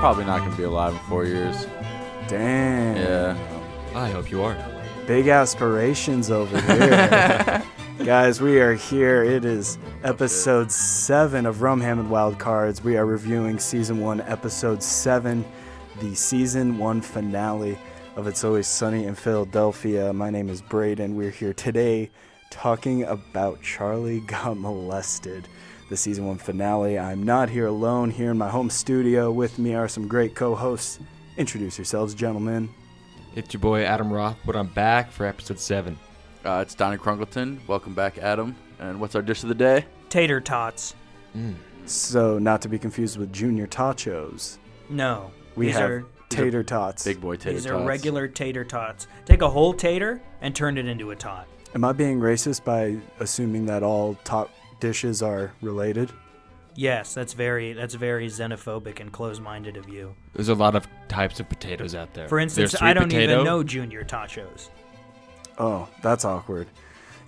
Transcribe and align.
probably 0.00 0.24
not 0.24 0.38
gonna 0.38 0.56
be 0.56 0.62
alive 0.62 0.94
in 0.94 0.98
four 1.00 1.26
years. 1.26 1.66
Damn. 2.26 2.96
Yeah. 2.96 3.36
I 3.94 4.08
hope 4.08 4.30
you 4.30 4.42
are. 4.42 4.56
Big 5.06 5.28
aspirations 5.28 6.30
over 6.30 6.58
here. 6.58 7.62
Guys, 8.06 8.40
we 8.40 8.60
are 8.60 8.72
here. 8.72 9.22
It 9.22 9.44
is 9.44 9.76
episode 10.02 10.72
seven 10.72 11.44
of 11.44 11.56
Rumham 11.56 12.00
and 12.00 12.08
Wild 12.08 12.38
Cards. 12.38 12.82
We 12.82 12.96
are 12.96 13.04
reviewing 13.04 13.58
season 13.58 14.00
one, 14.00 14.22
episode 14.22 14.82
seven, 14.82 15.44
the 16.00 16.14
season 16.14 16.78
one 16.78 17.02
finale 17.02 17.76
of 18.16 18.26
It's 18.26 18.42
Always 18.42 18.68
Sunny 18.68 19.04
in 19.04 19.14
Philadelphia. 19.14 20.14
My 20.14 20.30
name 20.30 20.48
is 20.48 20.62
Braden. 20.62 21.14
We're 21.14 21.28
here 21.28 21.52
today 21.52 22.08
talking 22.48 23.02
about 23.02 23.60
Charlie 23.60 24.20
Got 24.20 24.56
Molested, 24.56 25.44
the 25.90 25.96
season 25.96 26.24
one 26.24 26.38
finale. 26.38 26.98
I'm 26.98 27.24
not 27.24 27.50
here 27.50 27.66
alone. 27.66 28.12
Here 28.12 28.30
in 28.30 28.38
my 28.38 28.48
home 28.48 28.70
studio 28.70 29.30
with 29.32 29.58
me 29.58 29.74
are 29.74 29.88
some 29.88 30.06
great 30.06 30.36
co 30.36 30.54
hosts. 30.54 31.00
Introduce 31.36 31.76
yourselves, 31.76 32.14
gentlemen. 32.14 32.70
It's 33.34 33.52
your 33.52 33.60
boy 33.60 33.82
Adam 33.82 34.10
Roth, 34.12 34.36
but 34.46 34.54
I'm 34.54 34.68
back 34.68 35.10
for 35.10 35.26
episode 35.26 35.58
7. 35.58 35.98
Uh, 36.44 36.60
it's 36.62 36.76
Donnie 36.76 36.96
Crunkleton. 36.96 37.58
Welcome 37.66 37.92
back, 37.94 38.18
Adam. 38.18 38.54
And 38.78 39.00
what's 39.00 39.16
our 39.16 39.22
dish 39.22 39.42
of 39.42 39.48
the 39.48 39.54
day? 39.54 39.84
Tater 40.08 40.40
tots. 40.40 40.94
So, 41.86 42.38
not 42.38 42.62
to 42.62 42.68
be 42.68 42.78
confused 42.78 43.18
with 43.18 43.32
Junior 43.32 43.66
Tachos. 43.66 44.58
No. 44.88 45.32
We 45.56 45.66
these 45.66 45.74
have 45.74 45.90
are 45.90 46.06
tater 46.28 46.62
tots. 46.62 47.04
Big 47.04 47.20
boy 47.20 47.34
tater 47.34 47.54
these 47.54 47.64
tots. 47.64 47.74
These 47.74 47.82
are 47.82 47.86
regular 47.86 48.28
tater 48.28 48.64
tots. 48.64 49.08
Take 49.24 49.42
a 49.42 49.50
whole 49.50 49.74
tater 49.74 50.22
and 50.40 50.54
turn 50.54 50.78
it 50.78 50.86
into 50.86 51.10
a 51.10 51.16
tot. 51.16 51.48
Am 51.74 51.84
I 51.84 51.92
being 51.92 52.20
racist 52.20 52.64
by 52.64 52.96
assuming 53.18 53.66
that 53.66 53.82
all 53.82 54.14
top 54.24 54.50
dishes 54.80 55.22
are 55.22 55.52
related? 55.60 56.10
Yes, 56.74 57.14
that's 57.14 57.32
very 57.32 57.72
that's 57.72 57.94
very 57.94 58.28
xenophobic 58.28 59.00
and 59.00 59.12
close-minded 59.12 59.76
of 59.76 59.88
you. 59.88 60.14
There's 60.34 60.48
a 60.48 60.54
lot 60.54 60.76
of 60.76 60.86
types 61.08 61.40
of 61.40 61.48
potatoes 61.48 61.94
out 61.94 62.14
there. 62.14 62.28
For 62.28 62.38
instance, 62.38 62.80
I 62.80 62.94
don't 62.94 63.04
potato. 63.04 63.32
even 63.32 63.44
know 63.44 63.62
junior 63.62 64.04
tachos. 64.04 64.70
Oh, 65.58 65.88
that's 66.00 66.24
awkward. 66.24 66.68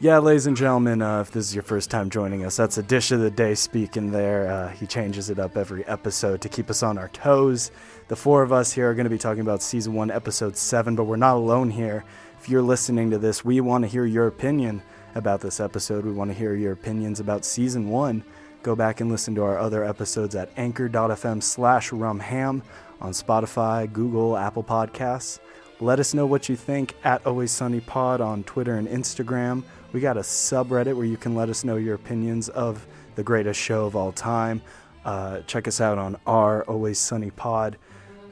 Yeah, 0.01 0.19
ladies 0.19 0.47
and 0.47 0.57
gentlemen, 0.57 1.01
uh, 1.01 1.21
if 1.21 1.31
this 1.31 1.47
is 1.47 1.55
your 1.55 1.63
first 1.63 1.89
time 1.89 2.11
joining 2.11 2.45
us, 2.45 2.57
that's 2.57 2.77
a 2.77 2.83
dish 2.83 3.13
of 3.13 3.21
the 3.21 3.31
day 3.31 3.55
speaking 3.55 4.11
there. 4.11 4.51
Uh, 4.51 4.69
he 4.71 4.85
changes 4.87 5.31
it 5.31 5.39
up 5.39 5.57
every 5.57 5.87
episode 5.87 6.41
to 6.41 6.49
keep 6.49 6.71
us 6.71 6.83
on 6.83 6.99
our 6.99 7.09
toes. 7.11 7.71
The 8.09 8.17
four 8.17 8.43
of 8.43 8.53
us 8.53 8.73
here 8.73 8.91
are 8.91 8.95
going 8.95 9.05
to 9.05 9.11
be 9.11 9.19
talking 9.19 9.43
about 9.43 9.63
season 9.63 9.95
one, 9.95 10.11
episode 10.11 10.57
seven, 10.57 10.97
but 10.97 11.05
we're 11.05 11.17
not 11.17 11.37
alone 11.37 11.71
here. 11.71 12.05
If 12.41 12.49
you're 12.49 12.63
listening 12.63 13.11
to 13.11 13.19
this, 13.19 13.45
we 13.45 13.61
want 13.61 13.85
to 13.85 13.89
hear 13.89 14.05
your 14.05 14.27
opinion 14.27 14.83
about 15.15 15.41
this 15.41 15.61
episode. 15.61 16.05
We 16.05 16.13
want 16.13 16.31
to 16.31 16.37
hear 16.37 16.55
your 16.55 16.73
opinions 16.73 17.21
about 17.21 17.45
season 17.45 17.89
one. 17.89 18.25
Go 18.63 18.77
back 18.77 19.01
and 19.01 19.11
listen 19.11 19.35
to 19.35 19.43
our 19.43 19.59
other 19.59 19.85
episodes 19.85 20.35
at 20.35 20.51
anchor.fm 20.57 21.43
slash 21.43 21.91
rumham 21.91 22.63
on 23.01 23.13
Spotify, 23.13 23.93
Google, 23.93 24.37
Apple 24.37 24.63
Podcasts. 24.63 25.41
Let 25.81 25.99
us 25.99 26.15
know 26.15 26.27
what 26.27 26.49
you 26.49 26.55
think 26.55 26.95
at 27.03 27.27
Always 27.27 27.51
Sunny 27.51 27.81
Pod 27.81 28.21
on 28.21 28.45
Twitter 28.45 28.77
and 28.77 28.87
Instagram. 28.87 29.65
We 29.93 30.01
got 30.01 30.17
a 30.17 30.21
subreddit 30.21 30.95
where 30.95 31.05
you 31.05 31.17
can 31.17 31.35
let 31.35 31.49
us 31.49 31.65
know 31.65 31.77
your 31.77 31.97
opinions 31.97 32.49
of 32.49 32.87
the 33.17 33.23
greatest 33.25 33.61
show 33.61 33.87
of 33.87 33.97
all 33.97 34.13
time. 34.13 34.63
Uh, 35.05 35.41
check 35.41 35.67
us 35.67 35.81
out 35.81 35.99
on 35.99 36.17
our 36.27 36.63
Always 36.65 36.99
Sunny 36.99 37.33
Pod. 37.33 37.77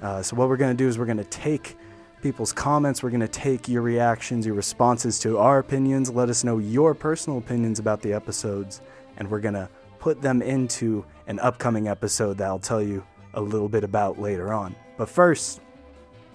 Uh, 0.01 0.23
so, 0.23 0.37
what 0.37 0.49
we're 0.49 0.57
going 0.57 0.75
to 0.75 0.83
do 0.83 0.89
is 0.89 0.97
we're 0.97 1.07
going 1.07 1.17
to 1.17 1.25
take 1.25 1.77
people's 2.23 2.53
comments, 2.53 3.03
we're 3.03 3.11
going 3.11 3.21
to 3.21 3.29
take 3.29 3.69
your 3.69 3.83
reactions, 3.83 4.47
your 4.47 4.55
responses 4.55 5.19
to 5.21 5.39
our 5.39 5.59
opinions. 5.59 6.11
Let 6.11 6.29
us 6.29 6.45
know 6.45 6.59
your 6.59 6.95
personal 6.95 7.39
opinions 7.39 7.79
about 7.79 8.03
the 8.03 8.13
episodes, 8.13 8.81
and 9.17 9.31
we're 9.31 9.41
going 9.41 9.55
to 9.55 9.69
put 9.99 10.23
them 10.23 10.43
into 10.43 11.05
an 11.27 11.39
upcoming 11.41 11.89
episode 11.89 12.39
that 12.39 12.47
I'll 12.47 12.59
tell 12.59 12.83
you 12.83 13.05
a 13.35 13.41
little 13.41 13.69
bit 13.69 13.85
about 13.85 14.21
later 14.21 14.53
on. 14.53 14.75
But 14.97 15.09
first, 15.09 15.61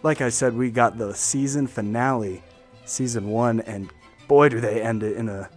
like 0.03 0.21
I 0.21 0.29
said, 0.29 0.55
we 0.55 0.71
got 0.71 0.97
the 0.97 1.13
season 1.13 1.67
finale, 1.67 2.43
season 2.85 3.29
one, 3.29 3.61
and 3.61 3.89
boy, 4.27 4.49
do 4.49 4.59
they 4.59 4.81
end 4.81 5.03
it 5.03 5.17
in 5.17 5.29
a 5.29 5.49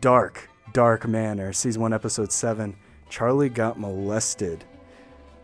dark, 0.00 0.48
dark 0.72 1.06
manner. 1.06 1.52
Season 1.52 1.80
one, 1.80 1.92
episode 1.92 2.32
seven 2.32 2.76
Charlie 3.08 3.50
got 3.50 3.78
molested. 3.78 4.64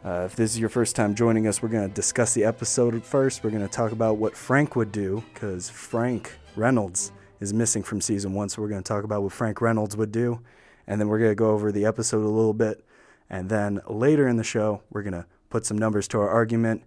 Uh, 0.05 0.23
if 0.27 0.37
this 0.37 0.53
is 0.53 0.61
your 0.61 0.69
first 0.69 0.95
time 0.95 1.15
joining 1.15 1.49
us, 1.49 1.61
we're 1.61 1.69
going 1.69 1.89
to 1.89 1.95
discuss 1.95 2.33
the 2.33 2.45
episode 2.45 3.05
first. 3.05 3.43
We're 3.43 3.51
going 3.51 3.67
to 3.67 3.69
talk 3.69 3.91
about 3.91 4.17
what 4.17 4.37
Frank 4.37 4.77
would 4.77 4.93
do 4.93 5.25
because 5.35 5.69
Frank 5.69 6.39
Reynolds 6.55 7.11
is 7.41 7.53
missing 7.53 7.83
from 7.83 8.01
season 8.01 8.33
one. 8.33 8.49
So 8.49 8.63
we're 8.63 8.69
going 8.69 8.83
to 8.83 8.89
talk 8.89 9.03
about 9.03 9.23
what 9.23 9.33
Frank 9.33 9.61
Reynolds 9.61 9.97
would 9.97 10.13
do. 10.13 10.41
And 10.87 11.01
then 11.01 11.09
we're 11.09 11.19
going 11.19 11.33
to 11.33 11.37
go 11.37 11.51
over 11.51 11.73
the 11.73 11.85
episode 11.85 12.25
a 12.25 12.29
little 12.29 12.55
bit. 12.55 12.85
And 13.29 13.49
then 13.49 13.81
later 13.89 14.29
in 14.29 14.37
the 14.37 14.45
show, 14.45 14.83
we're 14.89 15.03
going 15.03 15.15
to 15.15 15.27
put 15.51 15.67
some 15.67 15.77
numbers 15.77 16.07
to 16.09 16.19
our 16.21 16.29
argument, 16.29 16.85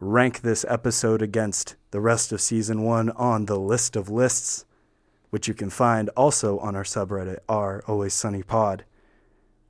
rank 0.00 0.40
this 0.40 0.64
episode 0.66 1.20
against 1.20 1.76
the 1.90 2.00
rest 2.00 2.32
of 2.32 2.40
season 2.40 2.82
one 2.82 3.10
on 3.10 3.44
the 3.44 3.58
list 3.58 3.94
of 3.94 4.08
lists, 4.08 4.64
which 5.28 5.48
you 5.48 5.54
can 5.54 5.68
find 5.68 6.08
also 6.16 6.58
on 6.60 6.74
our 6.74 6.82
subreddit, 6.82 7.38
r 7.46 7.84
Always 7.86 8.14
Sunny 8.14 8.42
Pod. 8.42 8.84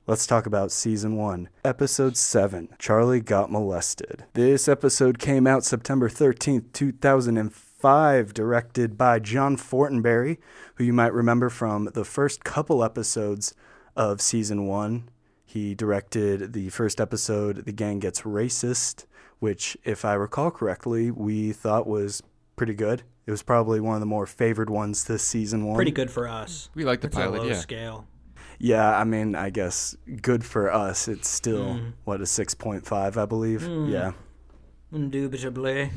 Let's 0.07 0.27
talk 0.27 0.45
about 0.45 0.71
season 0.71 1.15
one, 1.15 1.49
episode 1.63 2.15
seven 2.15 2.69
Charlie 2.77 3.21
Got 3.21 3.51
Molested. 3.51 4.25
This 4.35 4.67
episode 4.67 5.17
came 5.17 5.47
out 5.47 5.63
September 5.63 6.09
13th, 6.09 6.71
2005, 6.73 8.31
directed 8.31 8.99
by 8.99 9.17
John 9.17 9.57
Fortenberry, 9.57 10.37
who 10.75 10.83
you 10.83 10.93
might 10.93 11.11
remember 11.11 11.49
from 11.49 11.89
the 11.95 12.05
first 12.05 12.43
couple 12.43 12.83
episodes 12.83 13.55
of 13.95 14.21
season 14.21 14.67
one. 14.67 15.09
He 15.43 15.73
directed 15.73 16.53
the 16.53 16.69
first 16.69 17.01
episode, 17.01 17.65
The 17.65 17.71
Gang 17.71 17.97
Gets 17.97 18.21
Racist, 18.21 19.05
which, 19.39 19.75
if 19.83 20.05
I 20.05 20.13
recall 20.13 20.51
correctly, 20.51 21.09
we 21.09 21.51
thought 21.51 21.87
was 21.87 22.21
pretty 22.55 22.75
good. 22.75 23.01
It 23.25 23.31
was 23.31 23.41
probably 23.41 23.79
one 23.79 23.95
of 23.95 24.01
the 24.01 24.05
more 24.05 24.27
favored 24.27 24.69
ones 24.69 25.05
this 25.05 25.23
season 25.23 25.65
one. 25.65 25.77
Pretty 25.77 25.89
good 25.89 26.11
for 26.11 26.27
us. 26.27 26.69
We 26.75 26.83
like 26.83 27.01
the 27.01 27.07
It's 27.07 27.15
a 27.15 27.21
pilot, 27.21 27.41
low 27.41 27.47
yeah. 27.47 27.55
scale. 27.55 28.05
Yeah, 28.59 28.97
I 28.97 29.03
mean, 29.03 29.35
I 29.35 29.49
guess 29.49 29.95
good 30.21 30.43
for 30.45 30.71
us. 30.73 31.07
It's 31.07 31.27
still 31.27 31.75
Mm. 31.75 31.93
what 32.05 32.21
a 32.21 32.25
six 32.25 32.53
point 32.53 32.85
five, 32.85 33.17
I 33.17 33.25
believe. 33.25 33.63
Yeah. 33.67 34.11
Indubitably. 34.93 35.91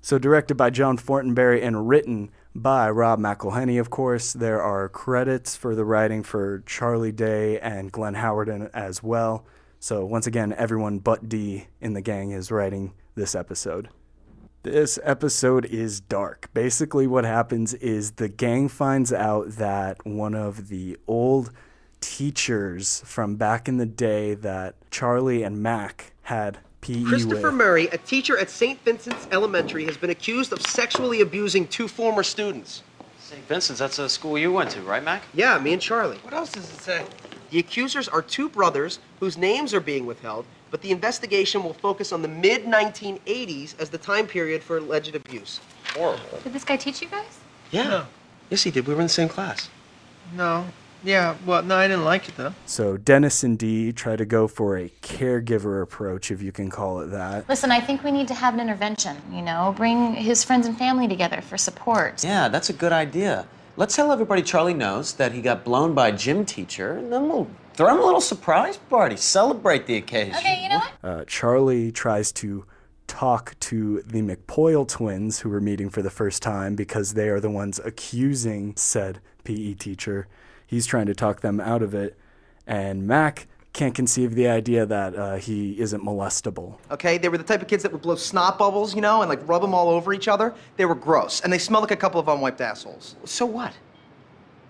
So 0.00 0.18
directed 0.18 0.56
by 0.56 0.70
John 0.70 0.98
Fortenberry 0.98 1.62
and 1.62 1.88
written 1.88 2.30
by 2.54 2.90
Rob 2.90 3.18
McElhenney, 3.18 3.80
of 3.80 3.90
course. 3.90 4.32
There 4.32 4.60
are 4.62 4.88
credits 4.88 5.56
for 5.56 5.74
the 5.74 5.84
writing 5.84 6.22
for 6.22 6.62
Charlie 6.66 7.10
Day 7.10 7.58
and 7.58 7.90
Glenn 7.90 8.14
Howerton 8.14 8.70
as 8.74 9.02
well. 9.02 9.44
So 9.80 10.04
once 10.04 10.26
again, 10.26 10.54
everyone 10.56 10.98
but 10.98 11.28
Dee 11.28 11.68
in 11.80 11.94
the 11.94 12.00
gang 12.02 12.30
is 12.32 12.50
writing 12.52 12.92
this 13.14 13.34
episode. 13.34 13.88
This 14.64 14.98
episode 15.02 15.66
is 15.66 16.00
dark. 16.00 16.48
Basically, 16.54 17.06
what 17.06 17.24
happens 17.24 17.74
is 17.74 18.12
the 18.12 18.30
gang 18.30 18.70
finds 18.70 19.12
out 19.12 19.50
that 19.56 20.06
one 20.06 20.34
of 20.34 20.68
the 20.68 20.96
old 21.06 21.52
teachers 22.00 23.02
from 23.04 23.36
back 23.36 23.68
in 23.68 23.76
the 23.76 23.84
day 23.84 24.32
that 24.32 24.76
Charlie 24.90 25.42
and 25.42 25.62
Mac 25.62 26.14
had 26.22 26.60
PE 26.80 27.04
Christopher 27.04 27.48
with. 27.48 27.54
Murray, 27.56 27.88
a 27.88 27.98
teacher 27.98 28.38
at 28.38 28.48
St. 28.48 28.82
Vincent's 28.82 29.28
Elementary, 29.30 29.84
has 29.84 29.98
been 29.98 30.08
accused 30.08 30.50
of 30.50 30.62
sexually 30.62 31.20
abusing 31.20 31.68
two 31.68 31.86
former 31.86 32.22
students. 32.22 32.82
St. 33.18 33.46
Vincent's, 33.46 33.80
that's 33.80 33.98
a 33.98 34.08
school 34.08 34.38
you 34.38 34.50
went 34.50 34.70
to, 34.70 34.80
right, 34.80 35.04
Mac? 35.04 35.24
Yeah, 35.34 35.58
me 35.58 35.74
and 35.74 35.82
Charlie. 35.82 36.16
What 36.22 36.32
else 36.32 36.50
does 36.52 36.72
it 36.72 36.80
say? 36.80 37.04
The 37.50 37.58
accusers 37.58 38.08
are 38.08 38.22
two 38.22 38.48
brothers 38.48 38.98
whose 39.20 39.36
names 39.36 39.74
are 39.74 39.80
being 39.80 40.06
withheld, 40.06 40.46
but 40.74 40.82
the 40.82 40.90
investigation 40.90 41.62
will 41.62 41.72
focus 41.72 42.10
on 42.10 42.20
the 42.20 42.26
mid 42.26 42.64
1980s 42.64 43.78
as 43.80 43.90
the 43.90 43.98
time 43.98 44.26
period 44.26 44.60
for 44.60 44.78
alleged 44.78 45.14
abuse. 45.14 45.60
Horrible. 45.94 46.40
Did 46.42 46.52
this 46.52 46.64
guy 46.64 46.76
teach 46.76 47.00
you 47.00 47.06
guys? 47.06 47.38
Yeah. 47.70 47.84
No. 47.84 48.06
Yes, 48.50 48.64
he 48.64 48.72
did. 48.72 48.84
We 48.84 48.92
were 48.92 49.00
in 49.00 49.06
the 49.06 49.08
same 49.08 49.28
class. 49.28 49.70
No. 50.34 50.66
Yeah, 51.04 51.36
well, 51.46 51.62
no, 51.62 51.76
I 51.76 51.86
didn't 51.86 52.04
like 52.04 52.28
it 52.28 52.36
though. 52.36 52.54
So 52.66 52.96
Dennis 52.96 53.44
and 53.44 53.56
Dee 53.56 53.92
try 53.92 54.16
to 54.16 54.24
go 54.24 54.48
for 54.48 54.76
a 54.76 54.88
caregiver 55.00 55.80
approach, 55.80 56.32
if 56.32 56.42
you 56.42 56.50
can 56.50 56.70
call 56.70 56.98
it 57.02 57.12
that. 57.12 57.48
Listen, 57.48 57.70
I 57.70 57.80
think 57.80 58.02
we 58.02 58.10
need 58.10 58.26
to 58.26 58.34
have 58.34 58.54
an 58.54 58.58
intervention, 58.58 59.16
you 59.30 59.42
know, 59.42 59.74
bring 59.76 60.14
his 60.14 60.42
friends 60.42 60.66
and 60.66 60.76
family 60.76 61.06
together 61.06 61.40
for 61.40 61.56
support. 61.56 62.24
Yeah, 62.24 62.48
that's 62.48 62.68
a 62.68 62.72
good 62.72 62.92
idea. 62.92 63.46
Let's 63.76 63.94
tell 63.94 64.10
everybody 64.10 64.42
Charlie 64.42 64.74
knows 64.74 65.12
that 65.12 65.30
he 65.30 65.40
got 65.40 65.62
blown 65.62 65.94
by 65.94 66.08
a 66.08 66.12
gym 66.12 66.44
teacher, 66.44 66.94
and 66.94 67.12
then 67.12 67.28
we'll 67.28 67.46
throw 67.74 67.92
him 67.92 68.00
a 68.00 68.04
little 68.04 68.20
surprise 68.20 68.76
party. 68.76 69.16
Celebrate 69.16 69.86
the 69.86 69.96
occasion. 69.96 70.34
Okay, 70.36 70.62
you 70.62 70.68
know 70.68 70.78
what? 70.78 70.92
Uh, 71.02 71.24
Charlie 71.26 71.92
tries 71.92 72.32
to 72.32 72.64
talk 73.06 73.58
to 73.60 74.02
the 74.02 74.22
McPoyle 74.22 74.88
twins, 74.88 75.40
who 75.40 75.50
were 75.50 75.60
meeting 75.60 75.90
for 75.90 76.02
the 76.02 76.10
first 76.10 76.42
time, 76.42 76.74
because 76.74 77.14
they 77.14 77.28
are 77.28 77.40
the 77.40 77.50
ones 77.50 77.80
accusing 77.84 78.74
said 78.76 79.20
PE 79.44 79.74
teacher. 79.74 80.26
He's 80.66 80.86
trying 80.86 81.06
to 81.06 81.14
talk 81.14 81.40
them 81.40 81.60
out 81.60 81.82
of 81.82 81.94
it, 81.94 82.18
and 82.66 83.06
Mac 83.06 83.46
can't 83.74 83.94
conceive 83.94 84.36
the 84.36 84.46
idea 84.46 84.86
that 84.86 85.16
uh, 85.16 85.34
he 85.34 85.78
isn't 85.80 86.02
molestable. 86.02 86.78
Okay, 86.92 87.18
they 87.18 87.28
were 87.28 87.36
the 87.36 87.44
type 87.44 87.60
of 87.60 87.68
kids 87.68 87.82
that 87.82 87.92
would 87.92 88.02
blow 88.02 88.14
snot 88.14 88.56
bubbles, 88.56 88.94
you 88.94 89.00
know, 89.00 89.20
and 89.20 89.28
like 89.28 89.46
rub 89.48 89.60
them 89.60 89.74
all 89.74 89.88
over 89.88 90.12
each 90.14 90.28
other. 90.28 90.54
They 90.76 90.86
were 90.86 90.94
gross, 90.94 91.40
and 91.40 91.52
they 91.52 91.58
smelled 91.58 91.82
like 91.82 91.90
a 91.90 91.96
couple 91.96 92.20
of 92.20 92.28
unwiped 92.28 92.60
assholes. 92.60 93.16
So 93.24 93.44
what? 93.44 93.74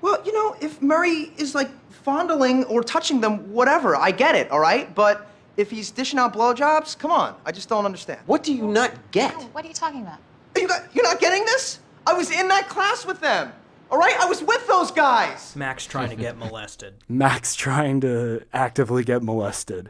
Well, 0.04 0.20
you 0.22 0.34
know, 0.34 0.54
if 0.60 0.82
Murray 0.82 1.32
is 1.38 1.54
like 1.54 1.70
fondling 1.88 2.64
or 2.64 2.82
touching 2.82 3.22
them, 3.22 3.50
whatever, 3.50 3.96
I 3.96 4.10
get 4.10 4.34
it, 4.34 4.50
all 4.50 4.60
right? 4.60 4.94
But 4.94 5.26
If 5.56 5.70
he's 5.70 5.90
dishing 5.90 6.18
out 6.18 6.34
blowjobs, 6.34 6.98
come 6.98 7.10
on. 7.10 7.34
I 7.46 7.52
just 7.52 7.70
don't 7.70 7.86
understand. 7.86 8.20
What 8.26 8.42
do 8.42 8.52
you 8.52 8.66
not 8.66 8.92
get? 9.12 9.32
Oh, 9.34 9.48
what 9.52 9.64
are 9.64 9.68
you 9.68 9.72
talking 9.72 10.02
about? 10.02 10.18
You 10.58 10.68
got, 10.68 10.94
you're 10.94 11.04
not 11.04 11.20
getting 11.20 11.46
this? 11.46 11.78
I 12.06 12.12
was 12.12 12.30
in 12.30 12.48
that 12.48 12.68
class 12.68 13.06
with 13.06 13.20
them. 13.20 13.50
All 13.90 13.96
right? 13.96 14.14
I 14.20 14.26
was 14.26 14.42
with 14.42 14.66
those 14.66 14.90
guys. 14.90 15.56
Mac's 15.56 15.86
trying 15.86 16.10
to 16.10 16.16
get 16.16 16.36
molested. 16.36 16.92
Mac's 17.08 17.54
trying 17.54 18.02
to 18.02 18.42
actively 18.52 19.04
get 19.04 19.22
molested. 19.22 19.88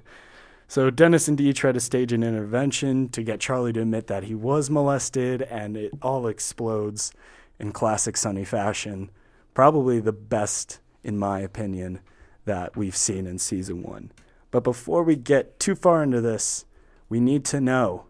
So 0.68 0.90
Dennis 0.90 1.26
and 1.26 1.36
Dee 1.36 1.52
try 1.52 1.72
to 1.72 1.80
stage 1.80 2.12
an 2.12 2.22
intervention 2.22 3.08
to 3.08 3.24
get 3.24 3.40
Charlie 3.40 3.72
to 3.72 3.80
admit 3.80 4.06
that 4.06 4.22
he 4.22 4.36
was 4.36 4.70
molested, 4.70 5.42
and 5.42 5.76
it 5.76 5.92
all 6.02 6.28
explodes 6.28 7.10
in 7.58 7.72
classic 7.72 8.16
Sunny 8.16 8.44
fashion. 8.44 9.10
Probably 9.54 10.00
the 10.00 10.12
best, 10.12 10.80
in 11.02 11.16
my 11.16 11.40
opinion, 11.40 12.00
that 12.44 12.76
we've 12.76 12.96
seen 12.96 13.26
in 13.26 13.38
season 13.38 13.82
one. 13.82 14.12
But 14.50 14.64
before 14.64 15.02
we 15.02 15.16
get 15.16 15.58
too 15.58 15.74
far 15.74 16.02
into 16.02 16.20
this, 16.20 16.64
we 17.08 17.20
need 17.20 17.44
to 17.46 17.60
know 17.60 18.06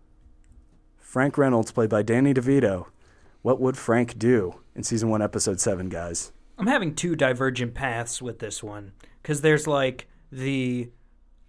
Frank 1.14 1.38
Reynolds, 1.38 1.70
played 1.70 1.90
by 1.90 2.02
Danny 2.02 2.34
DeVito, 2.34 2.86
what 3.42 3.60
would 3.60 3.76
Frank 3.76 4.18
do 4.18 4.56
in 4.74 4.82
season 4.82 5.10
one, 5.10 5.22
episode 5.22 5.60
seven, 5.60 5.88
guys? 5.88 6.32
I'm 6.58 6.66
having 6.66 6.94
two 6.94 7.14
divergent 7.14 7.74
paths 7.74 8.20
with 8.20 8.40
this 8.40 8.62
one 8.62 8.92
because 9.22 9.40
there's 9.40 9.66
like 9.66 10.08
the, 10.32 10.90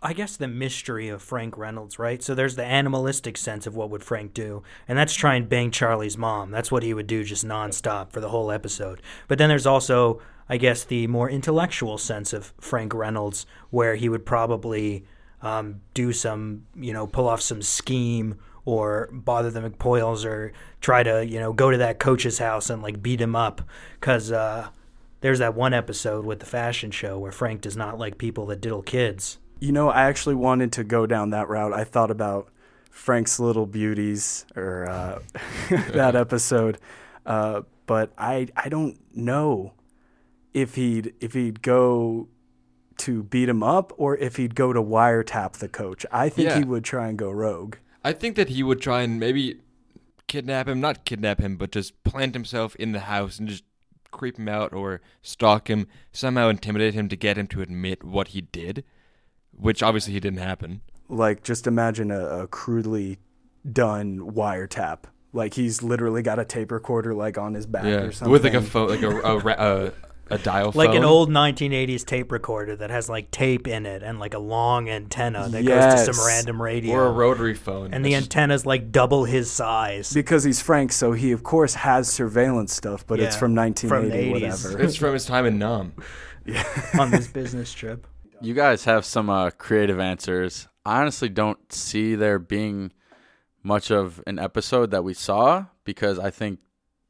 I 0.05 0.13
guess 0.13 0.37
the 0.37 0.47
mystery 0.47 1.09
of 1.09 1.23
Frank 1.23 1.57
Reynolds, 1.57 1.97
right? 1.97 2.21
So 2.21 2.35
there's 2.35 2.55
the 2.55 2.63
animalistic 2.63 3.37
sense 3.37 3.65
of 3.65 3.75
what 3.75 3.89
would 3.89 4.03
Frank 4.03 4.35
do, 4.35 4.61
and 4.87 4.95
that's 4.99 5.15
try 5.15 5.33
and 5.33 5.49
bang 5.49 5.71
Charlie's 5.71 6.15
mom. 6.15 6.51
That's 6.51 6.71
what 6.71 6.83
he 6.83 6.93
would 6.93 7.07
do 7.07 7.23
just 7.23 7.43
nonstop 7.43 8.11
for 8.11 8.19
the 8.19 8.29
whole 8.29 8.51
episode. 8.51 9.01
But 9.27 9.39
then 9.39 9.49
there's 9.49 9.65
also, 9.65 10.21
I 10.47 10.57
guess, 10.57 10.83
the 10.83 11.07
more 11.07 11.27
intellectual 11.27 11.97
sense 11.97 12.33
of 12.33 12.53
Frank 12.59 12.93
Reynolds, 12.93 13.47
where 13.71 13.95
he 13.95 14.07
would 14.07 14.27
probably 14.27 15.05
um, 15.41 15.81
do 15.95 16.13
some, 16.13 16.67
you 16.75 16.93
know, 16.93 17.07
pull 17.07 17.27
off 17.27 17.41
some 17.41 17.63
scheme 17.63 18.37
or 18.63 19.09
bother 19.11 19.49
the 19.49 19.67
McPoyles 19.67 20.23
or 20.23 20.53
try 20.81 21.01
to, 21.01 21.25
you 21.25 21.39
know, 21.39 21.51
go 21.51 21.71
to 21.71 21.77
that 21.77 21.97
coach's 21.97 22.37
house 22.37 22.69
and 22.69 22.83
like 22.83 23.01
beat 23.01 23.19
him 23.19 23.35
up 23.35 23.63
because 23.99 24.31
uh, 24.31 24.67
there's 25.21 25.39
that 25.39 25.55
one 25.55 25.73
episode 25.73 26.25
with 26.25 26.41
the 26.41 26.45
fashion 26.45 26.91
show 26.91 27.17
where 27.17 27.31
Frank 27.31 27.61
does 27.61 27.75
not 27.75 27.97
like 27.97 28.19
people 28.19 28.45
that 28.45 28.61
diddle 28.61 28.83
kids. 28.83 29.39
You 29.65 29.71
know, 29.71 29.89
I 29.89 30.03
actually 30.03 30.35
wanted 30.35 30.71
to 30.73 30.83
go 30.83 31.07
down 31.07 31.31
that 31.31 31.49
route. 31.49 31.73
I 31.73 31.85
thought 31.85 32.11
about 32.11 32.49
Frank's 32.91 33.39
Little 33.39 33.65
Beauties 33.65 34.45
or 34.55 34.87
uh, 34.87 35.19
that 35.91 36.15
episode, 36.15 36.77
uh, 37.25 37.61
but 37.87 38.11
I 38.15 38.47
I 38.55 38.69
don't 38.69 38.99
know 39.15 39.73
if 40.53 40.75
he'd 40.75 41.15
if 41.19 41.33
he'd 41.33 41.63
go 41.63 42.27
to 42.97 43.23
beat 43.23 43.49
him 43.49 43.63
up 43.63 43.91
or 43.97 44.15
if 44.17 44.35
he'd 44.35 44.53
go 44.53 44.71
to 44.71 44.83
wiretap 44.83 45.53
the 45.53 45.67
coach. 45.67 46.05
I 46.11 46.29
think 46.29 46.49
Yeah. 46.49 46.59
he 46.59 46.63
would 46.63 46.83
try 46.83 47.07
and 47.07 47.17
go 47.17 47.31
rogue. 47.31 47.77
I 48.03 48.13
think 48.13 48.35
that 48.35 48.49
he 48.49 48.61
would 48.61 48.79
try 48.81 49.01
and 49.01 49.19
maybe 49.19 49.61
kidnap 50.27 50.67
him, 50.67 50.79
not 50.79 51.05
kidnap 51.05 51.39
him, 51.39 51.57
but 51.57 51.71
just 51.71 52.03
plant 52.03 52.35
himself 52.35 52.75
in 52.75 52.91
the 52.91 52.99
house 53.01 53.39
and 53.39 53.49
just 53.49 53.63
creep 54.11 54.37
him 54.37 54.47
out 54.47 54.73
or 54.73 55.01
stalk 55.23 55.71
him, 55.71 55.87
somehow 56.11 56.49
intimidate 56.49 56.93
him 56.93 57.09
to 57.09 57.15
get 57.15 57.35
him 57.35 57.47
to 57.47 57.61
admit 57.63 58.03
what 58.03 58.29
he 58.29 58.41
did, 58.41 58.83
which 59.57 59.81
obviously 59.83 60.13
he 60.13 60.19
didn't 60.19 60.39
happen. 60.39 60.81
Like 61.09 61.43
just 61.43 61.67
imagine 61.67 62.11
a, 62.11 62.25
a 62.43 62.47
crudely 62.47 63.19
done 63.71 64.19
wiretap. 64.19 64.99
Like 65.33 65.53
he's 65.53 65.83
literally 65.83 66.21
got 66.21 66.39
a 66.39 66.45
tape 66.45 66.71
recorder 66.71 67.13
like 67.13 67.37
on 67.37 67.53
his 67.53 67.65
back 67.65 67.83
Yeah, 67.83 67.91
or 68.03 68.11
something. 68.11 68.31
with 68.31 68.43
like 68.43 68.53
a 68.53 68.61
phone, 68.61 68.89
like 68.89 69.01
a 69.01 69.09
a, 69.09 69.37
ra- 69.37 69.55
a, 69.57 69.91
a 70.31 70.37
dial 70.39 70.71
Like 70.73 70.89
phone. 70.89 70.97
an 70.97 71.03
old 71.03 71.29
1980s 71.29 72.05
tape 72.05 72.31
recorder 72.31 72.75
that 72.77 72.89
has 72.89 73.09
like 73.09 73.29
tape 73.31 73.67
in 73.67 73.85
it 73.85 74.01
and 74.01 74.17
like 74.19 74.33
a 74.33 74.39
long 74.39 74.89
antenna 74.89 75.47
that 75.49 75.65
goes 75.65 76.05
to 76.05 76.13
some 76.13 76.25
random 76.25 76.61
radio. 76.61 76.93
or 76.95 77.05
a 77.07 77.11
rotary 77.11 77.53
phone. 77.53 77.93
and 77.93 78.03
the 78.03 78.13
It's 78.13 78.21
just- 78.25 78.35
antenna's 78.35 78.65
like 78.65 78.91
double 78.91 79.25
his 79.25 79.51
size. 79.51 80.11
because 80.13 80.43
he's 80.43 80.61
Frank, 80.61 80.91
so 80.93 81.11
he 81.11 81.31
of 81.33 81.43
course 81.43 81.73
has 81.75 82.07
surveillance 82.07 82.73
stuff, 82.73 83.05
but 83.05 83.19
it's 83.19 83.35
Yeah, 83.35 83.39
from 83.39 83.51
from 83.55 83.55
1980 83.57 84.29
80s. 84.29 84.31
whatever. 84.63 84.81
it's 84.83 84.95
from 84.95 85.13
his 85.13 85.25
time 85.25 85.45
in 85.45 85.59
Nam. 85.59 85.93
yeah. 86.45 86.63
on 86.97 87.11
this 87.11 87.27
business 87.27 87.73
trip. 87.73 88.07
You 88.41 88.53
guys 88.53 88.83
have 88.85 89.05
some 89.05 89.29
uh, 89.29 89.49
creative 89.51 89.99
answers. 89.99 90.67
I 90.85 91.01
honestly 91.01 91.29
don't 91.29 91.71
see 91.71 92.15
there 92.15 92.37
being 92.37 92.91
much 93.63 93.91
of 93.91 94.21
an 94.27 94.37
episode 94.37 94.91
that 94.91 95.03
we 95.03 95.13
saw 95.13 95.65
because 95.83 96.19
I 96.19 96.29
think 96.29 96.59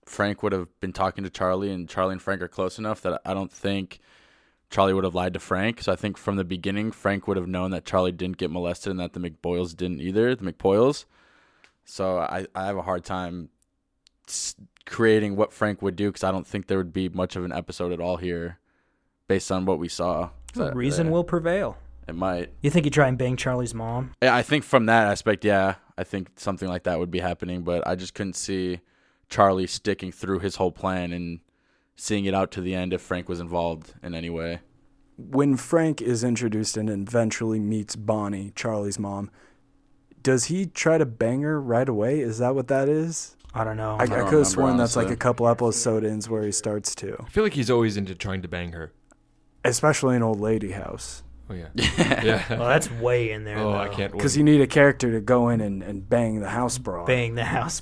Frank 0.06 0.44
would 0.44 0.54
have 0.54 0.68
been 0.80 0.94
talking 0.94 1.24
to 1.24 1.30
Charlie, 1.30 1.72
and 1.72 1.89
Charlie 1.89 2.13
and 2.13 2.22
Frank 2.22 2.42
are 2.42 2.48
close 2.48 2.77
enough 2.77 3.01
that 3.01 3.22
I 3.25 3.33
don't 3.33 3.51
think 3.51 4.00
Charlie 4.69 4.94
would 4.94 5.04
have 5.04 5.16
lied 5.16 5.33
to 5.33 5.39
Frank. 5.39 5.81
So 5.81 5.92
I 5.92 5.95
think 5.95 6.18
from 6.18 6.36
the 6.36 6.44
beginning, 6.44 6.92
Frank 6.92 7.27
would 7.27 7.38
have 7.38 7.48
known 7.48 7.72
that 7.72 7.86
Charlie 7.86 8.12
didn't 8.12 8.38
get 8.38 8.51
molested 8.51 8.92
and 8.92 9.00
that 9.00 9.13
the 9.13 9.19
McBoyles 9.19 9.75
didn't 9.75 10.01
either, 10.01 10.36
the 10.36 10.51
McPoyles. 10.51 11.06
So 11.83 12.19
I, 12.19 12.45
I 12.56 12.66
have 12.66 12.77
a 12.77 12.83
hard 12.83 13.04
time 13.04 13.50
creating 14.86 15.36
what 15.36 15.54
Frank 15.54 15.81
would 15.81 15.95
do 15.95 16.10
because 16.10 16.24
I 16.24 16.31
don't 16.31 16.48
think 16.48 16.68
there 16.68 16.77
would 16.77 16.94
be 16.94 17.10
much 17.10 17.36
of 17.36 17.44
an 17.44 17.51
episode 17.51 17.92
at 17.92 18.00
all 18.00 18.18
here 18.18 18.60
based 19.27 19.51
on 19.51 19.66
what 19.66 19.80
we 19.80 19.89
saw. 19.89 20.30
So, 20.55 20.71
Reason 20.71 21.07
uh, 21.07 21.09
yeah, 21.09 21.13
will 21.13 21.23
prevail. 21.23 21.77
It 22.07 22.15
might. 22.15 22.51
You 22.61 22.69
think 22.69 22.85
you 22.85 22.91
try 22.91 23.07
and 23.07 23.17
bang 23.17 23.35
Charlie's 23.35 23.73
mom? 23.73 24.11
Yeah, 24.21 24.35
I 24.35 24.41
think 24.41 24.63
from 24.63 24.85
that 24.85 25.07
aspect, 25.07 25.43
yeah, 25.43 25.75
I 25.97 26.03
think 26.03 26.29
something 26.35 26.69
like 26.69 26.83
that 26.83 26.99
would 26.99 27.11
be 27.11 27.19
happening, 27.19 27.63
but 27.63 27.85
I 27.87 27.95
just 27.95 28.13
couldn't 28.13 28.35
see 28.35 28.79
Charlie 29.27 29.67
sticking 29.67 30.11
through 30.11 30.39
his 30.39 30.57
whole 30.57 30.71
plan 30.71 31.11
and 31.11 31.39
seeing 31.95 32.25
it 32.25 32.33
out 32.33 32.51
to 32.51 32.61
the 32.61 32.75
end 32.75 32.93
if 32.93 33.01
Frank 33.01 33.27
was 33.27 33.39
involved 33.39 33.93
in 34.03 34.13
any 34.13 34.29
way. 34.29 34.59
when 35.17 35.55
Frank 35.55 36.01
is 36.01 36.23
introduced 36.25 36.75
and 36.75 36.89
eventually 36.89 37.59
meets 37.59 37.95
Bonnie, 37.95 38.51
Charlie's 38.53 38.99
mom, 38.99 39.31
does 40.21 40.45
he 40.45 40.65
try 40.65 40.97
to 40.97 41.05
bang 41.05 41.41
her 41.41 41.59
right 41.61 41.87
away? 41.87 42.19
Is 42.19 42.39
that 42.39 42.53
what 42.53 42.67
that 42.67 42.89
is? 42.89 43.37
I 43.53 43.63
don't 43.63 43.77
know. 43.77 43.95
I, 43.95 44.03
I, 44.03 44.05
don't 44.05 44.09
could 44.09 44.17
have 44.17 44.25
remember, 44.25 44.45
sworn 44.45 44.77
that's 44.77 44.95
like 44.97 45.09
a 45.09 45.15
couple 45.15 45.47
episodes 45.47 46.05
ins 46.05 46.29
where 46.29 46.43
he 46.43 46.51
starts 46.51 46.93
to, 46.95 47.15
I 47.25 47.29
feel 47.29 47.43
like 47.43 47.53
he's 47.53 47.71
always 47.71 47.95
into 47.95 48.13
trying 48.13 48.41
to 48.41 48.49
bang 48.49 48.73
her. 48.73 48.91
Especially 49.65 50.15
an 50.15 50.23
Old 50.23 50.39
Lady 50.39 50.71
House, 50.71 51.23
Oh 51.50 51.53
yeah, 51.53 51.67
yeah. 51.75 52.44
well, 52.50 52.67
that's 52.69 52.89
way 52.91 53.31
in 53.31 53.44
there. 53.44 53.57
oh, 53.59 53.71
though. 53.71 53.77
I 53.77 53.88
can't 53.89 54.12
because 54.12 54.35
you 54.38 54.44
need 54.44 54.62
a 54.62 54.67
character 54.67 55.12
to 55.12 55.19
go 55.21 55.50
in 55.50 55.62
and, 55.62 55.83
and 55.83 56.07
bang 56.09 56.39
the 56.39 56.50
house 56.50 56.77
broad. 56.77 57.06
bang 57.07 57.35
the 57.35 57.44
house. 57.45 57.81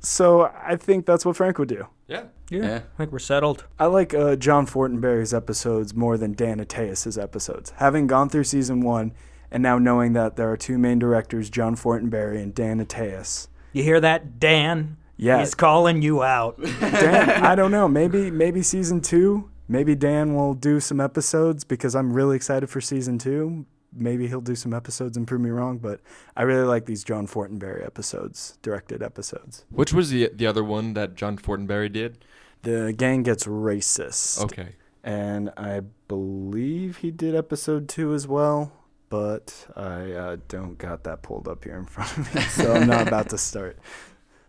So 0.00 0.50
I 0.62 0.76
think 0.76 1.06
that's 1.06 1.24
what 1.24 1.36
Frank 1.36 1.58
would 1.58 1.68
do. 1.68 1.86
Yeah. 2.08 2.24
Yeah, 2.50 2.60
Yeah. 2.60 2.76
I 2.76 2.96
think 2.98 3.10
we're 3.12 3.18
settled. 3.20 3.64
I 3.78 3.86
like 3.86 4.12
uh, 4.12 4.36
John 4.36 4.66
Fortenberry's 4.66 5.32
episodes 5.32 5.94
more 5.94 6.18
than 6.18 6.34
Dan 6.34 6.60
Attias' 6.60 7.20
episodes. 7.20 7.72
Having 7.76 8.08
gone 8.08 8.28
through 8.28 8.44
season 8.44 8.82
one 8.82 9.12
and 9.50 9.62
now 9.62 9.78
knowing 9.78 10.12
that 10.12 10.36
there 10.36 10.50
are 10.52 10.56
two 10.56 10.76
main 10.76 10.98
directors, 10.98 11.48
John 11.48 11.74
Fortenberry 11.74 12.42
and 12.42 12.54
Dan 12.54 12.84
Attias. 12.84 13.48
You 13.72 13.82
hear 13.82 13.98
that, 14.00 14.38
Dan? 14.38 14.98
Yeah. 15.16 15.38
He's 15.40 15.54
calling 15.54 16.02
you 16.02 16.22
out. 16.22 16.60
Dan, 16.62 17.30
I 17.44 17.54
don't 17.54 17.70
know. 17.70 17.88
Maybe 17.88 18.30
maybe 18.30 18.62
season 18.62 19.00
two. 19.00 19.48
Maybe 19.68 19.94
Dan 19.94 20.34
will 20.34 20.54
do 20.54 20.78
some 20.80 21.00
episodes 21.00 21.64
because 21.64 21.94
I'm 21.94 22.12
really 22.12 22.36
excited 22.36 22.68
for 22.68 22.80
season 22.80 23.18
two. 23.18 23.66
Maybe 23.96 24.26
he'll 24.26 24.40
do 24.40 24.56
some 24.56 24.74
episodes 24.74 25.16
and 25.16 25.26
prove 25.26 25.40
me 25.40 25.50
wrong, 25.50 25.78
but 25.78 26.00
I 26.36 26.42
really 26.42 26.66
like 26.66 26.86
these 26.86 27.04
John 27.04 27.26
Fortenberry 27.28 27.84
episodes, 27.86 28.58
directed 28.60 29.02
episodes. 29.02 29.64
Which 29.70 29.92
was 29.92 30.10
the 30.10 30.30
the 30.34 30.46
other 30.46 30.64
one 30.64 30.94
that 30.94 31.14
John 31.14 31.38
Fortenberry 31.38 31.92
did? 31.92 32.24
The 32.62 32.92
gang 32.96 33.22
gets 33.22 33.44
racist. 33.46 34.42
Okay. 34.42 34.70
and 35.04 35.50
I 35.56 35.82
believe 36.08 36.98
he 36.98 37.10
did 37.10 37.34
episode 37.36 37.88
two 37.88 38.14
as 38.14 38.26
well, 38.26 38.72
but 39.10 39.66
I 39.76 40.12
uh, 40.12 40.36
don't 40.48 40.76
got 40.76 41.04
that 41.04 41.22
pulled 41.22 41.46
up 41.46 41.62
here 41.64 41.76
in 41.76 41.84
front 41.94 42.16
of 42.18 42.34
me, 42.34 42.40
so 42.42 42.74
I'm 42.74 42.86
not 42.88 43.06
about 43.06 43.28
to 43.30 43.38
start 43.38 43.78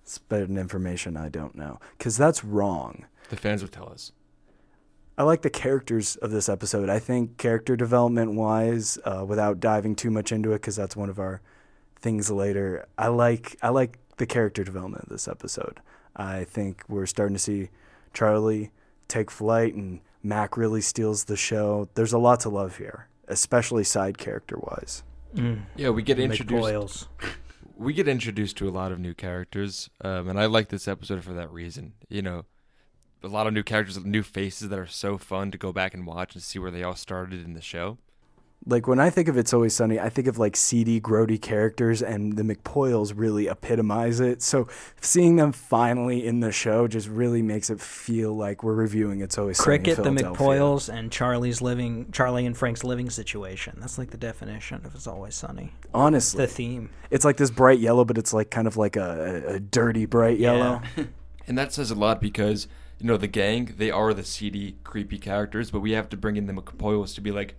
spreading 0.03 0.57
information 0.57 1.17
I 1.17 1.29
don't 1.29 1.55
know 1.55 1.79
because 1.97 2.17
that's 2.17 2.43
wrong. 2.43 3.05
The 3.29 3.35
fans 3.37 3.61
will 3.61 3.69
tell 3.69 3.89
us. 3.89 4.11
I 5.17 5.23
like 5.23 5.41
the 5.43 5.49
characters 5.49 6.15
of 6.17 6.31
this 6.31 6.49
episode. 6.49 6.89
I 6.89 6.99
think 6.99 7.37
character 7.37 7.75
development 7.75 8.33
wise, 8.33 8.97
uh, 9.05 9.23
without 9.25 9.59
diving 9.59 9.95
too 9.95 10.11
much 10.11 10.31
into 10.31 10.51
it, 10.51 10.55
because 10.55 10.75
that's 10.75 10.95
one 10.95 11.09
of 11.09 11.19
our 11.19 11.41
things 11.97 12.29
later. 12.29 12.85
I 12.97 13.07
like 13.07 13.57
I 13.61 13.69
like 13.69 13.97
the 14.17 14.25
character 14.25 14.63
development 14.63 15.03
of 15.03 15.09
this 15.09 15.27
episode. 15.27 15.79
I 16.15 16.43
think 16.43 16.83
we're 16.87 17.05
starting 17.05 17.35
to 17.35 17.41
see 17.41 17.69
Charlie 18.13 18.71
take 19.07 19.31
flight, 19.31 19.73
and 19.73 20.01
Mac 20.23 20.57
really 20.57 20.81
steals 20.81 21.25
the 21.25 21.37
show. 21.37 21.89
There's 21.95 22.13
a 22.13 22.17
lot 22.17 22.39
to 22.41 22.49
love 22.49 22.77
here, 22.77 23.07
especially 23.27 23.83
side 23.83 24.17
character 24.17 24.57
wise. 24.57 25.03
Yeah, 25.75 25.89
we 25.89 26.01
get 26.03 26.19
introduced. 26.19 27.07
We 27.77 27.91
get 27.91 28.07
introduced 28.07 28.55
to 28.57 28.69
a 28.69 28.71
lot 28.71 28.93
of 28.93 28.99
new 28.99 29.13
characters, 29.13 29.89
um, 29.99 30.29
and 30.29 30.39
I 30.39 30.45
like 30.45 30.69
this 30.69 30.87
episode 30.87 31.25
for 31.25 31.33
that 31.33 31.51
reason. 31.51 31.91
You 32.07 32.21
know, 32.21 32.45
a 33.25 33.29
lot 33.29 33.47
of 33.47 33.53
new 33.53 33.63
characters, 33.63 34.03
new 34.05 34.23
faces 34.23 34.69
that 34.69 34.79
are 34.79 34.87
so 34.87 35.17
fun 35.17 35.51
to 35.51 35.57
go 35.57 35.71
back 35.73 35.93
and 35.93 36.05
watch 36.05 36.33
and 36.35 36.43
see 36.43 36.59
where 36.59 36.71
they 36.71 36.83
all 36.83 36.95
started 36.95 37.43
in 37.43 37.53
the 37.53 37.61
show. 37.61 37.97
Like 38.67 38.87
when 38.87 38.99
I 38.99 39.11
think 39.11 39.27
of 39.27 39.37
It's 39.37 39.53
Always 39.53 39.75
Sunny, 39.75 39.99
I 39.99 40.09
think 40.09 40.27
of 40.27 40.39
like 40.39 40.55
seedy, 40.55 40.99
grody 40.99 41.39
characters, 41.39 42.01
and 42.01 42.35
the 42.35 42.41
McPoyles 42.41 43.13
really 43.15 43.47
epitomize 43.47 44.19
it. 44.19 44.41
So 44.41 44.67
seeing 45.01 45.35
them 45.35 45.51
finally 45.51 46.25
in 46.25 46.39
the 46.39 46.51
show 46.51 46.87
just 46.87 47.07
really 47.07 47.43
makes 47.43 47.69
it 47.69 47.79
feel 47.79 48.35
like 48.35 48.63
we're 48.63 48.73
reviewing 48.73 49.21
It's 49.21 49.37
Always 49.37 49.57
Sunny. 49.57 49.65
Cricket, 49.65 49.97
the 49.97 50.03
Sunny. 50.05 50.09
in 50.09 50.17
Philadelphia. 50.35 50.47
McPoyles, 50.61 50.91
and 50.91 51.11
Charlie's 51.11 51.61
living, 51.61 52.09
Charlie 52.11 52.47
and 52.47 52.57
Frank's 52.57 52.83
living 52.83 53.11
situation. 53.11 53.77
That's 53.79 53.99
like 53.99 54.09
the 54.09 54.17
definition 54.17 54.83
of 54.83 54.95
"It's 54.95 55.05
Always 55.05 55.35
Sunny." 55.35 55.71
Honestly, 55.93 56.37
The 56.41 56.47
theme. 56.47 56.89
it's 57.11 57.25
like 57.25 57.37
this 57.37 57.51
bright 57.51 57.77
yellow, 57.79 58.03
but 58.03 58.17
it's 58.17 58.33
like 58.33 58.49
kind 58.49 58.65
of 58.67 58.77
like 58.77 58.95
a, 58.95 59.43
a, 59.47 59.53
a 59.55 59.59
dirty 59.59 60.05
bright 60.07 60.39
yellow. 60.39 60.81
And 61.47 61.55
that 61.59 61.71
says 61.71 61.91
a 61.91 61.95
lot 61.95 62.19
because, 62.19 62.67
you 62.99 63.07
know, 63.07 63.17
the 63.17 63.27
gang, 63.27 63.73
they 63.77 63.91
are 63.91 64.13
the 64.13 64.23
seedy, 64.23 64.77
creepy 64.83 65.17
characters, 65.17 65.71
but 65.71 65.81
we 65.81 65.91
have 65.91 66.09
to 66.09 66.17
bring 66.17 66.37
in 66.37 66.45
the 66.47 66.53
McPoyles 66.53 67.13
to 67.15 67.21
be 67.21 67.31
like, 67.31 67.55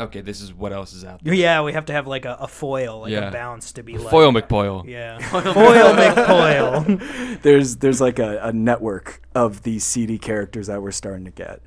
okay, 0.00 0.20
this 0.20 0.40
is 0.40 0.54
what 0.54 0.72
else 0.72 0.92
is 0.94 1.04
out 1.04 1.22
there. 1.24 1.34
Yeah, 1.34 1.62
we 1.62 1.72
have 1.72 1.86
to 1.86 1.92
have 1.92 2.06
like 2.06 2.24
a, 2.24 2.34
a 2.40 2.46
foil, 2.48 3.00
like 3.00 3.10
Yeah. 3.12 3.28
a 3.28 3.32
bounce 3.32 3.72
to 3.72 3.82
be 3.82 3.98
like 3.98 4.10
Foil 4.10 4.32
McPoyle. 4.32 4.86
Yeah, 4.88 5.18
foil 5.30 5.94
McPoyle. 5.94 7.42
there's 7.42 7.76
there's 7.76 8.00
like 8.00 8.18
a, 8.18 8.38
a 8.42 8.52
network 8.52 9.22
of 9.34 9.62
these 9.64 9.84
seedy 9.84 10.18
characters 10.18 10.68
that 10.68 10.80
we're 10.82 10.92
starting 10.92 11.24
to 11.24 11.30
get, 11.30 11.60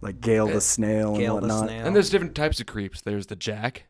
like 0.00 0.20
Gail 0.20 0.46
the 0.46 0.60
snail 0.60 1.16
Gail 1.16 1.38
and 1.38 1.48
the 1.50 1.54
whatnot. 1.54 1.68
snail. 1.70 1.86
And 1.86 1.96
there's 1.96 2.10
different 2.10 2.34
types 2.34 2.60
of 2.60 2.66
creeps. 2.66 3.00
There's 3.00 3.26
the 3.26 3.36
Jack, 3.36 3.86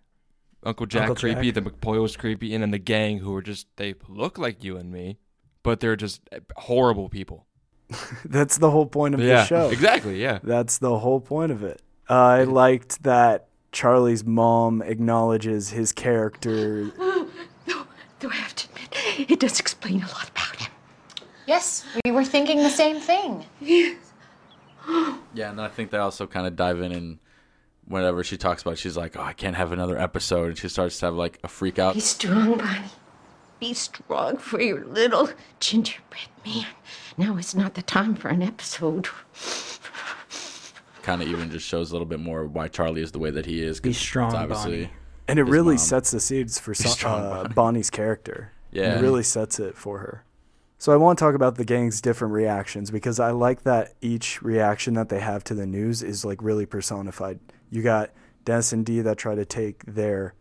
Uncle 0.63 0.87
Jack 0.87 1.03
Uncle 1.11 1.17
creepy, 1.17 1.53
Jack. 1.53 1.65
the 1.65 1.71
McPoyles 1.71 2.17
creepy, 2.17 2.55
and 2.55 2.63
then 2.63 2.71
the 2.71 2.79
gang 2.79 3.19
who 3.19 3.35
are 3.35 3.43
just, 3.43 3.67
they 3.77 3.95
look 4.09 4.39
like 4.39 4.63
you 4.65 4.77
and 4.77 4.91
me, 4.93 5.19
but 5.65 5.81
they're 5.81 5.97
just 5.97 6.21
eh, 6.33 6.39
horrible 6.57 7.09
people. 7.09 7.47
That's 8.25 8.59
the 8.59 8.71
whole 8.71 8.87
point 8.87 9.15
of 9.15 9.21
yeah, 9.21 9.43
the 9.43 9.45
show. 9.45 9.69
exactly, 9.71 10.21
yeah. 10.21 10.39
That's 10.43 10.79
the 10.79 10.99
whole 10.99 11.21
point 11.21 11.53
of 11.53 11.63
it. 11.63 11.81
Uh, 12.09 12.15
I 12.15 12.45
liked 12.45 13.03
that 13.03 13.49
Charlie's 13.73 14.25
mom 14.25 14.83
acknowledges 14.83 15.71
his 15.71 15.93
character. 15.93 16.85
Though, 17.67 17.87
though 18.21 18.31
I 18.31 18.35
have 18.37 18.55
to 18.55 18.69
admit, 18.69 19.31
it 19.31 19.41
does 19.41 19.59
explain 19.59 20.03
a 20.03 20.07
lot 20.07 20.29
about 20.31 20.57
him. 20.57 20.73
Yes, 21.47 21.85
we 22.05 22.11
were 22.11 22.25
thinking 22.25 22.59
the 22.59 22.71
same 22.71 23.01
thing. 23.01 23.45
Yeah, 25.33 25.51
and 25.51 25.61
I 25.63 25.69
think 25.69 25.91
they 25.91 25.97
also 25.97 26.27
kind 26.27 26.47
of 26.47 26.57
dive 26.57 26.79
in 26.83 26.93
and 26.93 27.19
whenever 27.87 28.25
she 28.25 28.37
talks 28.37 28.63
about, 28.63 28.73
it, 28.73 28.79
she's 28.79 28.97
like, 28.97 29.17
"Oh, 29.17 29.23
I 29.23 29.33
can't 29.33 29.57
have 29.57 29.73
another 29.73 29.99
episode," 29.99 30.49
and 30.49 30.59
she 30.59 30.69
starts 30.69 30.99
to 30.99 31.07
have 31.07 31.15
like 31.15 31.39
a 31.45 31.49
freak 31.49 31.79
out. 31.79 31.95
Be 31.95 32.01
strong, 32.01 32.59
Bonnie. 32.59 32.81
Be 33.65 33.73
strong 33.73 34.37
for 34.37 34.61
your 34.61 34.85
little 34.85 35.31
gingerbread 35.59 36.29
man. 36.45 36.67
Now 37.17 37.39
is 37.39 37.55
not 37.55 37.73
the 37.73 37.81
time 37.81 38.15
for 38.15 38.29
an 38.29 38.43
episode. 38.43 39.09
Kind 41.01 41.23
of 41.23 41.29
even 41.29 41.51
just 41.51 41.67
shows 41.67 41.91
a 41.91 41.95
little 41.95 42.05
bit 42.05 42.21
more 42.21 42.45
why 42.45 42.69
Charlie 42.69 43.01
is 43.01 43.13
the 43.13 43.19
way 43.19 43.31
that 43.31 43.47
he 43.47 43.63
is. 43.63 43.81
'cause 43.81 43.85
Be 43.85 43.91
it's 43.93 43.99
strong, 43.99 44.35
obviously. 44.35 44.71
Bonnie. 44.85 44.91
And 45.29 45.39
it 45.39 45.45
really 45.45 45.77
mom. 45.77 45.79
sets 45.79 46.11
the 46.11 46.21
seeds 46.21 46.59
for 46.59 46.75
so, 46.75 46.91
strong, 46.91 47.23
uh, 47.23 47.31
Bonnie. 47.31 47.55
Bonnie's 47.55 47.89
character. 47.89 48.51
Yeah. 48.71 48.99
It 48.99 49.01
really 49.01 49.23
sets 49.23 49.59
it 49.59 49.79
for 49.79 50.01
her. 50.01 50.25
So 50.77 50.93
I 50.93 50.97
want 50.97 51.19
to 51.19 51.25
talk 51.25 51.35
about 51.35 51.55
the 51.55 51.65
gang's 51.65 52.03
different 52.03 52.35
reactions 52.35 52.91
because 52.91 53.19
I 53.19 53.31
like 53.31 53.63
that 53.63 53.95
each 54.03 54.43
reaction 54.43 54.93
that 54.93 55.09
they 55.09 55.21
have 55.21 55.43
to 55.45 55.55
the 55.55 55.65
news 55.65 56.03
is 56.03 56.23
like 56.23 56.43
really 56.43 56.67
personified. 56.67 57.39
You 57.71 57.81
got 57.83 58.11
Dennis 58.45 58.75
and 58.75 58.85
Dee 58.85 59.01
that 59.01 59.17
try 59.17 59.35
to 59.35 59.47
take 59.47 59.87
their 59.87 60.35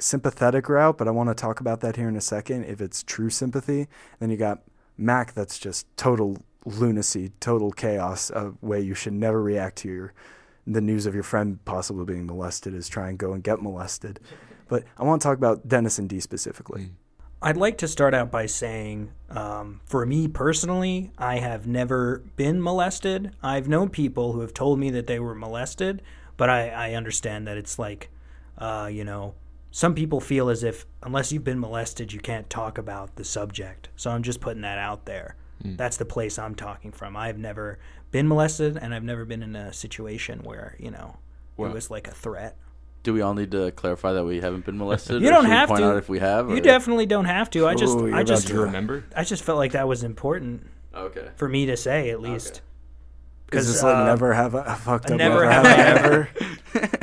sympathetic 0.00 0.68
route, 0.68 0.98
but 0.98 1.08
I 1.08 1.10
want 1.10 1.28
to 1.28 1.34
talk 1.34 1.60
about 1.60 1.80
that 1.80 1.96
here 1.96 2.08
in 2.08 2.16
a 2.16 2.20
second 2.20 2.64
if 2.64 2.80
it's 2.80 3.02
true 3.02 3.30
sympathy. 3.30 3.88
Then 4.18 4.30
you 4.30 4.36
got 4.36 4.62
Mac 4.96 5.34
that's 5.34 5.58
just 5.58 5.86
total 5.96 6.38
lunacy, 6.64 7.32
total 7.40 7.70
chaos, 7.70 8.30
a 8.30 8.52
way 8.60 8.80
you 8.80 8.94
should 8.94 9.14
never 9.14 9.42
react 9.42 9.76
to 9.78 9.88
your 9.88 10.14
the 10.66 10.80
news 10.80 11.06
of 11.06 11.14
your 11.14 11.22
friend 11.22 11.64
possibly 11.64 12.04
being 12.04 12.26
molested 12.26 12.74
is 12.74 12.88
try 12.88 13.08
and 13.08 13.18
go 13.18 13.32
and 13.32 13.42
get 13.42 13.62
molested. 13.62 14.20
But 14.68 14.84
I 14.96 15.04
want 15.04 15.20
to 15.20 15.26
talk 15.26 15.36
about 15.36 15.66
Dennis 15.66 15.98
and 15.98 16.08
Dee 16.08 16.20
specifically. 16.20 16.90
I'd 17.42 17.56
like 17.56 17.78
to 17.78 17.88
start 17.88 18.14
out 18.14 18.30
by 18.30 18.46
saying, 18.46 19.10
um, 19.30 19.80
for 19.86 20.04
me 20.04 20.28
personally, 20.28 21.10
I 21.16 21.38
have 21.38 21.66
never 21.66 22.22
been 22.36 22.62
molested. 22.62 23.34
I've 23.42 23.66
known 23.66 23.88
people 23.88 24.32
who 24.32 24.40
have 24.40 24.52
told 24.52 24.78
me 24.78 24.90
that 24.90 25.06
they 25.06 25.18
were 25.18 25.34
molested, 25.34 26.02
but 26.36 26.50
I, 26.50 26.68
I 26.68 26.94
understand 26.94 27.46
that 27.46 27.56
it's 27.56 27.78
like, 27.78 28.10
uh, 28.58 28.90
you 28.92 29.04
know, 29.04 29.34
some 29.70 29.94
people 29.94 30.20
feel 30.20 30.48
as 30.48 30.62
if 30.64 30.86
unless 31.02 31.32
you've 31.32 31.44
been 31.44 31.60
molested, 31.60 32.12
you 32.12 32.20
can't 32.20 32.48
talk 32.50 32.78
about 32.78 33.16
the 33.16 33.24
subject. 33.24 33.88
So 33.96 34.10
I'm 34.10 34.22
just 34.22 34.40
putting 34.40 34.62
that 34.62 34.78
out 34.78 35.04
there. 35.06 35.36
Hmm. 35.62 35.76
That's 35.76 35.96
the 35.96 36.04
place 36.04 36.38
I'm 36.38 36.54
talking 36.54 36.90
from. 36.92 37.16
I've 37.16 37.38
never 37.38 37.78
been 38.10 38.26
molested, 38.26 38.76
and 38.76 38.92
I've 38.94 39.04
never 39.04 39.24
been 39.24 39.42
in 39.42 39.54
a 39.54 39.72
situation 39.72 40.40
where, 40.42 40.74
you 40.78 40.90
know, 40.90 41.16
Well- 41.56 41.70
it 41.70 41.74
was 41.74 41.90
like 41.90 42.08
a 42.08 42.12
threat. 42.12 42.56
Do 43.02 43.14
we 43.14 43.22
all 43.22 43.32
need 43.32 43.50
to 43.52 43.70
clarify 43.70 44.12
that 44.12 44.24
we 44.24 44.40
haven't 44.40 44.66
been 44.66 44.76
molested? 44.76 45.22
You 45.22 45.30
don't 45.30 45.44
should 45.44 45.50
we 45.50 45.54
have 45.56 45.68
point 45.68 45.80
to. 45.80 45.86
out 45.90 45.96
if 45.96 46.08
we 46.10 46.18
have. 46.18 46.50
You 46.50 46.60
definitely 46.60 47.06
don't 47.06 47.24
have 47.26 47.48
to. 47.50 47.66
I 47.66 47.74
just, 47.74 47.96
Ooh, 47.96 48.14
I 48.14 48.22
just, 48.24 48.48
Do 48.48 48.54
you 48.54 48.62
remember? 48.62 49.04
I 49.16 49.24
just 49.24 49.42
felt 49.42 49.56
like 49.58 49.72
that 49.72 49.88
was 49.88 50.02
important 50.04 50.66
Okay. 50.94 51.28
for 51.36 51.48
me 51.48 51.64
to 51.66 51.76
say 51.78 52.10
at 52.10 52.20
least. 52.20 52.60
Because 53.50 53.68
it's 53.70 53.82
like 53.82 53.96
uh, 53.96 54.04
never 54.06 54.32
have 54.32 54.54
I 54.54 54.74
fucked 54.76 55.10
up. 55.10 55.18
never 55.18 55.44
ever 55.44 55.50
have 55.50 55.66
have 55.66 55.78
I 55.78 55.82
I 55.82 56.04
ever. 56.04 56.28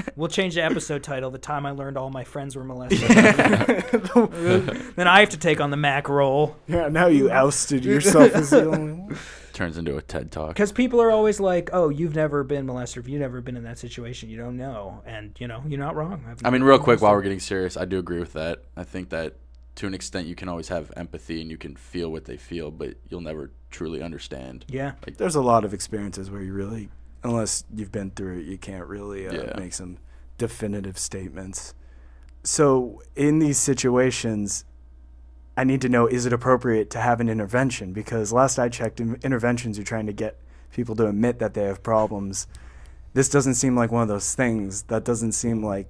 We'll 0.15 0.29
change 0.29 0.55
the 0.55 0.63
episode 0.63 1.03
title. 1.03 1.29
The 1.29 1.37
time 1.37 1.67
I 1.67 1.71
learned 1.71 1.95
all 1.95 2.09
my 2.09 2.23
friends 2.23 2.55
were 2.55 2.63
molested. 2.63 2.99
then 4.95 5.07
I 5.07 5.19
have 5.19 5.29
to 5.29 5.37
take 5.37 5.61
on 5.61 5.69
the 5.69 5.77
Mac 5.77 6.09
role 6.09 6.55
yeah, 6.67 6.87
now 6.87 7.05
you 7.05 7.29
ousted 7.29 7.85
yourself 7.85 8.33
as 8.33 8.49
the 8.49 8.65
only 8.65 8.93
one. 8.93 9.17
Turns 9.53 9.77
into 9.77 9.95
a 9.97 10.01
TED 10.01 10.31
talk. 10.31 10.49
because 10.49 10.71
people 10.71 11.01
are 11.01 11.09
always 11.11 11.39
like, 11.39 11.69
"Oh, 11.73 11.89
you've 11.89 12.15
never 12.15 12.43
been 12.43 12.65
molested. 12.65 13.03
If 13.03 13.09
you've 13.09 13.21
never 13.21 13.41
been 13.41 13.57
in 13.57 13.63
that 13.63 13.79
situation, 13.79 14.29
you 14.29 14.37
don't 14.37 14.55
know." 14.57 15.01
And 15.05 15.35
you 15.39 15.47
know, 15.47 15.63
you're 15.67 15.79
not 15.79 15.95
wrong. 15.95 16.23
I've 16.29 16.45
I 16.45 16.49
mean, 16.51 16.63
real 16.63 16.77
been 16.77 16.83
quick, 16.83 17.01
while 17.01 17.13
we're 17.13 17.23
getting 17.23 17.39
serious, 17.39 17.75
I 17.75 17.85
do 17.85 17.97
agree 17.97 18.19
with 18.19 18.33
that. 18.33 18.63
I 18.75 18.83
think 18.83 19.09
that 19.09 19.33
to 19.77 19.85
an 19.87 19.93
extent, 19.93 20.27
you 20.27 20.35
can 20.35 20.49
always 20.49 20.67
have 20.69 20.91
empathy 20.97 21.39
and 21.39 21.51
you 21.51 21.57
can 21.57 21.75
feel 21.75 22.11
what 22.11 22.25
they 22.25 22.35
feel, 22.37 22.71
but 22.71 22.95
you'll 23.09 23.21
never 23.21 23.51
truly 23.69 24.01
understand. 24.01 24.65
yeah, 24.67 24.93
Like 25.05 25.17
There's 25.17 25.35
a 25.35 25.41
lot 25.41 25.63
of 25.63 25.73
experiences 25.73 26.31
where 26.31 26.41
you 26.41 26.51
really, 26.53 26.89
unless 27.23 27.63
you've 27.73 27.91
been 27.91 28.09
through 28.11 28.39
it, 28.39 28.45
you 28.45 28.57
can't 28.57 28.87
really 28.87 29.27
uh, 29.27 29.33
Yeah. 29.33 29.53
make 29.59 29.73
some 29.73 29.97
definitive 30.39 30.97
statements. 30.97 31.75
So 32.43 33.03
in 33.15 33.37
these 33.39 33.57
situations, 33.59 34.65
I 35.55 35.63
need 35.63 35.81
to 35.81 35.89
know 35.89 36.07
is 36.07 36.25
it 36.25 36.33
appropriate 36.33 36.89
to 36.91 36.99
have 36.99 37.19
an 37.21 37.29
intervention? 37.29 37.93
Because 37.93 38.33
last 38.33 38.57
I 38.57 38.69
checked, 38.69 38.99
in- 38.99 39.19
interventions 39.23 39.77
you're 39.77 39.85
trying 39.85 40.07
to 40.07 40.13
get 40.13 40.39
people 40.71 40.95
to 40.95 41.07
admit 41.07 41.37
that 41.39 41.53
they 41.53 41.63
have 41.63 41.83
problems. 41.83 42.47
This 43.13 43.29
doesn't 43.29 43.55
seem 43.55 43.75
like 43.75 43.91
one 43.91 44.01
of 44.01 44.07
those 44.07 44.33
things. 44.33 44.83
That 44.83 45.03
doesn't 45.05 45.31
seem 45.33 45.63
like 45.63 45.87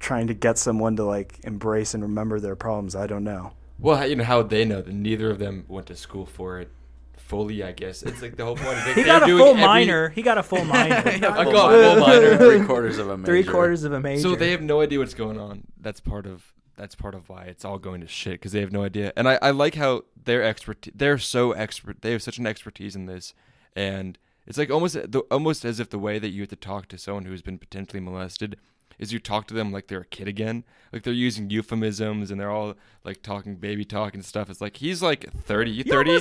trying 0.00 0.26
to 0.28 0.34
get 0.34 0.58
someone 0.58 0.96
to 0.96 1.04
like 1.04 1.40
embrace 1.44 1.94
and 1.94 2.02
remember 2.02 2.40
their 2.40 2.56
problems. 2.56 2.94
I 2.96 3.06
don't 3.06 3.24
know. 3.24 3.52
Well, 3.78 4.06
you 4.08 4.16
know, 4.16 4.24
how 4.24 4.38
would 4.38 4.50
they 4.50 4.64
know 4.64 4.82
that 4.82 4.92
neither 4.92 5.30
of 5.30 5.38
them 5.38 5.64
went 5.68 5.86
to 5.86 5.96
school 5.96 6.26
for 6.26 6.58
it 6.60 6.70
fully, 7.16 7.62
I 7.62 7.72
guess. 7.72 8.02
It's 8.02 8.22
like 8.22 8.36
the 8.36 8.44
whole 8.44 8.56
point. 8.56 8.78
Is 8.78 8.86
like 8.86 8.94
he 8.96 9.02
they're 9.02 9.04
got 9.04 9.22
a 9.22 9.26
doing 9.26 9.38
full 9.42 9.50
every- 9.50 9.62
minor. 9.62 10.08
He 10.08 10.22
got 10.22 10.38
a 10.38 10.42
full 10.42 10.64
minor. 10.76 10.94
I 11.04 11.18
got 11.18 11.46
a 11.46 11.50
full 11.50 12.00
minor. 12.00 12.36
Three 12.38 12.64
quarters 12.66 12.98
of 12.98 13.10
a 13.10 13.16
major. 13.18 13.26
Three 13.26 13.44
quarters 13.44 13.84
of 13.84 13.92
a 13.92 14.00
major. 14.00 14.22
So 14.22 14.34
they 14.34 14.50
have 14.50 14.62
no 14.62 14.80
idea 14.80 14.98
what's 14.98 15.14
going 15.14 15.38
on. 15.38 15.64
That's 15.78 16.00
part 16.00 16.26
of 16.26 16.52
that's 16.76 16.94
part 16.94 17.14
of 17.14 17.28
why 17.28 17.44
it's 17.44 17.64
all 17.64 17.78
going 17.78 18.00
to 18.00 18.06
shit 18.08 18.34
because 18.34 18.52
they 18.52 18.60
have 18.60 18.72
no 18.72 18.84
idea. 18.84 19.12
And 19.16 19.28
I, 19.28 19.38
I 19.42 19.50
like 19.50 19.74
how 19.74 20.04
they're 20.24 20.42
expert. 20.44 20.88
They're 20.94 21.18
so 21.18 21.52
expert. 21.52 22.02
They 22.02 22.12
have 22.12 22.22
such 22.22 22.38
an 22.38 22.46
expertise 22.46 22.96
in 22.96 23.06
this, 23.06 23.34
and 23.76 24.16
it's 24.46 24.56
like 24.58 24.70
almost 24.70 24.94
the, 24.94 25.20
almost 25.30 25.64
as 25.64 25.80
if 25.80 25.90
the 25.90 25.98
way 25.98 26.18
that 26.18 26.30
you 26.30 26.42
have 26.42 26.50
to 26.50 26.56
talk 26.56 26.88
to 26.88 26.98
someone 26.98 27.26
who's 27.26 27.42
been 27.42 27.58
potentially 27.58 28.00
molested 28.00 28.56
is 28.98 29.12
you 29.12 29.18
talk 29.18 29.46
to 29.48 29.54
them 29.54 29.72
like 29.72 29.88
they're 29.88 30.00
a 30.00 30.06
kid 30.06 30.28
again. 30.28 30.64
Like 30.92 31.02
they're 31.02 31.12
using 31.12 31.50
euphemisms 31.50 32.30
and 32.30 32.40
they're 32.40 32.50
all 32.50 32.74
like 33.04 33.22
talking 33.22 33.56
baby 33.56 33.84
talk 33.84 34.14
and 34.14 34.24
stuff. 34.24 34.50
It's 34.50 34.60
like 34.60 34.76
he's 34.78 35.02
like 35.02 35.32
30, 35.32 35.70
you 35.70 35.84
30? 35.84 36.20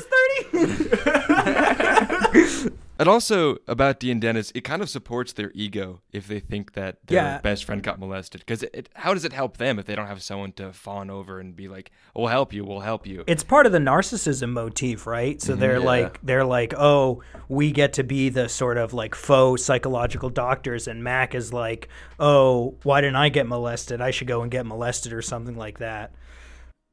And 3.00 3.08
also 3.08 3.58
about 3.68 4.00
Dee 4.00 4.12
and 4.12 4.20
Dennis, 4.22 4.52
it 4.56 4.62
kind 4.62 4.82
of 4.82 4.90
supports 4.90 5.34
their 5.34 5.52
ego 5.54 6.02
if 6.12 6.28
they 6.28 6.40
think 6.40 6.74
that 6.74 6.98
their 7.06 7.18
Yeah. 7.24 7.38
best 7.42 7.64
friend 7.66 7.84
got 7.84 8.00
molested. 8.00 8.42
Because 8.46 8.66
how 8.96 9.14
does 9.14 9.24
it 9.24 9.34
help 9.34 9.58
them 9.58 9.78
if 9.78 9.86
they 9.86 9.96
don't 9.96 10.08
have 10.08 10.22
someone 10.24 10.52
to 10.54 10.74
fawn 10.74 11.10
over 11.10 11.40
and 11.40 11.56
be 11.56 11.68
like, 11.68 11.92
"We'll 12.16 12.28
help 12.28 12.54
you, 12.54 12.66
we'll 12.66 12.80
help 12.80 13.06
you"? 13.06 13.24
it's 13.28 13.44
part 13.44 13.66
of 13.66 13.72
the 13.72 13.78
narcissism 13.80 14.50
motif, 14.50 15.06
right? 15.06 15.42
So 15.42 15.52
mm-hmm. 15.54 15.60
they're 15.62 15.78
Yeah. 15.80 15.86
like 15.86 16.20
they're 16.24 16.46
like, 16.46 16.74
"Oh, 16.78 17.22
we 17.48 17.72
get 17.72 17.94
to 17.94 18.04
be 18.04 18.30
the 18.30 18.50
sort 18.50 18.78
of 18.78 18.94
like 18.94 19.14
faux 19.16 19.64
psychological 19.64 20.30
doctors," 20.30 20.88
and 20.88 21.04
Mac 21.04 21.36
is 21.36 21.54
like, 21.54 21.90
"Oh, 22.20 22.76
why 22.84 23.02
didn't 23.02 23.18
I 23.18 23.30
get 23.30 23.48
molested? 23.48 24.02
I 24.02 24.12
should 24.12 24.28
go 24.28 24.42
and 24.42 24.50
get 24.52 24.66
molested 24.66 25.14
or 25.14 25.22
something 25.22 25.56
like 25.56 25.78
that." 25.80 26.14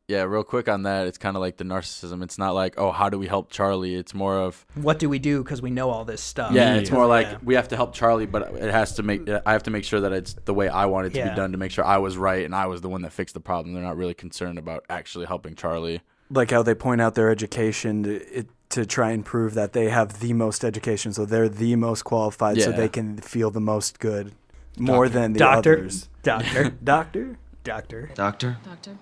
Yeah, 0.06 0.24
real 0.24 0.42
quick 0.44 0.68
on 0.68 0.82
that, 0.82 1.06
it's 1.06 1.16
kind 1.16 1.34
of 1.34 1.40
like 1.40 1.56
the 1.56 1.64
narcissism. 1.64 2.22
It's 2.22 2.36
not 2.36 2.54
like, 2.54 2.74
oh, 2.76 2.92
how 2.92 3.08
do 3.08 3.18
we 3.18 3.26
help 3.26 3.50
Charlie? 3.50 3.94
It's 3.94 4.12
more 4.12 4.36
of, 4.38 4.66
What 4.74 4.98
do 4.98 5.08
we 5.08 5.18
do 5.18 5.42
because 5.42 5.62
we 5.62 5.70
know 5.70 5.88
all 5.88 6.04
this 6.04 6.20
stuff? 6.20 6.52
yeah, 6.52 6.74
it's 6.74 6.90
more 6.90 7.06
like 7.06 7.26
Yeah. 7.26 7.38
we 7.42 7.54
have 7.54 7.68
to 7.68 7.76
help 7.76 7.94
Charlie, 7.94 8.26
but 8.26 8.52
it 8.54 8.70
has 8.70 8.94
to 8.96 9.02
make. 9.02 9.26
I 9.46 9.52
have 9.52 9.62
to 9.62 9.70
make 9.70 9.84
sure 9.84 10.00
that 10.00 10.12
it's 10.12 10.34
the 10.44 10.52
way 10.52 10.68
I 10.68 10.84
want 10.86 11.06
it 11.06 11.14
to 11.14 11.18
Yeah. 11.20 11.30
be 11.30 11.36
done 11.36 11.52
to 11.52 11.58
make 11.58 11.70
sure 11.70 11.86
I 11.86 11.96
was 11.96 12.18
right 12.18 12.44
and 12.44 12.54
I 12.54 12.66
was 12.66 12.82
the 12.82 12.90
one 12.90 13.00
that 13.02 13.12
fixed 13.14 13.32
the 13.32 13.40
problem. 13.40 13.72
They're 13.74 13.82
not 13.82 13.96
really 13.96 14.12
concerned 14.12 14.58
about 14.58 14.84
actually 14.90 15.24
helping 15.24 15.54
Charlie. 15.54 16.02
like 16.30 16.50
how 16.50 16.62
they 16.62 16.74
point 16.74 17.00
out 17.00 17.14
their 17.14 17.30
education 17.30 18.02
to, 18.02 18.14
it, 18.38 18.48
to 18.70 18.84
try 18.84 19.10
and 19.10 19.24
prove 19.24 19.54
that 19.54 19.72
they 19.72 19.88
have 19.88 20.20
the 20.20 20.32
most 20.34 20.64
education, 20.64 21.12
so 21.14 21.24
they're 21.24 21.48
the 21.50 21.76
most 21.76 22.02
qualified, 22.02 22.60
so 22.60 22.72
they 22.72 22.88
can 22.88 23.16
feel 23.18 23.50
the 23.50 23.60
most 23.60 24.00
good. 24.00 24.32
more 24.78 25.08
than 25.08 25.32
the 25.34 25.38
Doctor, 25.38 25.74
others. 25.78 26.08
doctor, 26.22 26.70
doctor, 26.84 27.38
doctor. 27.62 28.10
Doctor? 28.14 28.58
Doctor. 28.64 28.96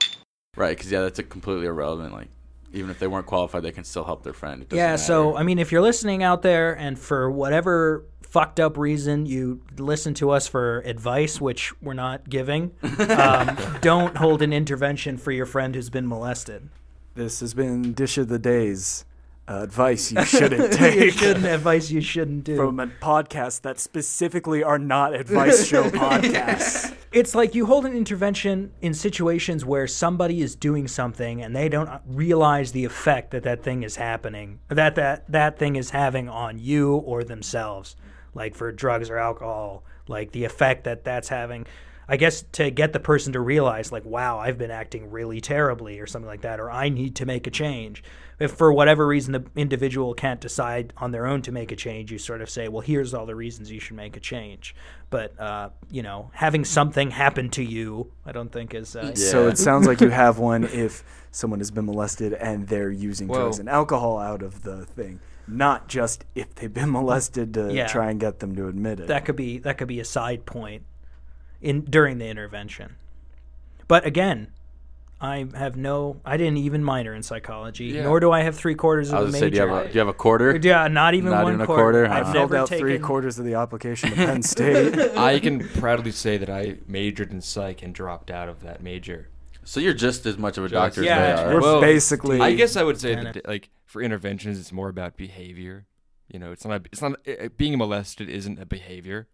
Right, 0.56 0.76
because 0.76 0.92
yeah, 0.92 1.00
that's 1.00 1.18
a 1.18 1.22
completely 1.22 1.66
irrelevant. 1.66 2.12
Like, 2.12 2.28
even 2.74 2.90
if 2.90 2.98
they 2.98 3.06
weren't 3.06 3.24
qualified, 3.24 3.62
they 3.62 3.72
can 3.72 3.84
still 3.84 4.04
help 4.04 4.22
their 4.22 4.34
friend. 4.34 4.60
It 4.60 4.68
doesn't 4.68 4.78
Yeah, 4.78 4.96
so. 4.96 5.34
I 5.34 5.44
mean, 5.44 5.58
if 5.58 5.72
you're 5.72 5.80
listening 5.80 6.22
out 6.22 6.42
there 6.42 6.74
and 6.74 6.98
for 6.98 7.30
whatever 7.30 8.04
fucked 8.20 8.60
up 8.60 8.76
reason 8.76 9.24
you 9.24 9.62
listen 9.78 10.12
to 10.14 10.30
us 10.30 10.46
for 10.46 10.80
advice, 10.80 11.40
which 11.40 11.72
we're 11.80 11.94
not 11.94 12.28
giving, 12.28 12.72
um, 12.98 13.56
don't 13.80 14.18
hold 14.18 14.42
an 14.42 14.52
intervention 14.52 15.16
for 15.16 15.32
your 15.32 15.46
friend 15.46 15.74
who's 15.74 15.88
been 15.88 16.06
molested. 16.06 16.68
This 17.14 17.40
has 17.40 17.54
been 17.54 17.94
Dish 17.94 18.18
of 18.18 18.28
the 18.28 18.38
Days. 18.38 19.06
Uh, 19.48 19.62
advice 19.62 20.12
you 20.12 20.24
shouldn't 20.24 20.72
take. 20.72 20.94
you 20.94 21.10
shouldn't 21.10 21.46
advice 21.46 21.90
you 21.90 22.00
shouldn't 22.00 22.44
do. 22.44 22.56
From 22.56 22.78
a 22.78 22.86
podcast 22.86 23.62
that 23.62 23.80
specifically 23.80 24.62
are 24.62 24.78
not 24.78 25.14
advice 25.14 25.66
show 25.66 25.82
podcasts. 25.90 26.94
it's 27.10 27.34
like 27.34 27.54
you 27.54 27.66
hold 27.66 27.84
an 27.84 27.94
intervention 27.96 28.72
in 28.80 28.94
situations 28.94 29.64
where 29.64 29.86
somebody 29.88 30.40
is 30.42 30.54
doing 30.54 30.86
something 30.86 31.42
and 31.42 31.56
they 31.56 31.68
don't 31.68 31.90
realize 32.06 32.70
the 32.72 32.84
effect 32.84 33.32
that 33.32 33.42
that 33.42 33.62
thing 33.64 33.82
is 33.82 33.96
happening 33.96 34.60
that 34.68 34.94
that 34.94 35.30
that 35.30 35.58
thing 35.58 35.74
is 35.76 35.90
having 35.90 36.28
on 36.28 36.58
you 36.60 36.94
or 36.94 37.24
themselves 37.24 37.96
like 38.34 38.54
for 38.54 38.70
drugs 38.70 39.10
or 39.10 39.18
alcohol 39.18 39.82
like 40.06 40.30
the 40.32 40.44
effect 40.44 40.84
that 40.84 41.04
that's 41.04 41.28
having 41.28 41.66
i 42.08 42.16
guess 42.16 42.42
to 42.52 42.70
get 42.70 42.92
the 42.92 43.00
person 43.00 43.32
to 43.32 43.40
realize 43.40 43.90
like 43.92 44.04
wow 44.04 44.38
i've 44.38 44.56
been 44.56 44.70
acting 44.70 45.10
really 45.10 45.40
terribly 45.40 45.98
or 45.98 46.06
something 46.06 46.28
like 46.28 46.42
that 46.42 46.60
or 46.60 46.70
i 46.70 46.88
need 46.88 47.16
to 47.16 47.26
make 47.26 47.46
a 47.46 47.50
change 47.50 48.02
if 48.42 48.52
for 48.52 48.72
whatever 48.72 49.06
reason 49.06 49.32
the 49.32 49.44
individual 49.56 50.14
can't 50.14 50.40
decide 50.40 50.92
on 50.96 51.10
their 51.12 51.26
own 51.26 51.42
to 51.42 51.52
make 51.52 51.70
a 51.72 51.76
change 51.76 52.10
you 52.10 52.18
sort 52.18 52.40
of 52.42 52.50
say 52.50 52.68
well 52.68 52.80
here's 52.80 53.14
all 53.14 53.24
the 53.26 53.34
reasons 53.34 53.70
you 53.70 53.78
should 53.80 53.96
make 53.96 54.16
a 54.16 54.20
change 54.20 54.74
but 55.10 55.38
uh, 55.40 55.68
you 55.90 56.02
know 56.02 56.30
having 56.34 56.64
something 56.64 57.10
happen 57.10 57.48
to 57.50 57.62
you 57.62 58.10
i 58.26 58.32
don't 58.32 58.50
think 58.52 58.74
is 58.74 58.96
uh, 58.96 59.14
So 59.14 59.48
it 59.48 59.58
sounds 59.58 59.86
like 59.86 60.00
you 60.00 60.08
have 60.10 60.38
one 60.38 60.64
if 60.64 61.04
someone 61.30 61.60
has 61.60 61.70
been 61.70 61.86
molested 61.86 62.32
and 62.34 62.66
they're 62.68 62.90
using 62.90 63.28
Well- 63.28 63.40
drugs 63.42 63.58
and 63.58 63.68
alcohol 63.68 64.18
out 64.18 64.42
of 64.42 64.62
the 64.64 64.84
thing, 64.84 65.20
not 65.48 65.88
just 65.88 66.24
if 66.34 66.54
they've 66.54 66.72
been 66.72 66.90
molested 66.92 67.54
to 67.54 67.72
Yeah. 67.72 67.86
try 67.86 68.10
and 68.10 68.20
get 68.20 68.40
them 68.40 68.54
to 68.56 68.68
admit 68.68 69.00
it. 69.00 69.06
that 69.08 69.24
could 69.24 69.36
be 69.36 69.58
that 69.58 69.78
could 69.78 69.88
be 69.88 70.00
a 70.00 70.04
side 70.04 70.44
point 70.46 70.82
in 71.60 71.82
during 71.82 72.18
the 72.18 72.26
intervention 72.26 72.96
but 73.88 74.04
again 74.06 74.48
I 75.22 75.46
have 75.54 75.76
no. 75.76 76.20
I 76.24 76.36
didn't 76.36 76.56
even 76.56 76.82
minor 76.82 77.14
in 77.14 77.22
psychology, 77.22 77.84
Yeah. 77.86 78.02
nor 78.02 78.18
do 78.18 78.32
I 78.32 78.42
have 78.42 78.56
three 78.56 78.74
quarters 78.74 79.12
I 79.12 79.18
of 79.18 79.26
was 79.26 79.34
a 79.34 79.38
gonna 79.38 79.46
say, 79.46 79.50
do 79.50 79.60
major. 79.60 79.68
you 79.68 79.74
have 79.76 79.84
a, 79.84 79.88
do 79.88 79.94
you 79.94 79.98
have 80.00 80.08
a 80.08 80.12
quarter? 80.12 80.56
Yeah, 80.60 80.88
not 80.88 81.14
even 81.14 81.30
Not 81.30 81.44
one 81.44 81.52
even 81.54 81.60
a 81.62 81.66
quarter. 81.66 81.82
quarter? 81.82 82.06
I've 82.06 82.24
Huh. 82.24 82.30
I 82.30 82.32
filled 82.32 82.54
out 82.54 82.66
taken. 82.68 82.84
three 82.84 82.98
quarters 82.98 83.38
of 83.38 83.44
the 83.44 83.54
application 83.54 84.10
to 84.10 84.16
Penn 84.16 84.42
State. 84.54 84.98
I 85.16 85.38
can 85.38 85.60
proudly 85.68 86.10
say 86.10 86.38
that 86.38 86.50
I 86.50 86.78
majored 86.88 87.30
in 87.30 87.40
psych 87.40 87.82
and 87.82 87.94
dropped 87.94 88.30
out 88.32 88.48
of 88.48 88.62
that 88.62 88.82
major. 88.82 89.28
So 89.64 89.78
you're 89.78 89.94
just 89.94 90.26
as 90.26 90.36
much 90.36 90.58
of 90.58 90.64
a 90.64 90.68
Just- 90.68 90.96
doctor 90.96 91.04
Yeah, 91.04 91.18
as 91.18 91.38
they 91.38 91.44
are. 91.46 91.54
We're 91.54 91.60
Well, 91.60 91.80
basically. 91.80 92.40
I 92.40 92.52
guess 92.54 92.76
I 92.76 92.82
would 92.82 92.98
say 92.98 93.14
that 93.14 93.46
like 93.46 93.70
for 93.86 94.02
interventions, 94.02 94.58
it's 94.58 94.72
more 94.72 94.88
about 94.88 95.16
behavior. 95.16 95.86
You 96.28 96.40
know, 96.40 96.50
it's 96.50 96.64
not. 96.64 96.86
It's 96.90 97.00
not. 97.00 97.12
Uh, 97.28 97.48
being 97.56 97.78
molested 97.78 98.28
isn't 98.28 98.58
a 98.58 98.66
behavior. 98.66 99.28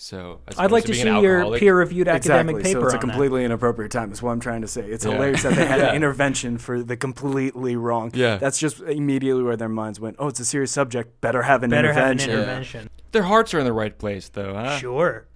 So 0.00 0.38
I'd 0.56 0.70
like 0.70 0.84
opposed 0.84 0.86
to 0.86 0.94
see 0.94 1.20
your 1.20 1.58
peer-reviewed 1.58 2.06
academic 2.06 2.54
Exactly. 2.58 2.62
paper 2.62 2.80
So 2.82 2.86
it's 2.86 2.94
a 2.94 2.96
on 2.98 3.00
that. 3.00 3.12
completely 3.12 3.44
inappropriate 3.44 3.90
time. 3.90 4.12
Is 4.12 4.22
what 4.22 4.30
I'm 4.30 4.38
trying 4.38 4.60
to 4.62 4.68
say. 4.68 4.82
It's 4.88 5.04
Yeah. 5.04 5.10
hilarious 5.12 5.42
that 5.42 5.54
they 5.54 5.66
had 5.66 5.80
Yeah. 5.80 5.88
an 5.90 5.96
intervention 5.96 6.56
for 6.56 6.84
the 6.84 6.96
completely 6.96 7.74
wrong. 7.74 8.12
Yeah. 8.14 8.36
That's 8.36 8.60
just 8.60 8.80
immediately 8.80 9.42
where 9.42 9.56
their 9.56 9.68
minds 9.68 9.98
went. 9.98 10.14
Oh, 10.20 10.28
it's 10.28 10.38
a 10.38 10.44
serious 10.44 10.70
subject. 10.70 11.20
Better 11.20 11.42
have 11.42 11.64
an 11.64 11.70
Better 11.70 11.92
have 11.92 11.96
an 11.96 12.12
intervention. 12.12 12.30
intervention. 12.30 12.90
Their 13.10 13.24
hearts 13.24 13.52
are 13.54 13.58
in 13.58 13.64
the 13.64 13.72
right 13.72 13.98
place, 13.98 14.28
though. 14.28 14.54
Huh? 14.54 14.78
Sure. 14.78 15.26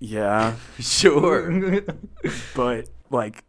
Yeah, 0.00 0.56
sure. 0.78 1.80
but 2.54 2.88
like 3.10 3.42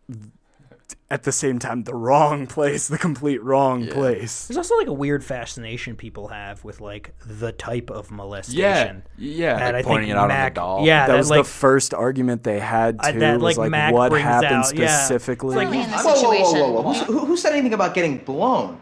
at 1.11 1.23
the 1.23 1.31
same 1.31 1.59
time, 1.59 1.83
the 1.83 1.93
wrong 1.93 2.47
place, 2.47 2.87
the 2.87 2.97
complete 2.97 3.43
wrong 3.43 3.85
place. 3.87 4.47
There's 4.47 4.57
also 4.57 4.77
like 4.77 4.87
a 4.87 4.93
weird 4.93 5.23
fascination 5.23 5.95
people 5.97 6.29
have 6.29 6.63
with 6.63 6.79
like 6.79 7.13
the 7.25 7.51
type 7.51 7.89
of 7.91 8.09
Yeah. 8.09 8.15
molestation. 8.15 9.03
Yeah. 9.17 9.57
And 9.67 9.75
I 9.75 9.83
pointing 9.83 10.07
think 10.07 10.15
it 10.15 10.17
out 10.17 10.31
on 10.31 10.43
the 10.45 10.49
doll. 10.51 10.85
Yeah, 10.85 11.05
that 11.05 11.11
that, 11.11 11.17
was 11.17 11.29
like 11.29 11.43
the 11.43 11.49
first 11.49 11.93
argument 11.93 12.43
they 12.43 12.59
had 12.59 12.95
I- 13.01 13.11
too. 13.11 13.19
that, 13.19 13.33
was 13.33 13.43
like, 13.43 13.57
like 13.57 13.71
Mac 13.71 13.93
what 13.93 14.11
happened 14.21 14.53
out- 14.63 14.73
yeah. 14.73 14.87
specifically. 15.05 15.55
Certainly 15.55 15.81
in 15.81 15.91
this 15.91 16.03
Whoa, 16.03 16.13
whoa, 16.13 16.15
situation. 16.15 16.59
whoa, 16.61 16.71
whoa, 16.71 16.81
whoa. 16.81 16.93
Who, 17.03 17.25
who 17.25 17.37
said 17.37 17.51
anything 17.53 17.73
about 17.73 17.93
getting 17.93 18.17
blown? 18.19 18.79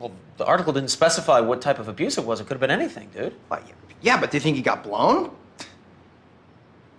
Well, 0.00 0.10
the 0.38 0.44
article 0.44 0.72
didn't 0.72 0.90
specify 0.90 1.38
what 1.40 1.62
type 1.62 1.78
of 1.78 1.86
abuse 1.88 2.18
it 2.18 2.24
was. 2.24 2.40
It 2.40 2.44
could 2.48 2.54
have 2.54 2.60
been 2.60 2.70
anything, 2.72 3.10
dude. 3.14 3.32
Well, 3.48 3.60
yeah, 3.64 3.74
yeah, 4.02 4.20
but 4.20 4.32
do 4.32 4.36
you 4.36 4.40
think 4.40 4.56
he 4.56 4.62
got 4.62 4.82
blown? 4.82 5.30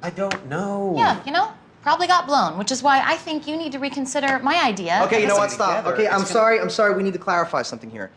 I 0.01 0.11
don't 0.11 0.47
know. 0.47 0.93
Yeah, 0.97 1.19
you 1.25 1.31
know, 1.33 1.51
probably 1.85 2.07
got 2.07 2.25
blown, 2.25 2.57
which 2.57 2.71
is 2.71 2.81
why 2.81 3.01
I 3.05 3.15
think 3.15 3.47
you 3.47 3.55
need 3.55 3.71
to 3.73 3.79
reconsider 3.79 4.39
my 4.39 4.55
idea. 4.63 5.01
Okay, 5.05 5.21
you 5.21 5.27
know 5.27 5.35
what? 5.37 5.51
Together, 5.51 5.81
Stop. 5.81 5.85
Okay, 5.93 6.07
I'm 6.07 6.13
gonna- 6.21 6.25
sorry. 6.25 6.59
I'm 6.59 6.69
sorry. 6.69 6.95
We 6.95 7.03
need 7.03 7.13
to 7.13 7.19
clarify 7.19 7.61
something 7.61 7.91
here. 7.91 8.09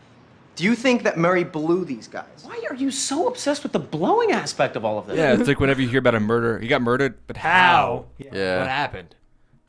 Do 0.55 0.63
you 0.63 0.75
think 0.75 1.03
that 1.03 1.17
Murray 1.17 1.43
blew 1.43 1.85
these 1.85 2.07
guys? 2.07 2.25
Why 2.43 2.59
are 2.69 2.75
you 2.75 2.89
so 2.91 3.27
obsessed 3.27 3.61
with 3.63 3.71
the 3.71 3.79
blowing 3.79 4.31
aspect 4.31 4.75
of 4.75 4.83
all 4.83 4.97
of 4.97 5.05
this? 5.07 5.17
Yeah, 5.17 5.33
it's 5.33 5.47
like 5.47 5.59
whenever 5.59 5.81
you 5.81 5.87
hear 5.87 5.99
about 5.99 6.15
a 6.15 6.19
murder, 6.19 6.59
he 6.59 6.67
got 6.67 6.81
murdered, 6.81 7.15
but 7.27 7.37
how? 7.37 8.05
Yeah. 8.17 8.57
What 8.59 8.67
happened? 8.67 9.15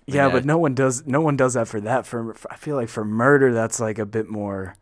Yeah, 0.07 0.27
Yeah. 0.27 0.33
but 0.33 0.45
no 0.47 0.57
one 0.59 0.75
does. 0.75 1.07
No 1.07 1.21
one 1.21 1.37
does 1.37 1.55
that 1.55 1.69
for 1.69 1.81
that. 1.83 2.07
For, 2.07 2.35
for 2.35 2.51
I 2.51 2.57
feel 2.57 2.75
like 2.77 2.89
for 2.89 3.05
murder, 3.05 3.53
that's 3.53 3.79
like 3.79 3.99
a 4.01 4.07
bit 4.07 4.29
more 4.29 4.75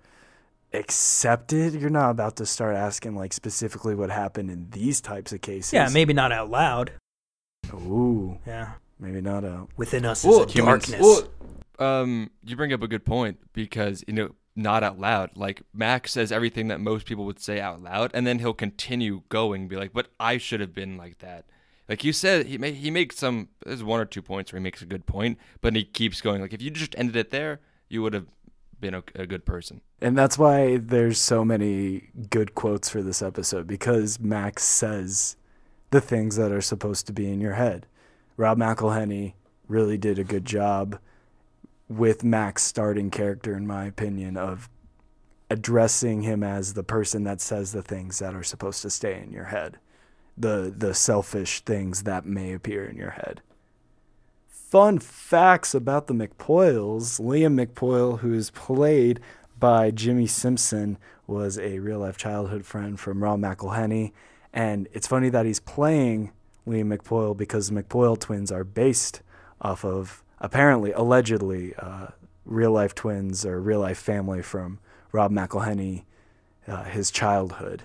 accepted. 0.72 1.74
You're 1.74 1.90
not 1.90 2.10
about 2.10 2.36
to 2.36 2.46
start 2.46 2.76
asking 2.76 3.14
like 3.16 3.32
specifically 3.32 3.94
what 3.94 4.10
happened 4.10 4.50
in 4.50 4.68
these 4.70 5.00
types 5.00 5.32
of 5.32 5.40
cases. 5.42 5.72
yeah, 5.72 5.88
maybe 5.92 6.12
not 6.14 6.30
out 6.32 6.50
loud. 6.50 6.92
Ooh, 7.74 8.38
Yeah, 8.46 8.74
maybe 8.98 9.20
not 9.20 9.44
out. 9.44 9.70
within 9.76 10.04
us 10.04 10.24
Well, 10.24 10.44
is 10.44 10.54
a 10.54 10.58
darkness. 10.58 11.00
Well, 11.00 11.28
um, 11.78 12.30
you 12.44 12.56
bring 12.56 12.72
up 12.72 12.82
a 12.82 12.88
good 12.88 13.04
point 13.04 13.38
because 13.52 14.04
you 14.06 14.14
know, 14.14 14.34
not 14.56 14.82
out 14.82 14.98
loud. 14.98 15.30
Like 15.36 15.62
Mac 15.72 16.08
says 16.08 16.32
everything 16.32 16.68
that 16.68 16.80
most 16.80 17.06
people 17.06 17.24
would 17.26 17.40
say 17.40 17.60
out 17.60 17.82
loud, 17.82 18.10
and 18.14 18.26
then 18.26 18.38
he'll 18.38 18.54
continue 18.54 19.22
going, 19.28 19.68
be 19.68 19.76
like, 19.76 19.92
"But 19.92 20.08
I 20.18 20.38
should 20.38 20.60
have 20.60 20.74
been 20.74 20.96
like 20.96 21.18
that." 21.18 21.44
Like 21.88 22.04
you 22.04 22.12
said, 22.12 22.46
he 22.46 22.58
may, 22.58 22.72
he 22.72 22.90
makes 22.90 23.16
some. 23.16 23.48
There's 23.64 23.82
one 23.82 24.00
or 24.00 24.04
two 24.04 24.22
points 24.22 24.52
where 24.52 24.60
he 24.60 24.62
makes 24.62 24.82
a 24.82 24.86
good 24.86 25.06
point, 25.06 25.38
but 25.60 25.74
he 25.74 25.84
keeps 25.84 26.20
going. 26.20 26.40
Like 26.40 26.52
if 26.52 26.60
you 26.60 26.70
just 26.70 26.94
ended 26.98 27.16
it 27.16 27.30
there, 27.30 27.60
you 27.88 28.02
would 28.02 28.12
have 28.12 28.26
been 28.80 28.94
a, 28.94 29.02
a 29.14 29.26
good 29.26 29.44
person. 29.44 29.80
And 30.00 30.16
that's 30.16 30.38
why 30.38 30.76
there's 30.76 31.18
so 31.18 31.44
many 31.44 32.10
good 32.30 32.54
quotes 32.54 32.88
for 32.88 33.02
this 33.02 33.22
episode 33.22 33.66
because 33.66 34.20
Mac 34.20 34.60
says 34.60 35.36
the 35.90 36.00
things 36.00 36.36
that 36.36 36.52
are 36.52 36.60
supposed 36.60 37.06
to 37.06 37.12
be 37.12 37.30
in 37.30 37.40
your 37.40 37.54
head. 37.54 37.86
Rob 38.38 38.56
McElhenney 38.56 39.34
really 39.66 39.98
did 39.98 40.18
a 40.18 40.24
good 40.24 40.44
job 40.44 40.98
with 41.88 42.22
Mac's 42.22 42.62
starting 42.62 43.10
character, 43.10 43.56
in 43.56 43.66
my 43.66 43.84
opinion, 43.84 44.36
of 44.36 44.70
addressing 45.50 46.22
him 46.22 46.44
as 46.44 46.74
the 46.74 46.84
person 46.84 47.24
that 47.24 47.40
says 47.40 47.72
the 47.72 47.82
things 47.82 48.20
that 48.20 48.34
are 48.34 48.44
supposed 48.44 48.80
to 48.82 48.90
stay 48.90 49.20
in 49.20 49.32
your 49.32 49.46
head, 49.46 49.78
the 50.36 50.72
the 50.74 50.94
selfish 50.94 51.60
things 51.60 52.04
that 52.04 52.26
may 52.26 52.52
appear 52.52 52.84
in 52.84 52.96
your 52.96 53.10
head. 53.10 53.42
Fun 54.46 55.00
facts 55.00 55.74
about 55.74 56.06
the 56.06 56.14
McPoyles. 56.14 57.20
Liam 57.20 57.58
McPoyle, 57.60 58.20
who 58.20 58.32
is 58.34 58.50
played 58.50 59.18
by 59.58 59.90
Jimmy 59.90 60.28
Simpson, 60.28 60.96
was 61.26 61.58
a 61.58 61.80
real 61.80 62.00
life 62.00 62.16
childhood 62.16 62.64
friend 62.64 63.00
from 63.00 63.24
Rob 63.24 63.40
McElhenney. 63.40 64.12
And 64.52 64.86
it's 64.92 65.08
funny 65.08 65.28
that 65.30 65.46
he's 65.46 65.58
playing 65.58 66.30
Liam 66.68 66.96
McPoyle 66.96 67.36
because 67.36 67.70
the 67.70 67.82
McPoyle 67.82 68.18
twins 68.18 68.52
are 68.52 68.64
based 68.64 69.22
off 69.60 69.84
of, 69.84 70.22
apparently, 70.40 70.92
allegedly, 70.92 71.74
uh, 71.76 72.08
real 72.44 72.72
life 72.72 72.94
twins 72.94 73.44
or 73.44 73.60
real 73.60 73.80
life 73.80 73.98
family 73.98 74.42
from 74.42 74.78
Rob 75.12 75.32
McElhenney, 75.32 76.04
uh, 76.66 76.84
his 76.84 77.10
childhood. 77.10 77.82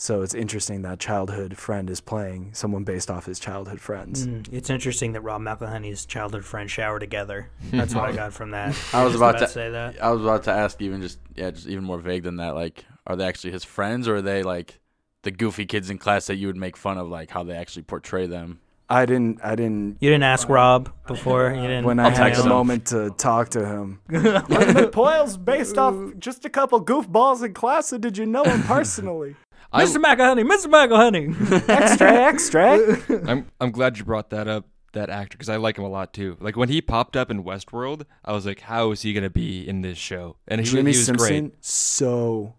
So 0.00 0.22
it's 0.22 0.32
interesting 0.32 0.82
that 0.82 1.00
childhood 1.00 1.58
friend 1.58 1.90
is 1.90 2.00
playing 2.00 2.50
someone 2.54 2.84
based 2.84 3.10
off 3.10 3.26
his 3.26 3.40
childhood 3.40 3.80
friends. 3.80 4.28
Mm, 4.28 4.48
it's 4.52 4.70
interesting 4.70 5.12
that 5.14 5.22
Rob 5.22 5.42
McElhenney's 5.42 6.06
childhood 6.06 6.44
friends 6.44 6.70
shower 6.70 7.00
together. 7.00 7.50
That's 7.72 7.96
what 7.96 8.04
I 8.04 8.12
got 8.12 8.32
from 8.32 8.52
that. 8.52 8.78
I 8.92 9.02
was 9.02 9.14
Just 9.14 9.16
about 9.16 9.38
to 9.40 9.48
say 9.48 9.70
that. 9.70 10.00
I 10.00 10.12
was 10.12 10.22
about 10.22 10.44
to 10.44 10.52
ask 10.52 10.80
even 10.80 11.02
just 11.02 11.18
yeah, 11.34 11.50
just 11.50 11.66
even 11.66 11.82
more 11.82 11.98
vague 11.98 12.22
than 12.22 12.36
that. 12.36 12.54
Like, 12.54 12.84
are 13.08 13.16
they 13.16 13.26
actually 13.26 13.50
his 13.50 13.64
friends 13.64 14.06
or 14.06 14.16
are 14.16 14.22
they 14.22 14.44
like 14.44 14.78
the 15.28 15.36
goofy 15.36 15.66
kids 15.66 15.90
in 15.90 15.98
class 15.98 16.26
that 16.26 16.36
you 16.36 16.46
would 16.46 16.56
make 16.56 16.76
fun 16.76 16.96
of, 16.98 17.08
like 17.08 17.30
how 17.30 17.42
they 17.44 17.54
actually 17.54 17.82
portray 17.82 18.26
them? 18.26 18.60
I 18.90 19.04
didn't. 19.04 19.40
I 19.44 19.54
didn't. 19.54 19.98
You 20.00 20.08
didn't 20.08 20.22
ask 20.24 20.48
Rob 20.48 20.90
before. 21.06 21.50
You 21.52 21.60
didn't. 21.60 21.84
When 21.84 22.00
I 22.00 22.04
I'll 22.04 22.10
had 22.10 22.16
text 22.16 22.38
the 22.40 22.44
him. 22.44 22.48
moment 22.48 22.86
to 22.86 23.10
talk 23.10 23.50
to 23.50 23.66
him. 23.66 24.00
McPoyle's 24.08 25.36
based 25.36 25.76
off 25.76 25.94
just 26.18 26.44
a 26.46 26.48
couple 26.50 26.82
goofballs 26.82 27.44
in 27.44 27.52
class, 27.52 27.88
so 27.88 27.98
did 27.98 28.16
you 28.16 28.24
know 28.26 28.44
him 28.44 28.62
personally? 28.62 29.36
I, 29.72 29.84
Mr. 29.84 30.02
McElhenney, 30.02 30.44
Mr. 30.50 30.66
McElhenney. 30.72 31.68
extra, 31.68 32.10
extra. 32.10 33.20
I'm 33.30 33.46
I'm 33.60 33.70
glad 33.70 33.98
you 33.98 34.04
brought 34.04 34.30
that 34.30 34.48
up. 34.48 34.64
That 34.94 35.10
actor 35.10 35.36
because 35.36 35.50
I 35.50 35.56
like 35.56 35.76
him 35.76 35.84
a 35.84 35.88
lot 35.90 36.14
too. 36.14 36.38
Like 36.40 36.56
when 36.56 36.70
he 36.70 36.80
popped 36.80 37.14
up 37.14 37.30
in 37.30 37.44
Westworld, 37.44 38.06
I 38.24 38.32
was 38.32 38.46
like, 38.46 38.60
how 38.60 38.90
is 38.92 39.02
he 39.02 39.12
gonna 39.12 39.28
be 39.28 39.68
in 39.68 39.82
this 39.82 39.98
show? 39.98 40.36
And 40.48 40.60
he, 40.60 40.62
was- 40.62 40.70
Jimmy 40.72 40.92
he 40.92 40.96
was 40.96 41.04
Simpson, 41.04 41.48
great. 41.48 41.62
so 41.64 42.54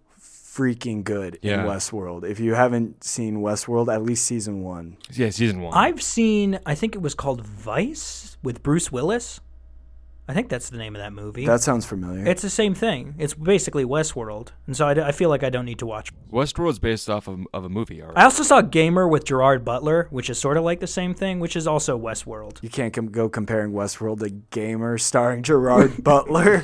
freaking 0.59 1.03
good 1.03 1.39
Yeah. 1.41 1.61
in 1.61 1.67
Westworld. 1.69 2.23
If 2.29 2.39
you 2.39 2.53
haven't 2.55 3.03
seen 3.03 3.37
Westworld, 3.37 3.93
at 3.93 4.03
least 4.03 4.25
season 4.25 4.61
one. 4.63 4.97
Yeah, 5.13 5.29
season 5.29 5.61
one. 5.61 5.73
I've 5.73 6.01
seen, 6.01 6.59
I 6.65 6.75
think 6.75 6.95
it 6.95 7.01
was 7.01 7.13
called 7.15 7.45
Vice 7.45 8.37
with 8.43 8.61
Bruce 8.61 8.91
Willis. 8.91 9.39
I 10.27 10.33
think 10.33 10.47
that's 10.49 10.69
the 10.69 10.77
name 10.77 10.95
of 10.95 11.01
that 11.01 11.11
movie. 11.11 11.47
That 11.47 11.61
sounds 11.61 11.87
familiar. 11.87 12.23
it's 12.27 12.43
the 12.43 12.51
same 12.51 12.75
thing. 12.75 13.15
It's 13.17 13.33
basically 13.33 13.83
Westworld, 13.83 14.49
and 14.67 14.77
so 14.77 14.85
I, 14.87 14.93
d- 14.93 15.01
I 15.01 15.11
feel 15.11 15.27
like 15.29 15.41
I 15.43 15.49
don't 15.49 15.65
need 15.65 15.79
to 15.79 15.87
watch. 15.87 16.11
Westworld's 16.31 16.77
based 16.77 17.09
off 17.09 17.27
of, 17.27 17.47
of 17.51 17.63
a 17.65 17.69
movie. 17.69 17.99
Already. 18.03 18.15
I 18.17 18.25
also 18.25 18.43
saw 18.43 18.61
Gamer 18.61 19.07
with 19.07 19.25
Gerard 19.25 19.65
Butler, 19.65 20.07
which 20.11 20.29
is 20.29 20.37
sort 20.37 20.57
of 20.57 20.63
like 20.63 20.81
the 20.81 20.87
same 20.87 21.15
thing, 21.15 21.39
which 21.39 21.55
is 21.55 21.65
also 21.65 21.97
Westworld. 21.97 22.61
you 22.61 22.69
can't 22.69 22.93
com- 22.93 23.07
go 23.09 23.27
comparing 23.27 23.71
Westworld 23.71 24.19
to 24.19 24.29
Gamer 24.51 24.99
starring 24.99 25.41
Gerard 25.41 26.03
Butler. 26.03 26.63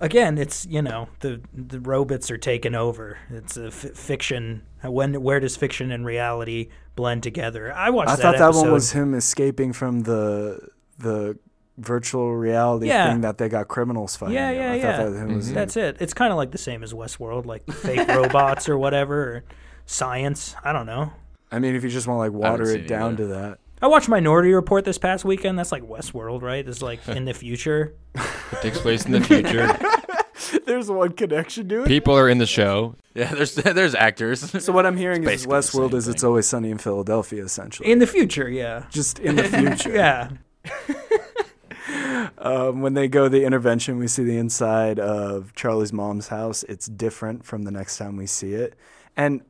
Again, 0.00 0.38
it's 0.38 0.66
you 0.66 0.82
know 0.82 1.08
the 1.20 1.40
the 1.52 1.80
robots 1.80 2.30
are 2.30 2.38
taking 2.38 2.74
over. 2.74 3.18
It's 3.30 3.56
a 3.56 3.66
f- 3.66 3.74
fiction. 3.74 4.62
When 4.82 5.20
where 5.22 5.40
does 5.40 5.56
fiction 5.56 5.90
and 5.90 6.04
reality 6.04 6.68
blend 6.94 7.22
together? 7.22 7.72
I 7.72 7.90
watched. 7.90 8.10
I 8.10 8.16
that 8.16 8.22
thought 8.22 8.38
that 8.38 8.42
episode. 8.48 8.62
one 8.62 8.72
was 8.72 8.92
him 8.92 9.14
escaping 9.14 9.72
from 9.72 10.00
the 10.02 10.68
the 10.98 11.38
virtual 11.78 12.34
reality 12.34 12.88
Yeah. 12.88 13.10
thing 13.10 13.20
that 13.20 13.38
they 13.38 13.48
got 13.48 13.68
criminals 13.68 14.16
fighting. 14.16 14.34
Yeah, 14.34 14.50
yeah, 14.50 14.72
I 14.72 14.74
yeah. 14.76 14.96
thought 14.96 15.12
that 15.12 15.18
him 15.18 15.34
was 15.36 15.46
mm-hmm. 15.46 15.54
That's 15.54 15.76
it. 15.76 15.96
It's 16.00 16.14
kind 16.14 16.32
of 16.32 16.36
like 16.36 16.50
the 16.50 16.58
same 16.58 16.82
as 16.82 16.92
Westworld, 16.92 17.44
like 17.46 17.70
fake 17.70 18.08
robots 18.08 18.68
or 18.68 18.78
whatever, 18.78 19.22
or 19.22 19.44
science. 19.84 20.54
I 20.64 20.72
don't 20.72 20.86
know. 20.86 21.12
I 21.52 21.58
mean, 21.58 21.74
if 21.74 21.84
you 21.84 21.90
just 21.90 22.06
want 22.06 22.16
to 22.16 22.20
like 22.20 22.32
water 22.32 22.64
it 22.64 22.82
it 22.82 22.88
down 22.88 23.12
either. 23.12 23.24
to 23.24 23.26
that. 23.34 23.58
I 23.80 23.88
watched 23.88 24.08
Minority 24.08 24.52
Report 24.54 24.84
this 24.86 24.96
past 24.96 25.24
weekend. 25.24 25.58
That's 25.58 25.70
like 25.70 25.82
Westworld, 25.82 26.42
right? 26.42 26.66
It's 26.66 26.80
like 26.80 27.06
in 27.08 27.26
the 27.26 27.34
future. 27.34 27.94
It 28.52 28.62
takes 28.62 28.78
place 28.80 29.04
in 29.04 29.12
the 29.12 29.20
future. 29.20 29.76
There's 30.66 30.90
one 30.90 31.12
connection 31.12 31.68
to 31.70 31.82
it. 31.82 31.88
People 31.88 32.16
are 32.16 32.28
in 32.28 32.38
the 32.38 32.46
show. 32.46 32.94
Yeah, 33.16 33.32
there's 33.32 33.54
there's 33.54 33.94
actors. 33.94 34.42
So 34.62 34.74
what 34.74 34.84
I'm 34.84 34.98
hearing 34.98 35.22
is 35.22 35.46
basically 35.46 35.54
the 35.54 35.60
Westworld 35.62 35.90
same 35.92 35.98
is 35.98 36.08
it's 36.08 36.20
thing. 36.20 36.28
always 36.28 36.46
sunny 36.46 36.70
in 36.70 36.76
Philadelphia, 36.76 37.42
essentially. 37.42 37.90
In 37.90 37.98
the 37.98 38.06
future, 38.06 38.46
yeah. 38.46 38.84
just 38.90 39.18
in 39.20 39.36
the 39.36 39.44
future. 39.44 39.94
Yeah. 39.94 40.28
Um, 42.38 42.82
when 42.82 42.94
they 42.94 43.08
go 43.08 43.28
the 43.28 43.44
intervention, 43.44 43.98
we 43.98 44.08
see 44.08 44.24
the 44.24 44.36
inside 44.36 44.98
of 44.98 45.54
Charlie's 45.54 45.92
mom's 45.92 46.28
house. 46.28 46.62
It's 46.64 46.86
different 46.86 47.44
from 47.44 47.62
the 47.62 47.70
next 47.70 47.96
time 47.96 48.16
we 48.16 48.26
see 48.26 48.52
it. 48.52 48.74
And 49.16 49.42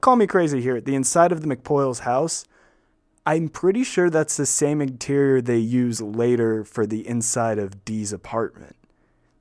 call 0.00 0.16
me 0.16 0.26
crazy 0.26 0.60
here. 0.60 0.80
The 0.80 0.94
inside 0.94 1.32
of 1.32 1.42
the 1.42 1.48
McPoyle's 1.48 2.00
house, 2.00 2.44
I'm 3.26 3.48
pretty 3.48 3.82
sure 3.82 4.08
that's 4.08 4.36
the 4.36 4.46
same 4.46 4.80
interior 4.80 5.42
they 5.42 5.58
use 5.58 6.00
later 6.00 6.64
for 6.64 6.86
the 6.86 7.06
inside 7.06 7.58
of 7.58 7.84
Dee's 7.84 8.12
apartment. 8.12 8.76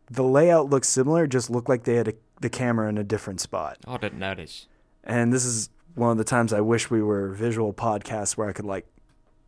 The 0.09 0.23
layout 0.23 0.71
looks 0.71 0.89
similar, 0.89 1.27
just 1.27 1.51
looked 1.51 1.69
like 1.69 1.83
they 1.83 1.95
had 1.95 2.07
a, 2.07 2.13
the 2.41 2.49
camera 2.49 2.89
in 2.89 2.97
a 2.97 3.03
different 3.03 3.41
spot. 3.41 3.77
Oh, 3.85 3.93
I 3.93 3.97
didn't 3.97 4.19
notice. 4.19 4.67
And 5.03 5.31
this 5.31 5.45
is 5.45 5.69
one 5.93 6.11
of 6.11 6.17
the 6.17 6.23
times 6.23 6.51
I 6.51 6.61
wish 6.61 6.89
we 6.89 7.03
were 7.03 7.29
visual 7.29 7.73
podcasts 7.73 8.35
where 8.35 8.49
I 8.49 8.53
could 8.53 8.65
like 8.65 8.87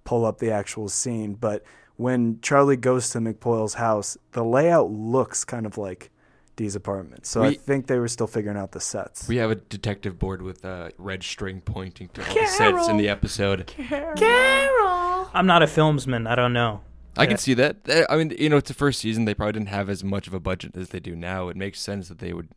pull 0.03 0.23
up 0.23 0.37
the 0.37 0.51
actual 0.51 0.87
scene. 0.87 1.33
But 1.33 1.63
when 1.95 2.39
Charlie 2.41 2.77
goes 2.77 3.09
to 3.09 3.19
McPoyle's 3.19 3.73
house, 3.73 4.17
the 4.33 4.43
layout 4.43 4.91
looks 4.91 5.43
kind 5.43 5.65
of 5.65 5.79
like 5.79 6.11
Dee's 6.57 6.75
apartment. 6.75 7.25
So 7.25 7.43
I 7.43 7.53
think 7.53 7.87
they 7.87 7.99
were 7.99 8.09
still 8.09 8.27
figuring 8.27 8.57
out 8.57 8.73
the 8.73 8.81
sets. 8.81 9.29
We 9.29 9.37
have 9.37 9.49
a 9.49 9.55
detective 9.55 10.19
board 10.19 10.41
with 10.41 10.65
a 10.65 10.91
red 10.97 11.23
string 11.23 11.61
pointing 11.61 12.09
to 12.09 12.27
all 12.27 12.33
the 12.35 12.47
sets 12.47 12.89
in 12.89 12.97
the 12.97 13.07
episode. 13.07 13.67
Carol! 13.67 14.17
Carol. 14.17 15.29
I'm 15.33 15.45
not 15.45 15.63
a 15.63 15.67
filmsman. 15.67 16.27
I 16.27 16.35
don't 16.35 16.51
know. 16.51 16.81
I 17.15 17.25
can 17.25 17.37
see 17.37 17.53
that. 17.55 17.77
I 18.09 18.15
mean, 18.17 18.35
you 18.37 18.49
know, 18.49 18.57
it's 18.57 18.67
the 18.67 18.73
first 18.75 18.99
season. 18.99 19.25
They 19.25 19.33
probably 19.33 19.53
didn't 19.53 19.69
have 19.69 19.89
as 19.89 20.03
much 20.03 20.27
of 20.27 20.33
a 20.33 20.39
budget 20.39 20.77
as 20.77 20.89
they 20.89 20.99
do 20.99 21.15
now. 21.15 21.47
It 21.49 21.55
makes 21.55 21.79
sense 21.79 22.09
that 22.09 22.19
they 22.19 22.31
would 22.31 22.49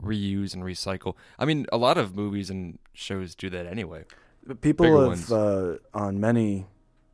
reuse 0.00 0.54
and 0.54 0.62
recycle. 0.62 1.14
I 1.38 1.44
mean, 1.44 1.66
a 1.72 1.76
lot 1.76 1.98
of 1.98 2.14
movies 2.14 2.50
and 2.50 2.78
shows 2.92 3.34
do 3.34 3.50
that 3.50 3.66
anyway. 3.66 4.04
But 4.46 4.60
people 4.60 4.86
bigger 4.86 5.10
have 5.10 5.32
uh, 5.32 5.76
on 5.92 6.20
many 6.20 6.66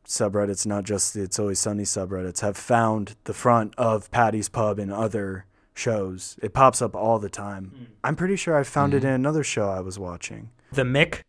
subreddits, 0.05 0.65
not 0.67 0.83
just 0.83 1.15
the 1.15 1.23
It's 1.23 1.39
Always 1.39 1.59
Sunny 1.59 1.83
subreddits, 1.83 2.41
have 2.41 2.57
found 2.57 3.15
the 3.23 3.33
front 3.33 3.73
of 3.75 4.11
Paddy's 4.11 4.47
Pub 4.47 4.77
and 4.77 4.91
other 4.91 5.46
shows. 5.77 6.37
It 6.41 6.53
pops 6.53 6.81
up 6.81 6.95
all 6.95 7.19
the 7.19 7.29
time. 7.29 7.71
Hmm. 7.75 7.83
I'm 8.03 8.15
pretty 8.15 8.35
sure 8.35 8.57
I 8.57 8.63
found 8.63 8.93
it 8.93 9.01
hmm. 9.01 9.07
in 9.07 9.13
another 9.13 9.43
show 9.43 9.69
I 9.69 9.81
was 9.81 9.97
watching. 9.99 10.49
The 10.71 10.83
Mick, 10.83 11.21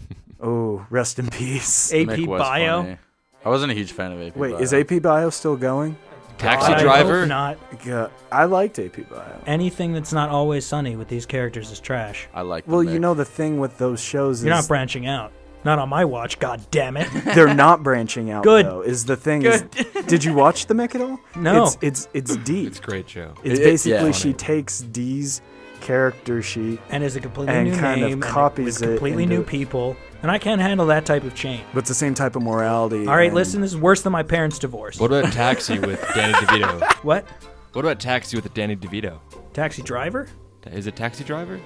Oh, 0.40 0.86
rest 0.90 1.18
in 1.18 1.28
peace. 1.28 1.92
AP 1.92 2.08
Mick 2.08 2.26
was 2.26 2.40
Bio. 2.40 2.82
funny. 2.82 2.98
I 3.44 3.48
wasn't 3.48 3.72
a 3.72 3.74
huge 3.74 3.92
fan 3.92 4.12
of 4.12 4.20
AP. 4.20 4.34
Bio. 4.34 4.40
Wait, 4.40 4.52
Bio. 4.52 4.60
is 4.60 4.74
AP 4.74 5.02
Bio 5.02 5.30
still 5.30 5.56
going? 5.56 5.96
Taxi 6.38 6.72
I 6.72 6.74
hope 6.74 6.82
Driver. 6.82 7.26
Not 7.26 7.58
Yeah, 7.86 8.08
I 8.32 8.46
liked 8.46 8.78
AP 8.78 9.08
Bio. 9.08 9.42
anything 9.46 9.92
that's 9.92 10.12
not 10.12 10.30
always 10.30 10.66
sunny 10.66 10.96
with 10.96 11.08
these 11.08 11.26
characters 11.26 11.70
is 11.70 11.78
trash. 11.78 12.28
I 12.34 12.42
like. 12.42 12.66
Well, 12.66 12.82
you 12.82 12.98
know 12.98 13.14
the 13.14 13.24
thing 13.24 13.60
with 13.60 13.78
those 13.78 14.00
shows 14.00 14.38
is 14.38 14.44
You're 14.44 14.54
not 14.54 14.66
branching 14.66 15.06
out. 15.06 15.32
Not 15.64 15.78
on 15.78 15.88
my 15.88 16.04
watch. 16.04 16.38
God 16.38 16.60
damn 16.70 16.96
it. 16.96 17.08
they're 17.34 17.54
not 17.54 17.82
branching 17.82 18.30
out. 18.30 18.42
Good. 18.44 18.66
though. 18.66 18.80
Is 18.82 19.04
the 19.04 19.16
thing? 19.16 19.42
Is, 19.42 19.62
did 20.06 20.24
you 20.24 20.34
watch 20.34 20.66
the 20.66 20.74
Mick 20.74 20.94
at 20.94 21.00
all? 21.00 21.20
No. 21.36 21.64
It's 21.66 21.78
it's 21.80 22.08
it's 22.14 22.36
Dee. 22.38 22.66
It's 22.66 22.78
a 22.78 22.82
great 22.82 23.08
show. 23.08 23.34
It's 23.44 23.58
It- 23.58 23.62
it- 23.62 23.64
basically 23.64 24.06
yeah. 24.06 24.12
she 24.12 24.32
takes 24.32 24.80
Dee's 24.80 25.40
character 25.80 26.40
sheet, 26.42 26.78
and 26.90 27.02
is 27.02 27.16
a 27.16 27.20
completely 27.20 27.54
And 27.54 27.70
new 27.70 27.76
kind 27.76 28.02
of 28.02 28.08
name, 28.10 28.12
and 28.14 28.22
copies 28.22 28.80
with 28.80 28.82
it 28.84 28.92
completely 28.92 29.24
into- 29.24 29.36
new 29.38 29.42
people, 29.42 29.96
and 30.22 30.30
I 30.30 30.38
can't 30.38 30.60
handle 30.60 30.86
that 30.86 31.04
type 31.04 31.24
of 31.24 31.34
change. 31.34 31.64
but 31.74 31.80
it's 31.80 31.88
the 31.88 31.94
same 31.94 32.14
type 32.14 32.36
of 32.36 32.42
morality. 32.42 33.06
All 33.08 33.16
right, 33.16 33.26
and- 33.26 33.34
listen, 33.34 33.60
this 33.60 33.72
is 33.72 33.76
worse 33.76 34.00
than 34.02 34.12
my 34.12 34.22
parents' 34.22 34.60
divorce. 34.60 35.00
What 35.00 35.12
about 35.12 35.32
Taxi 35.32 35.80
with 35.80 36.00
Danny 36.14 36.34
DeVito? 36.34 36.80
What? 37.04 37.26
What 37.72 37.84
about 37.84 37.98
Taxi 37.98 38.36
with 38.36 38.52
Danny 38.54 38.76
DeVito? 38.76 39.18
Taxi 39.54 39.82
driver? 39.82 40.28
Is 40.70 40.86
it 40.86 40.94
Taxi 40.94 41.24
Driver? 41.24 41.60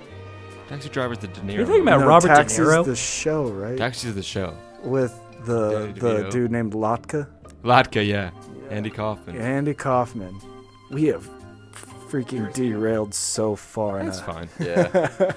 Taxi 0.68 0.88
Driver's 0.88 1.18
the 1.18 1.28
De 1.28 1.40
Niro. 1.40 1.54
You're 1.54 1.66
talking 1.66 1.82
about 1.82 2.00
no, 2.00 2.06
Robert 2.06 2.28
De 2.28 2.34
Taxi's 2.34 2.58
Niro? 2.58 2.84
the 2.84 2.96
show, 2.96 3.46
right? 3.50 3.78
Taxi's 3.78 4.14
the 4.14 4.22
show. 4.22 4.56
With 4.82 5.18
the 5.44 5.70
Danny 5.70 5.92
the 5.92 6.00
DeVito. 6.24 6.30
dude 6.30 6.50
named 6.50 6.72
Lotka, 6.74 7.28
Latka, 7.62 8.06
yeah. 8.06 8.30
Andy 8.70 8.90
Kaufman. 8.90 9.36
Andy 9.36 9.74
Kaufman. 9.74 10.40
We 10.90 11.04
have 11.04 11.28
freaking 12.08 12.52
derailed 12.52 13.14
so 13.14 13.54
far. 13.56 14.02
That's 14.02 14.20
a- 14.20 14.22
fine. 14.22 14.48
Yeah. 14.60 15.32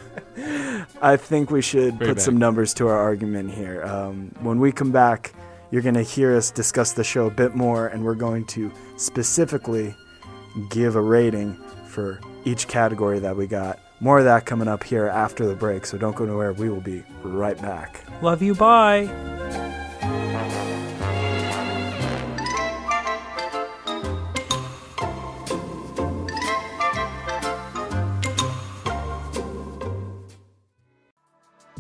I 1.02 1.18
think 1.18 1.52
we 1.52 1.62
should 1.62 1.98
Bring 1.98 2.12
it 2.12 2.14
put 2.16 2.22
some 2.22 2.38
numbers 2.38 2.74
to 2.76 2.88
our 2.88 2.98
argument 2.98 3.52
here. 3.52 3.84
Um, 3.84 4.32
when 4.42 4.60
we 4.60 4.72
come 4.72 4.92
back, 4.92 5.34
you're 5.70 5.82
going 5.82 5.96
to 5.96 6.02
hear 6.04 6.36
us 6.36 6.50
discuss 6.52 6.94
the 6.94 7.04
show 7.04 7.26
a 7.28 7.32
bit 7.32 7.56
more, 7.56 7.88
and 7.88 8.04
we're 8.06 8.16
going 8.16 8.46
to 8.46 8.72
specifically 8.96 9.94
give 10.70 10.96
a 10.96 11.02
rating 11.02 11.56
for 11.88 12.20
each 12.46 12.68
category 12.68 13.20
that 13.20 13.36
we 13.36 13.48
got. 13.48 13.80
More 14.02 14.20
of 14.20 14.26
that 14.26 14.46
coming 14.46 14.68
up 14.68 14.84
here 14.84 15.08
after 15.08 15.46
the 15.46 15.56
break, 15.56 15.86
so 15.86 15.98
don't 15.98 16.16
go 16.16 16.26
nowhere. 16.26 16.54
We 16.54 16.70
will 16.70 16.82
be 16.82 17.04
right 17.22 17.62
back. 17.62 18.04
Love 18.22 18.42
you, 18.42 18.56
bye. 18.56 19.10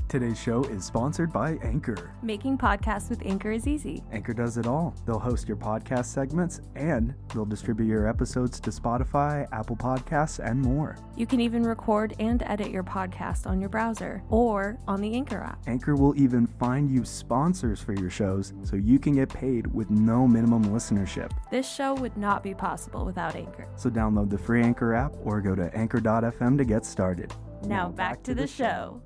Today's 0.09 0.41
show 0.41 0.63
is 0.63 0.83
sponsored 0.83 1.31
by 1.31 1.59
Anchor. 1.61 2.09
Making 2.23 2.57
podcasts 2.57 3.11
with 3.11 3.23
Anchor 3.23 3.51
is 3.51 3.67
easy. 3.67 4.03
Anchor 4.11 4.33
does 4.33 4.57
it 4.57 4.65
all. 4.65 4.95
They'll 5.05 5.19
host 5.19 5.47
your 5.47 5.55
podcast 5.55 6.05
segments 6.05 6.61
and 6.75 7.13
they'll 7.31 7.45
distribute 7.45 7.85
your 7.85 8.07
episodes 8.07 8.59
to 8.61 8.71
Spotify, 8.71 9.47
Apple 9.51 9.75
Podcasts, 9.75 10.43
and 10.43 10.59
more. 10.59 10.97
You 11.15 11.27
can 11.27 11.39
even 11.39 11.61
record 11.61 12.15
and 12.17 12.41
edit 12.41 12.71
your 12.71 12.81
podcast 12.81 13.45
on 13.45 13.59
your 13.61 13.69
browser 13.69 14.23
or 14.29 14.79
on 14.87 14.99
the 14.99 15.13
Anchor 15.13 15.41
app. 15.41 15.59
Anchor 15.67 15.95
will 15.95 16.19
even 16.19 16.47
find 16.47 16.89
you 16.89 17.05
sponsors 17.05 17.79
for 17.79 17.93
your 17.93 18.09
shows 18.09 18.53
so 18.63 18.77
you 18.77 18.97
can 18.97 19.13
get 19.13 19.29
paid 19.29 19.67
with 19.67 19.91
no 19.91 20.27
minimum 20.27 20.65
listenership. 20.65 21.29
This 21.51 21.71
show 21.71 21.93
would 21.93 22.17
not 22.17 22.41
be 22.41 22.55
possible 22.55 23.05
without 23.05 23.35
Anchor. 23.35 23.67
So 23.75 23.91
download 23.91 24.31
the 24.31 24.39
free 24.39 24.63
Anchor 24.63 24.95
app 24.95 25.13
or 25.21 25.39
go 25.39 25.53
to 25.53 25.71
anchor.fm 25.75 26.57
to 26.57 26.65
get 26.65 26.83
started. 26.83 27.31
Now 27.65 27.89
back 27.89 28.23
to 28.23 28.33
the 28.33 28.47
show. 28.47 29.03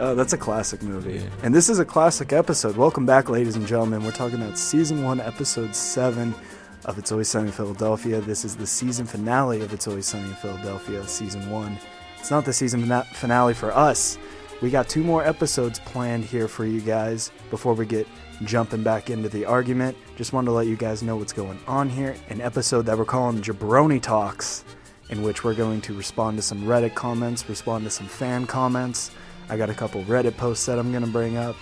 Uh, 0.00 0.14
that's 0.14 0.32
a 0.32 0.38
classic 0.38 0.82
movie. 0.82 1.22
And 1.42 1.54
this 1.54 1.68
is 1.68 1.78
a 1.78 1.84
classic 1.84 2.32
episode. 2.32 2.74
Welcome 2.74 3.04
back, 3.04 3.28
ladies 3.28 3.56
and 3.56 3.66
gentlemen. 3.66 4.02
We're 4.02 4.12
talking 4.12 4.40
about 4.40 4.56
season 4.56 5.04
one, 5.04 5.20
episode 5.20 5.74
seven 5.76 6.34
of 6.86 6.96
It's 6.96 7.12
Always 7.12 7.28
Sunny 7.28 7.48
in 7.48 7.52
Philadelphia. 7.52 8.22
This 8.22 8.42
is 8.42 8.56
the 8.56 8.66
season 8.66 9.04
finale 9.04 9.60
of 9.60 9.74
It's 9.74 9.86
Always 9.86 10.06
Sunny 10.06 10.30
in 10.30 10.34
Philadelphia, 10.36 11.06
season 11.06 11.50
one. 11.50 11.76
It's 12.18 12.30
not 12.30 12.46
the 12.46 12.52
season 12.54 12.90
finale 13.12 13.52
for 13.52 13.72
us. 13.72 14.16
We 14.62 14.70
got 14.70 14.88
two 14.88 15.04
more 15.04 15.22
episodes 15.22 15.78
planned 15.80 16.24
here 16.24 16.48
for 16.48 16.64
you 16.64 16.80
guys 16.80 17.30
before 17.50 17.74
we 17.74 17.84
get 17.84 18.08
jumping 18.44 18.82
back 18.82 19.10
into 19.10 19.28
the 19.28 19.44
argument. 19.44 19.98
Just 20.16 20.32
wanted 20.32 20.46
to 20.46 20.52
let 20.52 20.66
you 20.66 20.76
guys 20.76 21.02
know 21.02 21.16
what's 21.16 21.34
going 21.34 21.60
on 21.66 21.90
here. 21.90 22.16
An 22.30 22.40
episode 22.40 22.86
that 22.86 22.96
we're 22.96 23.04
calling 23.04 23.42
Jabroni 23.42 24.00
Talks, 24.00 24.64
in 25.10 25.22
which 25.22 25.44
we're 25.44 25.54
going 25.54 25.80
to 25.82 25.94
respond 25.94 26.38
to 26.38 26.42
some 26.42 26.62
Reddit 26.62 26.94
comments, 26.94 27.48
respond 27.48 27.84
to 27.84 27.90
some 27.90 28.06
fan 28.06 28.46
comments. 28.46 29.10
I 29.48 29.56
got 29.56 29.68
a 29.68 29.74
couple 29.74 30.02
Reddit 30.04 30.36
posts 30.36 30.66
that 30.66 30.78
I'm 30.78 30.90
going 30.92 31.04
to 31.04 31.10
bring 31.10 31.36
up, 31.36 31.56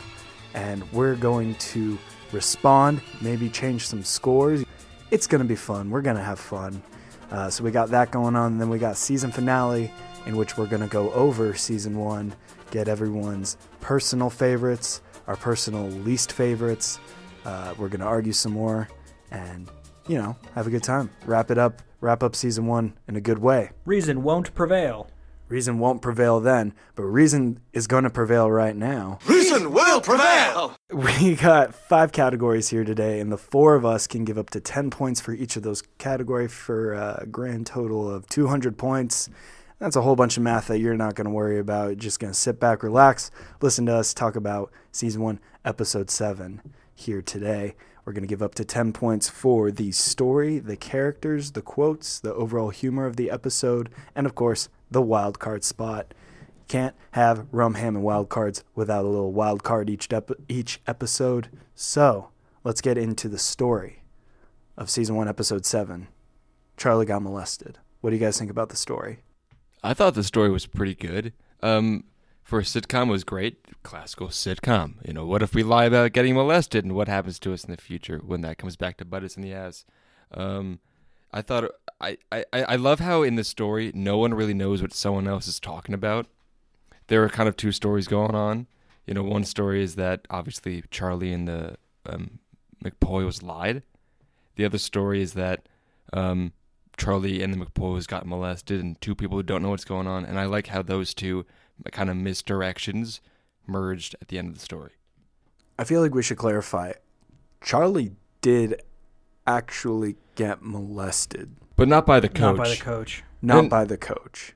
and 0.55 0.91
we're 0.93 1.17
going 1.17 1.55
to 1.55 1.99
respond, 2.33 3.01
maybe 3.21 3.49
change 3.49 3.87
some 3.87 4.05
scores. 4.05 4.65
It's 5.11 5.27
going 5.27 5.43
to 5.43 5.49
be 5.49 5.57
fun. 5.57 5.89
We're 5.91 6.03
going 6.03 6.17
to 6.17 6.23
have 6.23 6.39
fun. 6.39 6.83
Uh, 7.31 7.49
so 7.49 7.65
we 7.65 7.71
got 7.71 7.91
that 7.91 8.11
going 8.11 8.37
on. 8.37 8.53
And 8.53 8.61
then 8.61 8.69
we 8.69 8.79
got 8.79 8.97
season 8.97 9.33
finale, 9.33 9.91
in 10.27 10.37
which 10.37 10.59
we're 10.59 10.67
going 10.67 10.83
to 10.83 10.89
go 10.89 11.11
over 11.13 11.55
season 11.55 11.99
one, 11.99 12.35
get 12.71 12.89
everyone's 12.89 13.57
personal 13.81 14.29
favorites, 14.29 15.01
our 15.27 15.37
personal 15.37 15.89
least 15.89 16.33
favorites. 16.33 16.99
Uh, 17.45 17.73
we're 17.79 17.89
going 17.89 18.01
to 18.01 18.07
argue 18.07 18.33
some 18.33 18.53
more 18.53 18.89
and, 19.31 19.71
you 20.07 20.19
know, 20.19 20.37
have 20.55 20.67
a 20.67 20.71
good 20.71 20.83
time. 20.83 21.09
Wrap 21.25 21.51
it 21.51 21.57
up, 21.57 21.81
wrap 22.01 22.23
up 22.23 22.37
season 22.37 22.67
one 22.67 22.95
in 23.07 23.17
a 23.17 23.21
good 23.21 23.39
way. 23.39 23.71
Reason 23.85 24.23
won't 24.23 24.55
prevail. 24.55 25.09
Reason 25.49 25.79
won't 25.79 26.03
prevail 26.03 26.41
then, 26.41 26.75
but 26.95 27.05
reason 27.05 27.61
is 27.73 27.87
going 27.87 28.05
to 28.05 28.11
prevail 28.11 28.51
right 28.51 28.77
now. 28.77 29.19
Reason 29.27 29.73
will 29.73 30.01
prevail! 30.01 30.75
We 30.91 31.37
got 31.37 31.75
five 31.75 32.13
categories 32.13 32.69
here 32.69 32.85
today, 32.85 33.21
and 33.21 33.31
the 33.31 33.39
four 33.39 33.75
of 33.75 33.85
us 33.85 34.07
can 34.07 34.25
give 34.25 34.39
up 34.39 34.51
to 34.51 34.61
10 34.61 34.91
points 34.91 35.21
for 35.21 35.33
each 35.33 35.57
of 35.57 35.63
those 35.63 35.83
categories 35.99 36.53
for 36.53 36.95
a 36.95 37.27
grand 37.31 37.67
total 37.67 38.11
of 38.11 38.27
200 38.29 38.77
points. 38.79 39.29
That's 39.79 39.97
a 39.97 40.03
whole 40.03 40.17
bunch 40.17 40.37
of 40.37 40.43
math 40.43 40.67
that 40.69 40.79
you're 40.81 40.97
not 40.97 41.15
going 41.15 41.27
to 41.27 41.31
worry 41.31 41.59
about. 41.59 41.89
You're 41.89 41.97
just 41.97 42.21
going 42.21 42.33
to 42.33 42.39
sit 42.39 42.59
back, 42.59 42.83
relax, 42.83 43.31
listen 43.61 43.87
to 43.87 43.95
us 43.97 44.15
talk 44.15 44.35
about 44.35 44.73
season 44.93 45.23
one, 45.23 45.41
episode 45.65 46.11
seven 46.11 46.63
here 46.95 47.23
today. 47.23 47.75
We're 48.09 48.15
going 48.15 48.23
to 48.23 48.27
give 48.27 48.43
up 48.43 48.55
to 48.55 48.65
10 48.65 48.95
points 48.95 49.29
for 49.29 49.71
the 49.71 49.93
story, 49.93 50.59
the 50.59 50.79
characters, 50.79 51.51
the 51.51 51.61
quotes, 51.61 52.19
the 52.19 52.33
overall 52.33 52.71
humor 52.71 53.05
of 53.05 53.17
the 53.17 53.31
episode, 53.31 53.91
and 54.15 54.27
of 54.27 54.35
course, 54.35 54.71
the 54.91 55.03
wild 55.03 55.39
card 55.39 55.63
spot. 55.63 56.15
Can't 56.69 56.95
have 57.11 57.47
rum, 57.53 57.75
ham, 57.75 57.97
and 57.97 58.03
wild 58.03 58.31
cards 58.31 58.65
without 58.75 59.05
a 59.05 59.09
little 59.09 59.35
wild 59.35 59.63
card 59.63 59.91
each, 59.91 60.09
each 60.49 60.81
episode. 60.87 61.51
So 61.75 62.31
let's 62.65 62.81
get 62.81 62.97
into 62.97 63.29
the 63.29 63.37
story 63.37 64.05
of 64.79 64.89
season 64.89 65.15
one, 65.15 65.29
episode 65.29 65.67
seven. 65.67 66.09
Charlie 66.79 67.05
got 67.05 67.21
molested. 67.21 67.77
What 68.01 68.09
do 68.09 68.17
you 68.17 68.25
guys 68.25 68.39
think 68.39 68.51
about 68.51 68.71
the 68.71 68.77
story? 68.77 69.19
I 69.83 69.93
thought 69.93 70.15
the 70.15 70.25
story 70.25 70.49
was 70.49 70.65
pretty 70.65 70.95
good. 70.95 71.35
Um, 71.63 72.05
for 72.49 72.59
a 72.59 72.63
sitcom, 72.63 73.11
was 73.11 73.25
great. 73.25 73.83
Classical 73.83 74.29
sitcom. 74.29 75.07
You 75.07 75.13
know, 75.13 75.27
what 75.27 75.43
if 75.43 75.55
we 75.55 75.63
lie 75.63 75.85
about 75.85 76.15
getting 76.15 76.35
molested, 76.35 76.83
and 76.83 76.95
what 76.95 77.07
happens 77.07 77.39
to 77.41 77.53
us 77.53 77.63
in 77.63 77.71
the 77.71 77.77
future 77.77 78.23
when 78.25 78.41
that 78.41 78.57
comes 78.57 78.75
back 78.75 78.97
to 78.97 79.05
butt 79.05 79.23
us 79.23 79.37
in 79.37 79.43
the 79.43 79.53
ass? 79.53 79.85
Um, 80.33 80.81
I 81.31 81.43
thought 81.43 81.71
I, 82.01 82.17
I, 82.33 82.45
I 82.55 82.77
love 82.77 83.01
how 83.01 83.23
in 83.23 83.35
the 83.35 83.45
story 83.45 83.93
no 83.95 84.17
one 84.17 84.33
really 84.33 84.55
knows 84.55 84.81
what 84.81 84.95
someone 84.95 85.29
else 85.29 85.47
is 85.47 85.61
talking 85.61 85.95
about. 85.95 86.27
There 87.09 87.23
are 87.23 87.29
kind 87.29 87.51
of 87.51 87.57
two 87.59 87.71
stories 87.71 88.09
going 88.09 88.35
on. 88.35 88.67
You 89.07 89.13
know, 89.13 89.25
one 89.25 89.45
story 89.45 89.83
is 89.83 89.97
that 89.97 90.27
obviously 90.31 90.83
Charlie 90.91 91.35
and 91.35 91.47
the 91.47 91.77
um, 92.07 92.39
McPoyles 92.83 93.43
lied. 93.43 93.83
The 94.57 94.65
other 94.65 94.79
story 94.79 95.21
is 95.21 95.35
that 95.35 95.69
um, 96.15 96.55
Charlie 96.97 97.43
and 97.43 97.53
the 97.53 97.63
McPoyles 97.63 98.07
got 98.07 98.27
molested, 98.27 98.81
and 98.81 98.99
two 99.03 99.15
people 99.15 99.37
who 99.37 99.43
don't 99.43 99.63
know 99.63 99.69
what's 99.69 99.85
going 99.85 100.07
on. 100.07 100.25
And 100.25 100.41
I 100.41 100.47
like 100.47 100.69
how 100.69 100.81
those 100.81 101.13
two 101.13 101.45
kind 101.93 102.11
of 102.11 102.17
misdirections 102.17 103.21
merged 103.67 104.15
at 104.21 104.29
the 104.29 104.39
end 104.39 104.49
of 104.49 104.55
the 104.55 104.61
story. 104.61 104.93
I 105.79 105.85
feel 105.85 106.01
like 106.01 106.15
we 106.15 106.23
should 106.23 106.39
clarify. 106.39 106.93
Charlie 107.61 108.13
did 108.41 108.83
actually 109.47 110.17
get 110.35 110.63
molested, 110.63 111.57
but 111.77 111.89
not 111.89 112.07
by 112.07 112.21
the 112.21 112.29
coach. 112.29 112.41
Not 112.41 112.57
by 112.57 112.69
the 112.69 112.77
coach. 112.77 113.25
Not 113.41 113.59
And- 113.61 113.71
by 113.71 113.85
the 113.85 113.97
coach, 113.97 114.55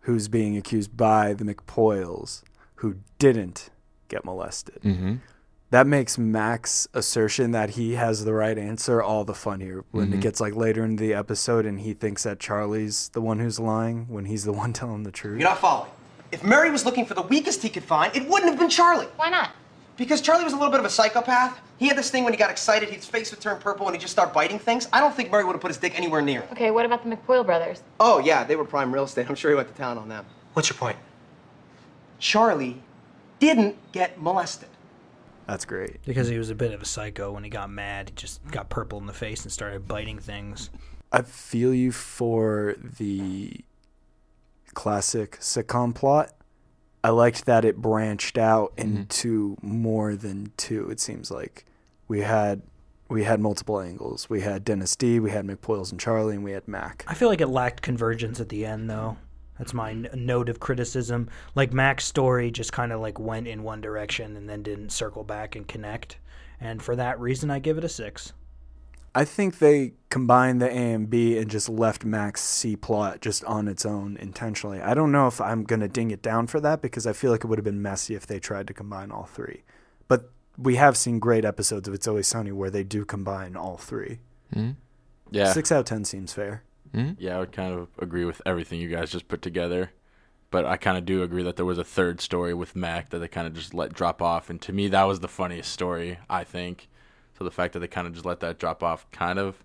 who's 0.00 0.28
being 0.28 0.56
accused 0.56 0.96
by 0.96 1.34
the 1.34 1.44
McPoyles, 1.44 2.42
who 2.76 2.96
didn't 3.18 3.70
get 4.08 4.24
molested. 4.24 4.80
Mm-hmm. 4.82 5.16
That 5.70 5.86
makes 5.86 6.18
Mac's 6.18 6.88
assertion 6.94 7.52
that 7.52 7.70
he 7.70 7.92
has 7.92 8.24
the 8.24 8.32
right 8.32 8.58
answer 8.58 9.00
all 9.00 9.24
the 9.24 9.34
funnier 9.34 9.84
when 9.92 10.12
it 10.12 10.16
Mhm. 10.16 10.20
gets 10.22 10.40
like 10.40 10.56
later 10.56 10.84
in 10.84 10.96
the 10.96 11.14
episode 11.14 11.64
and 11.64 11.80
he 11.80 11.92
thinks 11.94 12.24
that 12.24 12.40
Charlie's 12.40 13.08
the 13.10 13.20
one 13.20 13.38
who's 13.38 13.60
lying 13.60 14.06
when 14.08 14.24
he's 14.24 14.42
the 14.44 14.52
one 14.64 14.72
telling 14.72 15.04
the 15.04 15.12
truth. 15.12 15.38
You're 15.38 15.48
not 15.48 15.58
following. 15.58 15.92
If 16.32 16.44
Murray 16.44 16.70
was 16.70 16.84
looking 16.84 17.06
for 17.06 17.14
the 17.14 17.22
weakest 17.22 17.62
he 17.62 17.68
could 17.68 17.82
find, 17.82 18.14
it 18.14 18.28
wouldn't 18.28 18.50
have 18.50 18.58
been 18.58 18.70
Charlie. 18.70 19.08
Why 19.16 19.30
not? 19.30 19.50
Because 19.96 20.20
Charlie 20.20 20.44
was 20.44 20.52
a 20.52 20.56
little 20.56 20.70
bit 20.70 20.80
of 20.80 20.86
a 20.86 20.90
psychopath. 20.90 21.60
He 21.78 21.88
had 21.88 21.96
this 21.98 22.10
thing 22.10 22.24
when 22.24 22.32
he 22.32 22.38
got 22.38 22.50
excited, 22.50 22.88
his 22.88 23.04
face 23.06 23.30
would 23.30 23.40
turn 23.40 23.58
purple 23.58 23.86
and 23.86 23.94
he'd 23.94 24.00
just 24.00 24.12
start 24.12 24.32
biting 24.32 24.58
things. 24.58 24.88
I 24.92 25.00
don't 25.00 25.14
think 25.14 25.30
Murray 25.30 25.44
would 25.44 25.52
have 25.52 25.60
put 25.60 25.70
his 25.70 25.78
dick 25.78 25.96
anywhere 25.98 26.22
near 26.22 26.42
him. 26.42 26.48
Okay, 26.52 26.70
what 26.70 26.86
about 26.86 27.02
the 27.04 27.14
McPoyle 27.14 27.44
brothers? 27.44 27.82
Oh, 27.98 28.18
yeah, 28.18 28.44
they 28.44 28.56
were 28.56 28.64
prime 28.64 28.94
real 28.94 29.04
estate. 29.04 29.28
I'm 29.28 29.34
sure 29.34 29.50
he 29.50 29.56
went 29.56 29.68
to 29.68 29.74
town 29.74 29.98
on 29.98 30.08
them. 30.08 30.24
What's 30.52 30.70
your 30.70 30.76
point? 30.76 30.96
Charlie 32.18 32.82
didn't 33.40 33.76
get 33.92 34.20
molested. 34.20 34.68
That's 35.46 35.64
great. 35.64 36.02
Because 36.04 36.28
he 36.28 36.38
was 36.38 36.48
a 36.48 36.54
bit 36.54 36.72
of 36.72 36.80
a 36.80 36.84
psycho 36.86 37.32
when 37.32 37.42
he 37.42 37.50
got 37.50 37.70
mad. 37.70 38.10
He 38.10 38.14
just 38.14 38.46
got 38.50 38.68
purple 38.68 38.98
in 38.98 39.06
the 39.06 39.12
face 39.12 39.42
and 39.42 39.50
started 39.50 39.88
biting 39.88 40.18
things. 40.18 40.70
I 41.10 41.22
feel 41.22 41.74
you 41.74 41.90
for 41.90 42.76
the 42.78 43.64
classic 44.74 45.38
sitcom 45.40 45.94
plot. 45.94 46.32
I 47.02 47.10
liked 47.10 47.46
that 47.46 47.64
it 47.64 47.78
branched 47.78 48.36
out 48.36 48.76
mm-hmm. 48.76 48.98
into 48.98 49.56
more 49.62 50.14
than 50.16 50.52
two. 50.56 50.90
It 50.90 51.00
seems 51.00 51.30
like 51.30 51.64
we 52.08 52.20
had 52.20 52.62
we 53.08 53.24
had 53.24 53.40
multiple 53.40 53.80
angles. 53.80 54.30
We 54.30 54.42
had 54.42 54.64
Dennis 54.64 54.94
Dee, 54.94 55.18
we 55.18 55.30
had 55.30 55.44
McPoyles 55.44 55.90
and 55.90 56.00
Charlie, 56.00 56.36
and 56.36 56.44
we 56.44 56.52
had 56.52 56.68
Mac. 56.68 57.04
I 57.08 57.14
feel 57.14 57.28
like 57.28 57.40
it 57.40 57.48
lacked 57.48 57.82
convergence 57.82 58.38
at 58.38 58.50
the 58.50 58.64
end, 58.64 58.88
though. 58.88 59.16
That's 59.58 59.74
my 59.74 59.90
n- 59.90 60.08
note 60.14 60.48
of 60.48 60.60
criticism. 60.60 61.28
Like 61.54 61.72
Mac's 61.72 62.06
story 62.06 62.50
just 62.50 62.72
kind 62.72 62.92
of 62.92 63.00
like 63.00 63.18
went 63.18 63.46
in 63.46 63.62
one 63.62 63.80
direction 63.80 64.36
and 64.36 64.48
then 64.48 64.62
didn't 64.62 64.90
circle 64.90 65.24
back 65.24 65.54
and 65.56 65.68
connect. 65.68 66.18
And 66.60 66.82
for 66.82 66.96
that 66.96 67.20
reason, 67.20 67.50
I 67.50 67.58
give 67.58 67.76
it 67.76 67.84
a 67.84 67.88
six. 67.88 68.32
I 69.14 69.24
think 69.24 69.58
they 69.58 69.94
combined 70.08 70.62
the 70.62 70.68
A 70.68 70.92
and 70.92 71.10
B 71.10 71.36
and 71.38 71.50
just 71.50 71.68
left 71.68 72.04
Mac's 72.04 72.42
C 72.42 72.76
plot 72.76 73.20
just 73.20 73.44
on 73.44 73.68
its 73.68 73.84
own 73.84 74.16
intentionally. 74.16 74.80
I 74.80 74.94
don't 74.94 75.12
know 75.12 75.26
if 75.26 75.40
I'm 75.40 75.64
gonna 75.64 75.88
ding 75.88 76.10
it 76.10 76.22
down 76.22 76.46
for 76.46 76.60
that 76.60 76.80
because 76.80 77.06
I 77.06 77.12
feel 77.12 77.30
like 77.30 77.44
it 77.44 77.48
would 77.48 77.58
have 77.58 77.64
been 77.64 77.82
messy 77.82 78.14
if 78.14 78.26
they 78.26 78.38
tried 78.38 78.66
to 78.68 78.74
combine 78.74 79.10
all 79.10 79.24
three. 79.24 79.62
But 80.06 80.30
we 80.56 80.76
have 80.76 80.96
seen 80.96 81.18
great 81.18 81.44
episodes 81.44 81.88
of 81.88 81.94
It's 81.94 82.06
Always 82.06 82.26
Sunny 82.26 82.52
where 82.52 82.70
they 82.70 82.84
do 82.84 83.04
combine 83.04 83.56
all 83.56 83.76
3 83.76 84.18
Mm-hmm. 84.54 84.70
Yeah. 85.30 85.52
Six 85.52 85.70
out 85.70 85.80
of 85.80 85.84
ten 85.84 86.04
seems 86.04 86.32
fair. 86.32 86.64
Yeah, 86.92 87.36
I 87.36 87.38
would 87.38 87.52
kind 87.52 87.72
of 87.72 87.86
agree 88.00 88.24
with 88.24 88.42
everything 88.44 88.80
you 88.80 88.88
guys 88.88 89.12
just 89.12 89.28
put 89.28 89.42
together. 89.42 89.92
But 90.50 90.66
I 90.66 90.76
kind 90.76 90.98
of 90.98 91.04
do 91.04 91.22
agree 91.22 91.44
that 91.44 91.54
there 91.54 91.64
was 91.64 91.78
a 91.78 91.84
third 91.84 92.20
story 92.20 92.52
with 92.52 92.74
Mac 92.74 93.10
that 93.10 93.20
they 93.20 93.28
kind 93.28 93.46
of 93.46 93.54
just 93.54 93.72
let 93.72 93.92
drop 93.92 94.20
off. 94.20 94.50
And 94.50 94.60
to 94.62 94.72
me, 94.72 94.88
that 94.88 95.04
was 95.04 95.20
the 95.20 95.28
funniest 95.28 95.72
story, 95.72 96.18
I 96.28 96.42
think. 96.42 96.88
So 97.40 97.44
the 97.44 97.50
fact 97.50 97.72
that 97.72 97.78
they 97.78 97.88
kind 97.88 98.06
of 98.06 98.12
just 98.12 98.26
let 98.26 98.40
that 98.40 98.58
drop 98.58 98.82
off 98.82 99.10
kind 99.12 99.38
of 99.38 99.64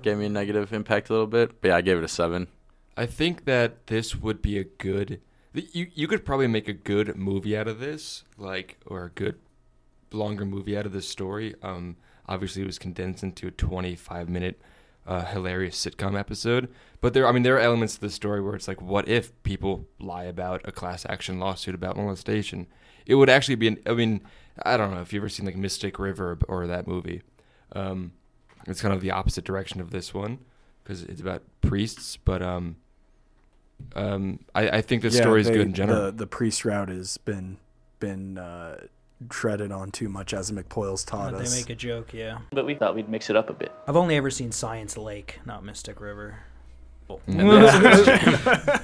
gave 0.00 0.16
me 0.16 0.24
a 0.24 0.30
negative 0.30 0.72
impact 0.72 1.10
a 1.10 1.12
little 1.12 1.26
bit. 1.26 1.60
But 1.60 1.68
yeah, 1.68 1.76
I 1.76 1.82
gave 1.82 1.98
it 1.98 2.04
a 2.04 2.08
seven. 2.08 2.48
I 2.96 3.04
think 3.04 3.44
that 3.44 3.88
this 3.88 4.16
would 4.16 4.40
be 4.40 4.56
a 4.56 4.64
good. 4.64 5.20
You 5.52 5.88
you 5.92 6.08
could 6.08 6.24
probably 6.24 6.46
make 6.46 6.66
a 6.66 6.72
good 6.72 7.14
movie 7.14 7.54
out 7.58 7.68
of 7.68 7.78
this, 7.78 8.24
like 8.38 8.78
or 8.86 9.04
a 9.04 9.10
good 9.10 9.38
longer 10.12 10.46
movie 10.46 10.78
out 10.78 10.86
of 10.86 10.92
this 10.92 11.06
story. 11.06 11.54
Um, 11.62 11.96
obviously 12.26 12.62
it 12.62 12.66
was 12.66 12.78
condensed 12.78 13.22
into 13.22 13.48
a 13.48 13.50
25 13.50 14.30
minute 14.30 14.58
uh, 15.06 15.26
hilarious 15.26 15.76
sitcom 15.84 16.18
episode. 16.18 16.70
But 17.02 17.12
there, 17.12 17.28
I 17.28 17.32
mean, 17.32 17.42
there 17.42 17.56
are 17.56 17.60
elements 17.60 17.96
to 17.96 18.00
the 18.00 18.10
story 18.10 18.40
where 18.40 18.54
it's 18.54 18.66
like, 18.66 18.80
what 18.80 19.06
if 19.08 19.30
people 19.42 19.86
lie 20.00 20.24
about 20.24 20.62
a 20.64 20.72
class 20.72 21.04
action 21.06 21.38
lawsuit 21.38 21.74
about 21.74 21.98
molestation? 21.98 22.66
It 23.04 23.16
would 23.16 23.28
actually 23.28 23.56
be. 23.56 23.68
An, 23.68 23.78
I 23.84 23.92
mean, 23.92 24.22
I 24.62 24.76
don't 24.76 24.94
know 24.94 25.00
if 25.00 25.12
you've 25.12 25.22
ever 25.22 25.28
seen 25.28 25.46
like 25.46 25.56
Mystic 25.56 25.98
River 25.98 26.38
or 26.48 26.66
that 26.66 26.86
movie. 26.86 27.22
Um, 27.72 28.12
it's 28.66 28.80
kind 28.80 28.94
of 28.94 29.00
the 29.00 29.10
opposite 29.10 29.44
direction 29.44 29.80
of 29.80 29.90
this 29.90 30.14
one 30.14 30.38
because 30.82 31.02
it's 31.02 31.20
about 31.20 31.42
priests, 31.60 32.16
but 32.16 32.42
um, 32.42 32.76
um, 33.96 34.40
I, 34.54 34.68
I 34.68 34.80
think 34.82 35.02
the 35.02 35.08
Yeah, 35.08 35.20
story 35.22 35.40
is 35.40 35.48
good 35.48 35.60
in 35.60 35.74
general. 35.74 36.06
The, 36.06 36.12
the 36.12 36.26
priest 36.26 36.64
route 36.64 36.88
has 36.88 37.18
been 37.18 37.58
been 38.00 38.38
uh, 38.38 38.80
treaded 39.28 39.72
on 39.72 39.90
too 39.90 40.08
much 40.08 40.34
as 40.34 40.50
McPoyles 40.50 41.06
taught 41.06 41.32
They 41.32 41.38
us. 41.38 41.52
They 41.52 41.60
make 41.60 41.70
a 41.70 41.74
joke, 41.74 42.12
yeah. 42.12 42.38
But 42.52 42.66
we 42.66 42.74
thought 42.74 42.94
we'd 42.94 43.08
mix 43.08 43.30
it 43.30 43.36
up 43.36 43.50
a 43.50 43.54
bit. 43.54 43.72
I've 43.86 43.96
only 43.96 44.16
ever 44.16 44.30
seen 44.30 44.52
Science 44.52 44.96
Lake, 44.96 45.40
not 45.44 45.64
Mystic 45.64 46.00
River. 46.00 46.38
uh, 47.18 48.78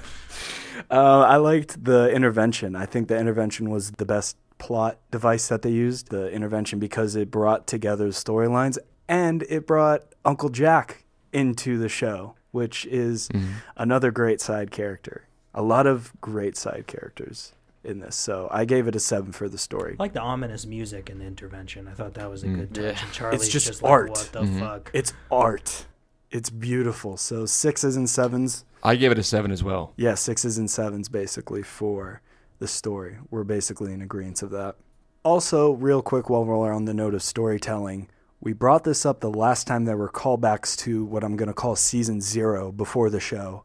I 0.90 1.37
liked 1.37 1.83
the 1.85 2.11
intervention. 2.12 2.76
I 2.76 2.87
think 2.87 3.09
the 3.09 3.18
intervention 3.18 3.70
was 3.70 3.92
the 3.92 4.04
best 4.04 4.37
plot 4.61 4.99
device 5.11 5.49
that 5.49 5.62
they 5.62 5.70
used. 5.70 6.11
The 6.11 6.31
intervention 6.31 6.79
because 6.79 7.16
it 7.16 7.31
brought 7.33 7.66
together 7.66 8.09
storylines 8.11 8.79
and 9.09 9.42
it 9.49 9.66
brought 9.66 10.05
Uncle 10.25 10.51
Jack 10.51 11.03
into 11.33 11.79
the 11.79 11.88
show, 11.88 12.35
which 12.53 12.87
is 12.87 13.29
Mm-hmm. 13.31 13.53
another 13.77 14.11
great 14.12 14.40
side 14.40 14.70
character. 14.70 15.27
A 15.53 15.62
lot 15.62 15.87
of 15.88 16.12
great 16.20 16.57
side 16.57 16.87
characters 16.87 17.53
in 17.83 17.99
this. 17.99 18.14
So 18.14 18.46
I 18.53 18.64
gave 18.64 18.87
it 18.87 18.94
a 18.94 19.01
seven 19.01 19.33
for 19.33 19.49
the 19.49 19.59
story. 19.59 19.96
I 19.99 20.03
like 20.03 20.12
the 20.12 20.20
ominous 20.20 20.66
music 20.66 21.11
in 21.11 21.18
the 21.18 21.25
intervention. 21.25 21.88
I 21.88 21.92
thought 21.92 22.14
that 22.14 22.31
was 22.31 22.44
a 22.44 22.46
Mm. 22.46 22.55
good 22.57 22.75
touch. 22.75 22.85
Yeah. 22.85 23.03
And 23.05 23.12
Charlie's 23.12 23.42
it's 23.42 23.51
just, 23.53 23.83
like, 23.83 23.90
art. 23.90 24.11
what 24.11 24.29
the 24.33 24.42
Mm-hmm. 24.42 24.59
fuck? 24.61 24.90
It's 24.92 25.12
art. 25.31 25.87
It's 26.31 26.51
beautiful. 26.51 27.16
So 27.16 27.46
sixes 27.46 27.96
and 27.96 28.09
sevens. 28.09 28.64
I 28.85 28.94
gave 28.96 29.11
it 29.11 29.18
a 29.18 29.23
seven 29.25 29.51
as 29.51 29.64
well. 29.64 29.92
Yeah, 29.96 30.14
sixes 30.14 30.57
and 30.59 30.70
sevens 30.70 31.09
basically 31.09 31.62
for 31.62 32.20
the 32.61 32.68
story. 32.68 33.16
We're 33.31 33.42
basically 33.44 33.92
in 33.92 34.01
agreement 34.03 34.42
of 34.42 34.51
that. 34.51 34.77
Also, 35.25 35.73
real 35.73 36.01
quick 36.03 36.31
while 36.31 36.44
we're 36.44 36.73
on 36.73 36.85
the 36.85 36.94
note 36.94 37.14
of 37.14 37.23
storytelling, 37.23 38.09
We 38.42 38.55
brought 38.55 38.85
this 38.85 39.05
up 39.05 39.20
the 39.20 39.31
last 39.31 39.66
time 39.66 39.85
there 39.85 39.96
were 39.99 40.09
callbacks 40.09 40.75
to 40.79 41.05
what 41.05 41.23
I'm 41.25 41.37
going 41.37 41.49
to 41.49 41.53
call 41.55 41.77
season 41.77 42.20
zero 42.23 42.73
before 42.73 43.11
the 43.11 43.20
show. 43.20 43.64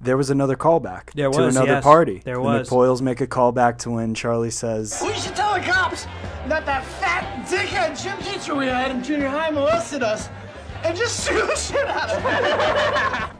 There 0.00 0.16
was 0.16 0.30
another 0.30 0.56
callback 0.56 1.12
There 1.14 1.30
to 1.30 1.42
was, 1.42 1.54
another 1.54 1.74
yes. 1.74 1.84
party. 1.84 2.20
There 2.24 2.34
the 2.34 2.40
was. 2.40 2.68
McPoyles 2.68 3.00
make 3.00 3.20
a 3.20 3.28
callback 3.28 3.78
to 3.78 3.90
when 3.92 4.14
Charlie 4.14 4.50
says, 4.50 5.00
We 5.04 5.14
should 5.14 5.36
tell 5.36 5.54
the 5.54 5.60
cops 5.60 6.06
that 6.48 6.66
that 6.66 6.84
fat 6.84 7.46
dickhead 7.46 8.02
gym 8.02 8.18
teacher 8.18 8.56
we 8.56 8.66
had 8.66 8.90
in 8.90 9.04
junior 9.04 9.28
high 9.28 9.50
molested 9.50 10.02
us 10.02 10.28
and 10.82 10.96
just 10.96 11.20
sue 11.24 11.46
the 11.46 11.54
shit 11.54 11.86
out 11.86 12.10
of 12.10 13.30
him. 13.30 13.36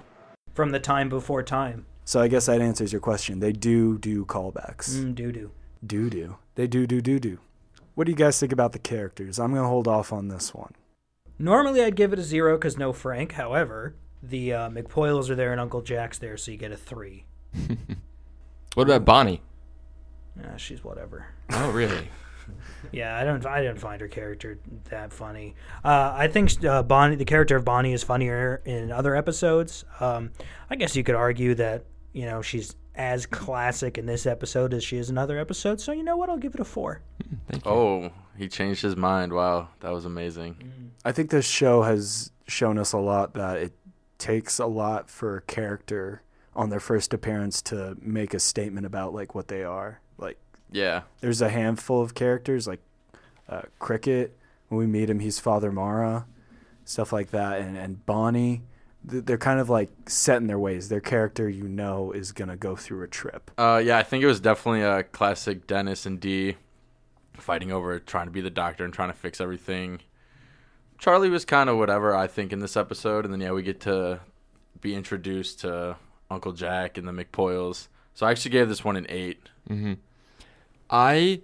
From 0.54 0.70
the 0.70 0.78
time 0.78 1.08
before 1.08 1.42
time. 1.42 1.86
So 2.04 2.20
I 2.20 2.28
guess 2.28 2.46
that 2.46 2.60
answers 2.60 2.92
your 2.92 3.00
question. 3.00 3.40
They 3.40 3.52
do 3.52 3.98
do 3.98 4.24
callbacks. 4.24 4.96
Mm, 4.96 5.14
doo 5.14 5.32
doo. 5.32 5.50
Do 5.84 6.10
do. 6.10 6.36
They 6.54 6.66
do 6.66 6.86
do 6.86 7.00
do 7.00 7.18
do. 7.18 7.38
What 7.94 8.04
do 8.04 8.10
you 8.12 8.16
guys 8.16 8.38
think 8.40 8.52
about 8.52 8.72
the 8.72 8.78
characters? 8.78 9.38
I'm 9.38 9.50
going 9.50 9.62
to 9.62 9.68
hold 9.68 9.86
off 9.86 10.12
on 10.12 10.28
this 10.28 10.54
one. 10.54 10.72
Normally 11.38 11.82
I'd 11.82 11.96
give 11.96 12.12
it 12.12 12.18
a 12.18 12.22
zero 12.22 12.56
because 12.56 12.78
no 12.78 12.92
Frank. 12.92 13.32
However, 13.32 13.94
the 14.22 14.52
uh, 14.52 14.70
McPoyles 14.70 15.28
are 15.30 15.34
there 15.34 15.52
and 15.52 15.60
Uncle 15.60 15.82
Jack's 15.82 16.18
there, 16.18 16.36
so 16.36 16.50
you 16.50 16.56
get 16.56 16.72
a 16.72 16.76
three. 16.76 17.24
What 18.74 18.88
about 18.88 19.04
Bonnie? 19.04 19.42
Uh, 20.42 20.56
she's 20.56 20.82
whatever. 20.82 21.26
Oh, 21.50 21.70
really? 21.70 22.08
Yeah, 22.90 23.16
I 23.16 23.22
don't. 23.22 23.46
I 23.46 23.62
didn't 23.62 23.78
find 23.78 24.00
her 24.00 24.08
character 24.08 24.58
that 24.90 25.12
funny. 25.12 25.54
Uh, 25.84 26.12
I 26.14 26.26
think 26.26 26.62
uh, 26.64 26.82
Bonnie, 26.82 27.14
the 27.14 27.24
character 27.24 27.54
of 27.54 27.64
Bonnie, 27.64 27.92
is 27.92 28.02
funnier 28.02 28.60
in 28.64 28.90
other 28.90 29.14
episodes. 29.14 29.84
Um, 30.00 30.32
I 30.68 30.74
guess 30.74 30.96
you 30.96 31.04
could 31.04 31.14
argue 31.14 31.54
that 31.54 31.84
you 32.12 32.24
know 32.26 32.42
she's 32.42 32.74
as 32.94 33.24
classic 33.24 33.96
in 33.96 34.04
this 34.06 34.26
episode 34.26 34.74
as 34.74 34.84
she 34.84 34.98
is 34.98 35.08
in 35.08 35.16
other 35.16 35.38
episodes. 35.38 35.82
So 35.82 35.92
you 35.92 36.02
know 36.02 36.16
what? 36.16 36.28
I'll 36.28 36.36
give 36.38 36.54
it 36.54 36.60
a 36.60 36.64
four. 36.64 37.00
Oh, 37.64 38.10
he 38.36 38.48
changed 38.48 38.82
his 38.82 38.96
mind. 38.96 39.32
Wow, 39.32 39.68
that 39.80 39.90
was 39.92 40.04
amazing. 40.04 40.92
I 41.04 41.12
think 41.12 41.30
this 41.30 41.46
show 41.46 41.82
has 41.82 42.30
shown 42.46 42.78
us 42.78 42.92
a 42.92 42.98
lot 42.98 43.34
that 43.34 43.56
it 43.58 43.72
takes 44.18 44.58
a 44.58 44.66
lot 44.66 45.08
for 45.10 45.38
a 45.38 45.40
character 45.42 46.22
on 46.54 46.68
their 46.68 46.80
first 46.80 47.14
appearance 47.14 47.62
to 47.62 47.96
make 48.00 48.34
a 48.34 48.38
statement 48.38 48.84
about 48.86 49.14
like 49.14 49.34
what 49.34 49.48
they 49.48 49.64
are. 49.64 50.00
Like 50.18 50.38
Yeah. 50.70 51.02
there's 51.20 51.40
a 51.40 51.48
handful 51.48 52.02
of 52.02 52.14
characters 52.14 52.66
like 52.68 52.80
uh, 53.48 53.62
Cricket. 53.78 54.36
When 54.68 54.78
we 54.78 54.86
meet 54.86 55.08
him, 55.10 55.18
he's 55.18 55.38
Father 55.38 55.72
Mara, 55.72 56.26
stuff 56.84 57.12
like 57.12 57.30
that, 57.30 57.60
and 57.60 57.76
and 57.76 58.04
Bonnie. 58.06 58.62
Th- 59.08 59.24
They're 59.24 59.38
kind 59.38 59.60
of 59.60 59.68
like 59.68 59.90
set 60.08 60.38
in 60.38 60.46
their 60.46 60.58
ways. 60.58 60.88
Their 60.88 61.00
character, 61.00 61.48
you 61.48 61.68
know, 61.68 62.12
is 62.12 62.32
gonna 62.32 62.56
go 62.56 62.76
through 62.76 63.02
a 63.02 63.08
trip. 63.08 63.50
Uh, 63.58 63.80
yeah, 63.84 63.98
I 63.98 64.02
think 64.02 64.22
it 64.22 64.26
was 64.26 64.40
definitely 64.40 64.82
a 64.82 65.02
classic 65.02 65.66
Dennis 65.66 66.06
and 66.06 66.20
Dee 66.20 66.56
fighting 67.34 67.72
over 67.72 67.98
trying 67.98 68.26
to 68.26 68.32
be 68.32 68.40
the 68.40 68.50
doctor 68.50 68.84
and 68.84 68.92
trying 68.92 69.10
to 69.10 69.16
fix 69.16 69.40
everything. 69.40 70.00
Charlie 70.98 71.30
was 71.30 71.44
kind 71.44 71.68
of 71.68 71.78
whatever, 71.78 72.14
I 72.14 72.28
think, 72.28 72.52
in 72.52 72.60
this 72.60 72.76
episode. 72.76 73.24
And 73.24 73.34
then, 73.34 73.40
yeah, 73.40 73.50
we 73.50 73.62
get 73.62 73.80
to 73.80 74.20
be 74.80 74.94
introduced 74.94 75.60
to 75.60 75.96
Uncle 76.30 76.52
Jack 76.52 76.96
and 76.96 77.08
the 77.08 77.12
McPoyles. 77.12 77.88
So 78.14 78.26
I 78.26 78.30
actually 78.30 78.52
gave 78.52 78.68
this 78.68 78.84
one 78.84 78.96
an 78.96 79.06
eight. 79.08 79.48
Mm-hmm. 79.68 79.94
I, 80.90 81.40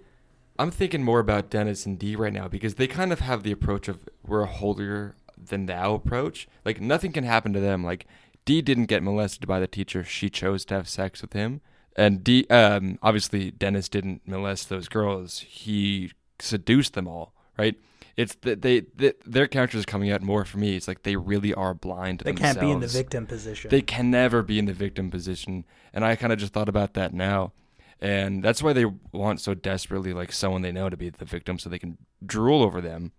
I'm 0.57 0.71
thinking 0.71 1.03
more 1.03 1.19
about 1.19 1.49
Dennis 1.49 1.85
and 1.85 1.99
Dee 1.99 2.15
right 2.15 2.31
now 2.31 2.47
because 2.47 2.75
they 2.75 2.87
kind 2.87 3.11
of 3.11 3.19
have 3.19 3.43
the 3.43 3.51
approach 3.51 3.87
of 3.87 4.07
we're 4.25 4.43
a 4.43 4.47
holier 4.47 5.15
than 5.43 5.65
thou 5.65 5.93
approach. 5.93 6.47
Like 6.65 6.81
nothing 6.81 7.11
can 7.11 7.23
happen 7.23 7.53
to 7.53 7.59
them. 7.59 7.83
Like 7.83 8.05
Dee 8.45 8.61
didn't 8.61 8.85
get 8.85 9.03
molested 9.03 9.47
by 9.47 9.59
the 9.59 9.67
teacher; 9.67 10.03
she 10.03 10.29
chose 10.29 10.65
to 10.65 10.75
have 10.75 10.87
sex 10.87 11.21
with 11.21 11.33
him. 11.33 11.61
And 11.95 12.23
Dee, 12.23 12.47
um, 12.49 12.99
obviously, 13.01 13.51
Dennis 13.51 13.89
didn't 13.89 14.27
molest 14.27 14.69
those 14.69 14.87
girls; 14.87 15.39
he 15.39 16.11
seduced 16.39 16.93
them 16.93 17.07
all. 17.07 17.33
Right? 17.57 17.75
It's 18.19 18.35
that 18.41 18.61
they, 18.63 18.81
they 18.97 19.13
their 19.25 19.47
characters 19.47 19.85
coming 19.85 20.11
out 20.11 20.21
more 20.21 20.43
for 20.43 20.57
me. 20.57 20.75
It's 20.75 20.89
like 20.89 21.03
they 21.03 21.15
really 21.15 21.53
are 21.53 21.73
blind. 21.73 22.19
To 22.19 22.25
They 22.25 22.33
can't 22.33 22.59
be 22.59 22.69
in 22.69 22.81
the 22.81 22.87
victim 22.87 23.25
position. 23.25 23.69
They 23.69 23.81
can 23.81 24.11
never 24.11 24.43
be 24.43 24.59
in 24.59 24.65
the 24.65 24.73
victim 24.73 25.09
position. 25.09 25.63
And 25.93 26.03
I 26.03 26.17
kind 26.17 26.33
of 26.33 26.39
just 26.39 26.51
thought 26.51 26.67
about 26.67 26.95
that 26.95 27.13
now. 27.13 27.53
And 28.01 28.43
that's 28.43 28.61
why 28.61 28.73
they 28.73 28.85
want 29.13 29.39
so 29.39 29.53
desperately 29.53 30.11
like 30.11 30.33
someone 30.33 30.63
they 30.63 30.71
know 30.73 30.89
to 30.89 30.97
be 30.97 31.09
the 31.09 31.23
victim 31.23 31.59
so 31.59 31.69
they 31.69 31.79
can 31.79 31.97
drool 32.25 32.61
over 32.61 32.81
them. 32.81 33.13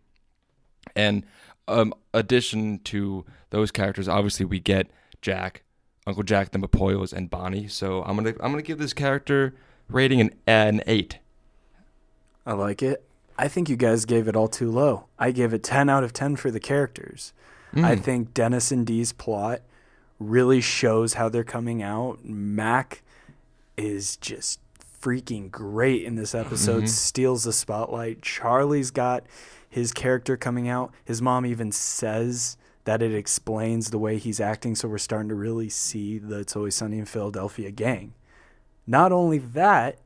And 0.95 1.25
um 1.71 1.95
addition 2.15 2.81
to 2.85 3.25
those 3.51 3.71
characters, 3.71 4.09
obviously 4.09 4.47
we 4.47 4.61
get 4.61 4.91
Jack, 5.23 5.63
Uncle 6.07 6.23
Jack, 6.23 6.51
the 6.53 6.59
McPoyles, 6.59 7.13
and 7.13 7.31
Bonnie. 7.31 7.69
So 7.69 8.03
I'm 8.05 8.17
gonna 8.17 8.35
I'm 8.41 8.51
gonna 8.51 8.63
give 8.63 8.79
this 8.79 8.93
character 8.93 9.55
rating 9.89 10.21
an 10.21 10.31
an 10.47 10.83
eight. 10.87 11.19
I 12.47 12.53
like 12.55 12.83
it. 12.83 13.05
I 13.39 13.49
think 13.49 13.69
you 13.69 13.77
guys 13.77 14.05
gave 14.05 14.29
it 14.29 14.37
all 14.37 14.49
too 14.49 14.71
low. 14.71 15.07
I 15.19 15.31
gave 15.31 15.55
it 15.55 15.63
10 15.63 15.89
out 15.89 16.05
of 16.05 16.13
10 16.13 16.37
for 16.37 16.51
the 16.51 16.61
characters. 16.61 17.33
I 17.75 17.95
Mm. 17.97 18.03
think 18.03 18.35
Dennis 18.35 18.71
and 18.73 18.87
Dee's 18.87 19.13
plot 19.13 19.63
really 20.19 20.61
shows 20.61 21.15
how 21.15 21.29
they're 21.29 21.45
coming 21.45 21.83
out. 21.83 22.25
Mac 22.25 23.03
is 23.77 24.17
just 24.17 24.59
freaking 25.01 25.51
great 25.51 26.03
in 26.03 26.17
this 26.17 26.35
episode, 26.35 26.85
Mhm. 26.85 26.89
steals 26.89 27.45
the 27.45 27.53
spotlight. 27.53 28.21
Charlie's 28.21 28.91
got 28.91 29.25
his 29.71 29.93
character 29.93 30.37
coming 30.37 30.69
out. 30.69 30.93
His 31.05 31.23
mom 31.23 31.47
even 31.47 31.73
says 31.73 32.59
that 32.85 33.01
it 33.01 33.15
explains 33.15 33.91
the 33.91 33.99
way 33.99 34.19
he's 34.19 34.41
acting, 34.41 34.75
so 34.75 34.89
we're 34.89 34.99
starting 34.99 35.29
to 35.29 35.35
really 35.35 35.69
see 35.69 36.19
the 36.19 36.41
It's 36.41 36.57
Always 36.57 36.75
Sunny 36.75 36.99
in 36.99 37.07
Philadelphia 37.07 37.71
gang. 37.71 38.15
Not 38.87 39.13
only 39.13 39.39
that, 39.39 39.99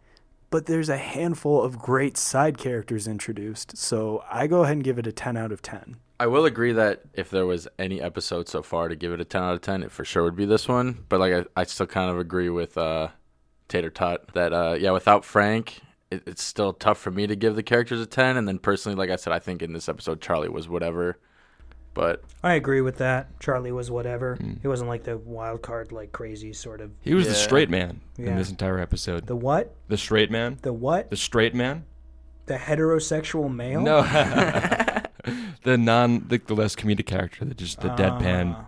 but 0.50 0.66
there's 0.66 0.88
a 0.88 0.98
handful 0.98 1.62
of 1.62 1.78
great 1.78 2.16
side 2.16 2.58
characters 2.58 3.08
introduced. 3.08 3.76
So 3.76 4.22
I 4.30 4.46
go 4.46 4.62
ahead 4.62 4.76
and 4.76 4.84
give 4.84 4.98
it 4.98 5.06
a 5.06 5.12
10 5.12 5.36
out 5.36 5.50
of 5.50 5.62
10. 5.62 5.96
I 6.20 6.26
will 6.26 6.44
agree 6.44 6.72
that 6.72 7.02
if 7.14 7.30
there 7.30 7.46
was 7.46 7.66
any 7.78 8.00
episode 8.00 8.48
so 8.48 8.62
far 8.62 8.88
to 8.88 8.94
give 8.94 9.12
it 9.12 9.20
a 9.20 9.24
10 9.24 9.42
out 9.42 9.54
of 9.54 9.62
10, 9.62 9.82
it 9.82 9.90
for 9.90 10.04
sure 10.04 10.22
would 10.22 10.36
be 10.36 10.44
this 10.44 10.68
one. 10.68 11.04
But 11.08 11.20
like 11.20 11.32
I, 11.32 11.60
I 11.60 11.64
still 11.64 11.86
kind 11.86 12.10
of 12.10 12.18
agree 12.18 12.50
with 12.50 12.78
uh, 12.78 13.08
Tater 13.68 13.90
Tot 13.90 14.32
that 14.34 14.52
uh, 14.52 14.76
yeah, 14.78 14.92
without 14.92 15.24
Frank, 15.24 15.80
it, 16.14 16.22
it's 16.26 16.42
still 16.42 16.72
tough 16.72 16.98
for 16.98 17.10
me 17.10 17.26
to 17.26 17.36
give 17.36 17.56
the 17.56 17.62
characters 17.62 18.00
a 18.00 18.06
10. 18.06 18.36
And 18.36 18.46
then 18.48 18.58
personally, 18.58 18.96
like 18.96 19.10
I 19.10 19.16
said, 19.16 19.32
I 19.32 19.38
think 19.38 19.62
in 19.62 19.72
this 19.72 19.88
episode 19.88 20.20
Charlie 20.20 20.48
was 20.48 20.68
whatever. 20.68 21.18
But 21.94 22.24
I 22.42 22.54
agree 22.54 22.80
with 22.80 22.98
that. 22.98 23.38
Charlie 23.38 23.70
was 23.70 23.88
whatever. 23.88 24.36
He 24.60 24.66
wasn't 24.66 24.88
like 24.90 25.04
the 25.04 25.16
wild 25.16 25.62
card, 25.62 25.92
like 25.92 26.10
crazy 26.10 26.52
sort 26.52 26.80
of. 26.80 26.90
He 27.02 27.14
was 27.14 27.28
the 27.28 27.34
straight 27.34 27.70
man 27.70 28.00
in 28.18 28.36
this 28.36 28.50
entire 28.50 28.80
episode. 28.80 29.26
The 29.28 29.36
what? 29.36 29.74
The 29.86 29.96
straight 29.96 30.28
man? 30.30 30.58
The 30.62 30.72
what? 30.72 31.10
The 31.10 31.16
straight 31.16 31.54
man? 31.54 31.84
The 32.46 32.56
heterosexual 32.56 33.54
male? 33.54 33.80
No. 33.80 34.02
the 35.62 35.78
non 35.78 36.26
the, 36.28 36.38
the 36.38 36.54
less 36.54 36.74
comedic 36.74 37.06
character, 37.06 37.44
the 37.44 37.54
just 37.54 37.80
the 37.80 37.90
deadpan. 37.90 38.54
Ah. 38.56 38.66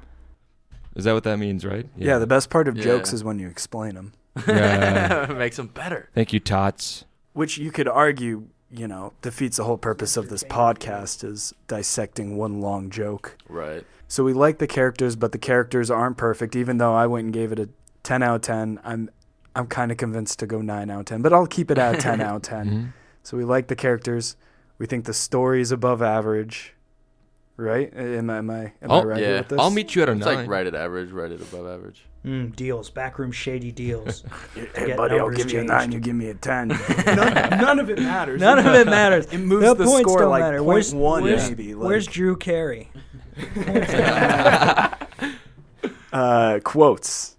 Is 0.95 1.05
that 1.05 1.13
what 1.13 1.25
that 1.25 1.39
means, 1.39 1.67
right? 1.67 1.87
Yeah, 1.97 2.19
the 2.19 2.27
best 2.29 2.49
part 2.49 2.69
of 2.69 2.77
jokes 2.77 3.13
is 3.13 3.23
when 3.25 3.39
you 3.39 3.49
explain 3.49 3.97
them, 3.97 4.13
Yeah. 4.47 5.31
it 5.31 5.35
makes 5.37 5.57
them 5.57 5.67
better. 5.67 6.09
Thank 6.15 6.33
you, 6.33 6.41
Tots. 6.41 7.05
Which 7.37 7.59
you 7.59 7.71
could 7.71 7.87
argue, 7.87 8.47
you 8.71 8.89
know, 8.89 9.13
defeats 9.23 9.59
the 9.59 9.65
whole 9.65 9.77
purpose 9.79 10.17
of 10.17 10.29
this 10.29 10.43
podcast 10.43 11.23
is 11.23 11.53
dissecting 11.69 12.37
one 12.37 12.61
long 12.61 12.91
joke. 12.91 13.37
Right. 13.49 13.85
So 14.09 14.25
we 14.25 14.33
like 14.33 14.59
the 14.59 14.67
characters, 14.67 15.17
but 15.17 15.33
the 15.33 15.39
characters 15.39 15.91
aren't 15.91 16.17
perfect. 16.17 16.57
Even 16.57 16.79
though 16.79 16.95
I 16.95 17.07
went 17.07 17.25
and 17.27 17.35
gave 17.35 17.53
it 17.53 17.59
a 17.61 17.69
10 18.03 18.23
out 18.23 18.37
of 18.37 18.43
10, 18.43 18.81
I'm 18.85 19.11
I'm 19.55 19.67
kind 19.67 19.91
of 19.91 19.97
convinced 19.97 20.39
to 20.41 20.47
go 20.47 20.61
9 20.61 20.91
out 20.91 21.01
of 21.01 21.07
10, 21.07 21.23
but 21.23 21.33
I'll 21.33 21.47
keep 21.47 21.71
it 21.71 21.79
at 21.79 22.01
10 22.09 22.21
out 22.21 22.37
of 22.37 22.43
10. 22.43 22.67
Mhm. 22.71 22.93
So 23.23 23.37
we 23.37 23.45
like 23.45 23.69
the 23.69 23.77
characters. 23.77 24.37
We 24.79 24.87
think 24.87 25.05
the 25.07 25.15
story 25.15 25.61
is 25.61 25.73
above 25.73 26.03
average. 26.03 26.75
Right? 27.59 27.91
Am 27.97 28.29
I 28.31 28.37
am 28.39 28.51
I 28.51 28.59
am 28.83 28.91
I 28.91 28.95
I'll- 28.95 29.05
right 29.07 29.21
yeah. 29.23 29.39
with 29.39 29.49
this? 29.49 29.59
I'll 29.59 29.71
meet 29.71 29.95
you 29.95 30.03
at 30.03 30.09
a 30.09 30.13
It's 30.13 30.25
nine. 30.27 30.37
like 30.37 30.49
right 30.49 30.67
at 30.67 30.75
average, 30.75 31.11
right 31.11 31.33
at 31.33 31.41
above 31.41 31.67
average. 31.67 32.05
Mm, 32.27 32.57
deals, 32.57 32.91
backroom 32.91 33.31
shady 33.31 33.71
deals. 33.71 34.25
Hey, 34.75 34.95
buddy, 34.95 35.15
I'll 35.15 35.27
numbers 35.27 35.45
give 35.45 35.53
you 35.53 35.61
a 35.61 35.65
9, 35.65 35.93
you 35.93 36.01
give 36.01 36.17
me 36.17 36.29
a 36.29 36.35
10. 36.35 36.69
none, 37.07 37.35
none 37.51 37.79
of 37.79 37.89
it 37.89 37.99
matters. 38.01 38.41
None 38.41 38.59
of 38.59 38.67
it 38.67 38.87
matters. 38.87 39.27
It 39.27 39.39
moves 39.39 39.65
the, 39.65 39.75
the 39.75 39.85
points 39.85 40.11
score 40.11 40.21
don't 40.21 40.31
like 40.31 40.43
matter. 40.43 40.59
point 40.59 40.67
Where's, 40.67 40.95
one, 40.95 41.23
where's, 41.23 41.49
maybe, 41.49 41.75
where's 41.75 42.07
Drew 42.07 42.37
Carey? 42.37 42.91
uh, 46.13 46.61
quotes. 46.65 47.37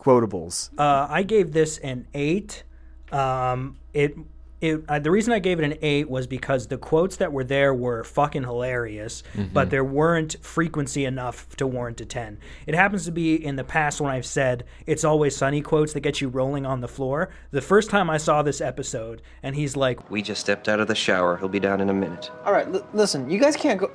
Quotables. 0.00 0.70
Uh, 0.76 1.06
I 1.08 1.22
gave 1.22 1.52
this 1.52 1.78
an 1.78 2.08
eight. 2.12 2.64
Um, 3.12 3.78
it 3.94 4.16
it 4.60 4.82
uh, 4.88 4.98
the 4.98 5.10
reason 5.10 5.32
I 5.32 5.38
gave 5.38 5.58
it 5.58 5.64
an 5.64 5.78
eight 5.82 6.08
was 6.10 6.26
because 6.26 6.66
the 6.66 6.76
quotes 6.78 7.16
that 7.16 7.32
were 7.32 7.44
there 7.44 7.72
were 7.74 8.04
fucking 8.04 8.42
hilarious, 8.42 9.22
but 9.52 9.70
there 9.70 9.84
weren't 9.84 10.36
frequency 10.42 11.04
enough 11.04 11.56
to 11.56 11.66
warrant 11.66 12.00
a 12.00 12.04
ten. 12.04 12.38
It 12.66 12.74
happens 12.74 13.04
to 13.06 13.10
be 13.12 13.34
in 13.42 13.56
the 13.56 13.64
past 13.64 14.00
when 14.00 14.10
I've 14.12 14.26
said 14.26 14.64
it's 14.86 15.04
always 15.04 15.34
sunny 15.36 15.62
quotes 15.62 15.92
that 15.94 16.00
get 16.00 16.20
you 16.20 16.28
rolling 16.28 16.66
on 16.66 16.80
the 16.80 16.88
floor. 16.88 17.30
The 17.52 17.62
first 17.62 17.90
time 17.90 18.10
I 18.10 18.18
saw 18.18 18.42
this 18.42 18.60
episode, 18.60 19.22
and 19.42 19.54
he's 19.56 19.76
like, 19.76 20.10
We 20.10 20.20
just 20.22 20.40
stepped 20.40 20.68
out 20.68 20.80
of 20.80 20.88
the 20.88 20.94
shower. 20.94 21.36
He'll 21.36 21.48
be 21.48 21.60
down 21.60 21.80
in 21.80 21.88
a 21.88 21.94
minute. 21.94 22.30
All 22.44 22.52
right, 22.52 22.66
l- 22.66 22.86
listen, 22.92 23.30
you 23.30 23.38
guys 23.38 23.56
can't 23.56 23.80
go. 23.80 23.90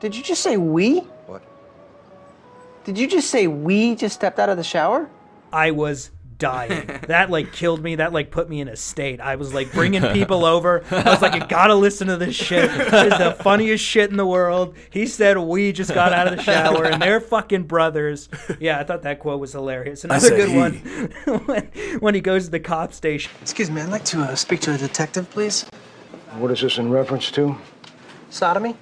Did 0.00 0.14
you 0.16 0.22
just 0.22 0.42
say 0.42 0.56
we? 0.56 0.98
What? 1.26 1.42
Did 2.84 2.98
you 2.98 3.06
just 3.08 3.30
say 3.30 3.46
we 3.46 3.94
just 3.94 4.14
stepped 4.14 4.38
out 4.38 4.48
of 4.48 4.56
the 4.56 4.64
shower? 4.64 5.08
I 5.52 5.70
was 5.70 6.10
dying. 6.38 6.86
that 7.08 7.30
like 7.30 7.52
killed 7.52 7.82
me. 7.82 7.96
That 7.96 8.12
like 8.12 8.30
put 8.30 8.48
me 8.48 8.60
in 8.60 8.68
a 8.68 8.76
state. 8.76 9.20
I 9.20 9.36
was 9.36 9.54
like 9.54 9.72
bringing 9.72 10.02
people 10.12 10.44
over. 10.44 10.84
I 10.90 11.10
was 11.10 11.22
like, 11.22 11.34
you 11.34 11.46
gotta 11.46 11.74
listen 11.74 12.08
to 12.08 12.16
this 12.16 12.34
shit. 12.34 12.70
It's 12.70 13.18
the 13.18 13.36
funniest 13.42 13.84
shit 13.84 14.10
in 14.10 14.16
the 14.16 14.26
world. 14.26 14.76
He 14.90 15.06
said 15.06 15.38
we 15.38 15.72
just 15.72 15.94
got 15.94 16.12
out 16.12 16.26
of 16.26 16.36
the 16.36 16.42
shower 16.42 16.84
and 16.84 17.00
they're 17.00 17.20
fucking 17.20 17.64
brothers. 17.64 18.28
Yeah, 18.60 18.78
I 18.78 18.84
thought 18.84 19.02
that 19.02 19.20
quote 19.20 19.40
was 19.40 19.52
hilarious. 19.52 20.04
Another 20.04 20.30
good 20.30 20.48
he. 20.50 20.56
one 20.56 20.72
when, 21.46 21.64
when 22.00 22.14
he 22.14 22.20
goes 22.20 22.46
to 22.46 22.50
the 22.50 22.60
cop 22.60 22.92
station. 22.92 23.32
Excuse 23.42 23.70
me, 23.70 23.80
I'd 23.80 23.88
like 23.88 24.04
to 24.06 24.22
uh, 24.22 24.34
speak 24.34 24.60
to 24.60 24.74
a 24.74 24.78
detective, 24.78 25.30
please. 25.30 25.64
What 26.38 26.50
is 26.50 26.60
this 26.60 26.78
in 26.78 26.90
reference 26.90 27.30
to? 27.32 27.56
Sodomy? 28.30 28.76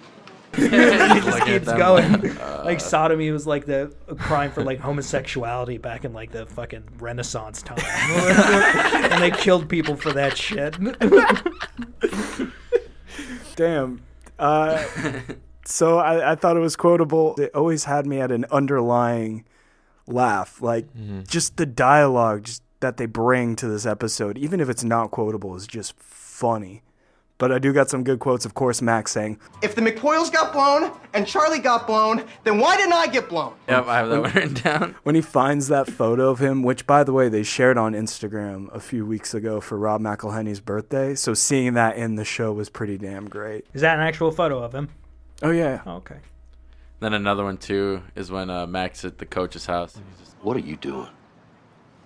he 1.15 1.21
just 1.21 1.45
keeps 1.45 1.67
them. 1.67 1.79
going. 1.79 2.37
like 2.65 2.81
sodomy 2.81 3.31
was 3.31 3.47
like 3.47 3.67
the 3.67 3.95
a 4.09 4.15
crime 4.15 4.51
for 4.51 4.63
like 4.63 4.81
homosexuality 4.81 5.79
back 5.79 6.05
in 6.05 6.13
like 6.13 6.31
the 6.31 6.47
fucking 6.47 6.85
Renaissance 6.99 7.63
time, 7.63 7.79
and 9.13 9.23
they 9.23 9.31
killed 9.31 9.69
people 9.69 9.97
for 9.97 10.13
that 10.13 10.37
shit. 10.37 10.77
Damn. 13.57 14.03
Uh, 14.39 14.85
so 15.65 15.99
I, 15.99 16.33
I 16.33 16.35
thought 16.35 16.57
it 16.57 16.61
was 16.61 16.77
quotable. 16.77 17.37
It 17.37 17.55
always 17.55 17.85
had 17.85 18.07
me 18.07 18.21
at 18.21 18.33
an 18.33 18.45
underlying 18.51 19.45
laugh. 20.07 20.61
Like 20.61 20.87
just 21.27 21.57
the 21.57 21.67
dialogue 21.67 22.45
just 22.45 22.63
that 22.81 22.99
they 22.99 23.07
bring 23.07 23.57
to 23.57 23.67
this 23.67 23.87
episode, 23.87 24.37
even 24.37 24.61
if 24.61 24.69
it's 24.69 24.85
not 24.85 25.11
quotable, 25.11 25.55
is 25.57 25.67
just 25.67 25.99
funny. 25.99 26.83
But 27.37 27.51
I 27.51 27.59
do 27.59 27.72
got 27.72 27.91
some 27.91 28.05
good 28.05 28.20
quotes, 28.20 28.45
of 28.45 28.55
course, 28.55 28.80
Mac's 28.80 29.11
saying, 29.11 29.41
If 29.61 29.74
the 29.74 29.80
McPoyles 29.80 30.32
got 30.32 30.53
blown 30.53 30.93
and 31.14 31.26
Charlie 31.26 31.59
got 31.59 31.87
blown, 31.87 32.24
then 32.45 32.59
why 32.59 32.76
didn't 32.76 32.93
I 32.93 33.09
get 33.09 33.28
blown? 33.28 33.55
Yep, 33.68 33.87
I 33.87 33.97
have 33.99 34.09
that 34.09 34.22
one 34.22 34.32
written 34.32 34.55
down. 34.55 34.95
when 35.03 35.16
he 35.16 35.20
finds 35.20 35.66
that 35.68 35.91
photo 35.91 36.30
of 36.30 36.39
him, 36.39 36.62
which 36.62 36.87
by 36.87 37.03
the 37.03 37.12
way 37.12 37.28
they 37.28 37.43
shared 37.43 37.76
on 37.76 37.93
Instagram 37.93 38.72
a 38.72 38.78
few 38.78 39.05
weeks 39.05 39.35
ago 39.35 39.61
for 39.61 39.76
Rob 39.76 40.01
McElhenney's 40.01 40.61
birthday. 40.61 41.16
So 41.16 41.35
seeing 41.35 41.74
that 41.74 41.97
in 41.97 42.14
the 42.14 42.24
show 42.24 42.53
was 42.53 42.68
pretty 42.70 42.99
damn 42.99 43.28
great. 43.28 43.66
Is 43.74 43.80
that 43.80 43.99
an 43.99 44.07
actual 44.07 44.30
photo 44.30 44.62
of 44.62 44.72
him? 44.72 44.91
Oh 45.43 45.51
yeah. 45.51 45.82
Okay. 45.87 46.18
Then 47.01 47.14
another 47.14 47.43
one 47.43 47.57
too 47.57 48.03
is 48.14 48.30
when 48.30 48.49
uh, 48.49 48.66
Mac's 48.68 49.05
at 49.05 49.18
the 49.18 49.26
coach's 49.26 49.66
house. 49.66 49.99
What 50.41 50.57
are 50.57 50.61
you 50.61 50.76
doing? 50.76 51.09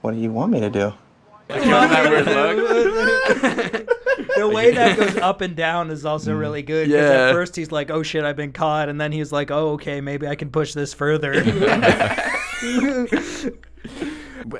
What 0.01 0.13
do 0.13 0.19
you 0.19 0.33
want 0.33 0.53
me 0.53 0.61
to 0.61 0.71
do? 0.71 0.95
Give 1.49 1.63
him 1.63 1.71
that 1.71 2.11
weird 2.11 2.27
look. 2.27 3.91
The 4.39 4.49
way 4.55 4.73
that 4.73 4.97
goes 4.97 5.17
up 5.17 5.41
and 5.41 5.57
down 5.57 5.91
is 5.91 6.05
also 6.05 6.35
really 6.35 6.63
good. 6.63 6.89
'cause 6.89 6.95
Yeah. 6.95 7.29
At 7.29 7.33
first 7.33 7.57
he's 7.57 7.73
like, 7.73 7.91
"Oh 7.91 8.03
shit, 8.03 8.25
I've 8.25 8.37
been 8.37 8.53
caught," 8.53 8.89
and 8.89 9.01
then 9.01 9.13
he's 9.13 9.33
like, 9.33 9.51
"Oh 9.51 9.71
okay, 9.73 10.01
maybe 10.01 10.27
I 10.27 10.35
can 10.35 10.51
push 10.51 10.75
this 10.75 10.95
further." 10.95 11.33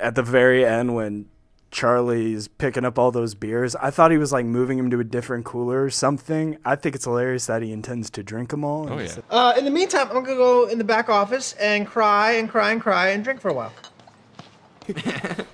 At 0.01 0.15
the 0.15 0.23
very 0.23 0.65
end 0.65 0.95
when 0.95 1.25
Charlie's 1.71 2.47
picking 2.47 2.85
up 2.85 2.97
all 2.99 3.11
those 3.11 3.35
beers, 3.35 3.75
I 3.75 3.89
thought 3.91 4.11
he 4.11 4.17
was 4.17 4.31
like 4.31 4.45
moving 4.45 4.77
him 4.79 4.89
to 4.91 4.99
a 4.99 5.03
different 5.03 5.45
cooler 5.45 5.83
or 5.83 5.89
something. 5.89 6.57
I 6.65 6.75
think 6.75 6.95
it's 6.95 7.05
hilarious 7.05 7.45
that 7.47 7.61
he 7.61 7.71
intends 7.71 8.09
to 8.11 8.23
drink 8.23 8.49
them 8.49 8.63
all. 8.63 8.91
Oh, 8.91 8.99
yeah. 8.99 9.15
Uh, 9.29 9.53
in 9.57 9.65
the 9.65 9.71
meantime, 9.71 10.07
I'm 10.09 10.23
gonna 10.23 10.35
go 10.35 10.67
in 10.67 10.77
the 10.77 10.83
back 10.83 11.09
office 11.09 11.53
and 11.53 11.87
cry 11.87 12.33
and 12.33 12.49
cry 12.49 12.71
and 12.71 12.81
cry 12.81 13.09
and 13.09 13.23
drink 13.23 13.41
for 13.41 13.49
a 13.49 13.53
while. 13.53 13.73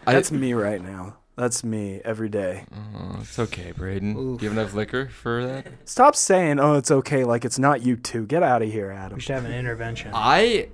That's 0.06 0.32
me 0.32 0.54
right 0.54 0.82
now. 0.82 1.18
That's 1.36 1.64
me 1.66 2.00
every 2.06 2.30
day. 2.30 2.64
Oh, 2.96 3.18
it's 3.20 3.38
okay, 3.38 3.74
Braden. 3.74 4.14
Do 4.38 4.44
you 4.46 4.50
have 4.50 4.58
enough 4.58 4.74
liquor 4.74 5.10
for 5.10 5.46
that? 5.46 5.68
Stop 5.84 6.16
saying, 6.16 6.60
"Oh, 6.60 6.76
it's 6.76 6.92
okay," 6.92 7.26
like 7.26 7.44
it's 7.44 7.60
not 7.60 7.82
you 7.86 7.98
two. 7.98 8.26
Get 8.26 8.42
out 8.42 8.62
of 8.62 8.72
here, 8.72 8.90
Adam. 8.92 9.16
we 9.16 9.22
should 9.22 9.36
have 9.36 9.46
an 9.46 9.52
intervention. 9.52 10.12
I, 10.14 10.70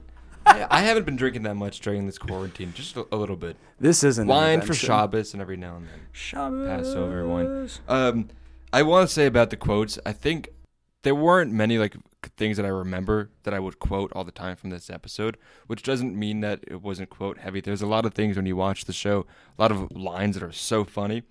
I 0.45 0.67
I 0.69 0.81
haven't 0.81 1.05
been 1.05 1.15
drinking 1.15 1.43
that 1.43 1.55
much 1.55 1.79
during 1.79 2.05
this 2.05 2.19
quarantine, 2.19 2.73
just 2.75 2.95
a, 2.95 3.07
a 3.11 3.15
little 3.17 3.35
bit. 3.35 3.55
This 3.79 4.03
isn't 4.03 4.27
Wine 4.27 4.59
for 4.59 4.65
intervention. 4.65 4.87
Shabbos 4.87 5.33
and 5.33 5.41
every 5.41 5.57
now 5.57 5.77
and 5.77 5.87
then. 5.87 5.99
Shabbos. 6.11 6.67
Passover 6.67 7.27
wine. 7.27 7.69
Um, 7.87 8.29
I 8.71 8.83
want 8.83 9.07
to 9.09 9.13
say 9.13 9.25
about 9.25 9.49
the 9.49 9.57
quotes. 9.57 9.97
I 10.05 10.13
think 10.13 10.49
there 11.01 11.15
weren't 11.15 11.51
many 11.51 11.79
like 11.79 11.95
things 12.29 12.57
that 12.57 12.65
I 12.65 12.69
remember 12.69 13.29
that 13.43 13.53
I 13.53 13.59
would 13.59 13.79
quote 13.79 14.11
all 14.13 14.23
the 14.23 14.31
time 14.31 14.55
from 14.55 14.69
this 14.69 14.89
episode, 14.89 15.37
which 15.67 15.83
doesn't 15.83 16.17
mean 16.17 16.41
that 16.41 16.63
it 16.67 16.81
wasn't 16.81 17.09
quote 17.09 17.39
heavy. 17.39 17.61
There's 17.61 17.81
a 17.81 17.87
lot 17.87 18.05
of 18.05 18.13
things 18.13 18.35
when 18.35 18.45
you 18.45 18.55
watch 18.55 18.85
the 18.85 18.93
show, 18.93 19.25
a 19.57 19.61
lot 19.61 19.71
of 19.71 19.91
lines 19.91 20.35
that 20.35 20.43
are 20.43 20.51
so 20.51 20.83
funny, 20.83 21.23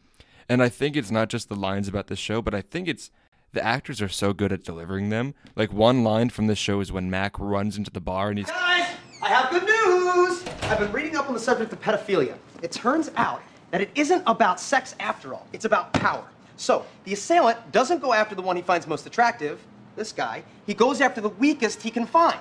and 0.48 0.62
I 0.62 0.68
think 0.68 0.96
it's 0.96 1.10
not 1.10 1.28
just 1.28 1.48
the 1.48 1.54
lines 1.54 1.86
about 1.86 2.08
the 2.08 2.16
show, 2.16 2.42
but 2.42 2.54
I 2.54 2.60
think 2.60 2.88
it's 2.88 3.10
the 3.52 3.64
actors 3.64 4.00
are 4.00 4.08
so 4.08 4.32
good 4.32 4.52
at 4.52 4.64
delivering 4.64 5.08
them. 5.10 5.34
Like 5.56 5.72
one 5.72 6.04
line 6.04 6.30
from 6.30 6.46
the 6.46 6.56
show 6.56 6.80
is 6.80 6.92
when 6.92 7.10
Mac 7.10 7.38
runs 7.38 7.76
into 7.76 7.90
the 7.90 8.00
bar 8.00 8.30
and 8.30 8.38
he's 8.38 8.48
Guys, 8.48 8.86
I 9.22 9.28
have 9.28 9.50
good 9.50 9.64
news! 9.64 10.44
I've 10.62 10.78
been 10.78 10.92
reading 10.92 11.16
up 11.16 11.28
on 11.28 11.34
the 11.34 11.40
subject 11.40 11.72
of 11.72 11.80
pedophilia. 11.80 12.36
It 12.62 12.72
turns 12.72 13.10
out 13.16 13.42
that 13.70 13.80
it 13.80 13.90
isn't 13.94 14.22
about 14.26 14.60
sex 14.60 14.94
after 15.00 15.34
all, 15.34 15.46
it's 15.52 15.64
about 15.64 15.92
power. 15.92 16.24
So, 16.56 16.84
the 17.04 17.12
assailant 17.12 17.72
doesn't 17.72 18.00
go 18.00 18.12
after 18.12 18.34
the 18.34 18.42
one 18.42 18.54
he 18.54 18.62
finds 18.62 18.86
most 18.86 19.06
attractive, 19.06 19.60
this 20.00 20.12
guy, 20.12 20.42
he 20.66 20.72
goes 20.72 21.00
after 21.00 21.20
the 21.20 21.28
weakest 21.28 21.82
he 21.82 21.90
can 21.90 22.06
find. 22.06 22.40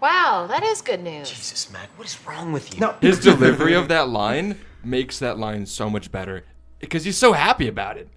Wow, 0.00 0.46
that 0.48 0.62
is 0.62 0.80
good 0.80 1.02
news. 1.02 1.28
Jesus, 1.28 1.70
Mac, 1.70 1.90
what 1.96 2.08
is 2.08 2.18
wrong 2.26 2.52
with 2.52 2.72
you? 2.74 2.80
No, 2.80 2.94
his 3.02 3.20
delivery 3.20 3.74
of 3.74 3.88
that 3.88 4.08
line 4.08 4.58
makes 4.82 5.18
that 5.18 5.38
line 5.38 5.66
so 5.66 5.90
much 5.90 6.10
better 6.10 6.44
because 6.78 7.04
he's 7.04 7.18
so 7.18 7.34
happy 7.34 7.68
about 7.68 7.98
it. 7.98 8.08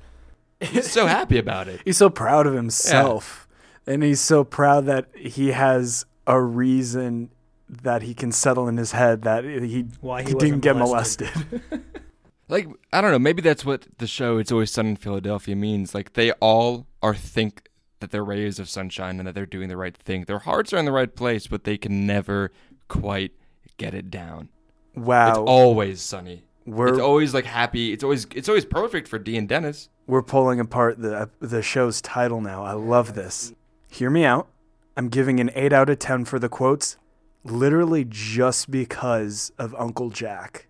He's 0.61 0.89
so 0.89 1.07
happy 1.07 1.37
about 1.37 1.67
it. 1.67 1.81
He's 1.85 1.97
so 1.97 2.09
proud 2.09 2.47
of 2.47 2.53
himself, 2.53 3.49
and 3.85 4.01
he's 4.01 4.21
so 4.21 4.45
proud 4.45 4.85
that 4.85 5.09
he 5.13 5.49
has 5.49 6.05
a 6.25 6.39
reason 6.39 7.31
that 7.67 8.01
he 8.01 8.13
can 8.13 8.31
settle 8.31 8.69
in 8.69 8.77
his 8.77 8.93
head 8.93 9.23
that 9.23 9.43
he, 9.43 9.87
Why 9.99 10.21
he 10.21 10.29
he 10.29 10.35
didn't 10.35 10.61
get 10.61 10.77
molested. 10.77 11.29
molested. 11.35 11.83
Like 12.49 12.67
I 12.91 13.01
don't 13.01 13.11
know, 13.11 13.19
maybe 13.19 13.41
that's 13.41 13.65
what 13.65 13.87
the 13.97 14.05
show 14.05 14.37
"It's 14.37 14.51
Always 14.51 14.69
Sun 14.69 14.85
in 14.85 14.95
Philadelphia" 14.95 15.55
means. 15.55 15.95
Like 15.95 16.13
they 16.13 16.31
all 16.33 16.85
are 17.01 17.15
think 17.15 17.69
that 18.03 18.11
they're 18.11 18.23
rays 18.23 18.59
of 18.59 18.69
sunshine 18.69 19.17
and 19.17 19.27
that 19.27 19.33
they're 19.33 19.45
doing 19.47 19.69
the 19.69 19.77
right 19.77 19.97
thing. 19.97 20.25
Their 20.25 20.39
hearts 20.39 20.71
are 20.73 20.77
in 20.77 20.85
the 20.85 20.91
right 20.91 21.13
place, 21.15 21.47
but 21.47 21.63
they 21.63 21.77
can 21.77 22.05
never 22.05 22.51
quite 22.89 23.31
get 23.77 23.93
it 23.95 24.11
down. 24.11 24.49
wow. 24.95 25.29
It's 25.29 25.37
always 25.39 26.01
sunny. 26.01 26.43
We're- 26.65 26.91
it's 26.91 26.99
always 26.99 27.33
like 27.33 27.45
happy. 27.45 27.91
It's 27.91 28.03
always 28.03 28.25
it's 28.35 28.47
always 28.47 28.65
perfect 28.65 29.07
for 29.07 29.17
Dee 29.19 29.35
and 29.37 29.49
Dennis. 29.49 29.89
We're 30.05 30.21
pulling 30.21 30.59
apart 30.59 31.01
the 31.01 31.29
the 31.39 31.61
show's 31.61 32.01
title 32.01 32.39
now. 32.41 32.63
I 32.63 32.73
love 32.73 33.15
this. 33.15 33.53
Hear 33.89 34.09
me 34.09 34.23
out. 34.25 34.47
I'm 34.95 35.09
giving 35.09 35.39
an 35.39 35.49
8 35.55 35.73
out 35.73 35.89
of 35.89 35.97
10 35.99 36.25
for 36.25 36.37
the 36.39 36.49
quotes 36.49 36.97
literally 37.43 38.05
just 38.07 38.69
because 38.71 39.51
of 39.57 39.73
Uncle 39.75 40.09
Jack. 40.11 40.67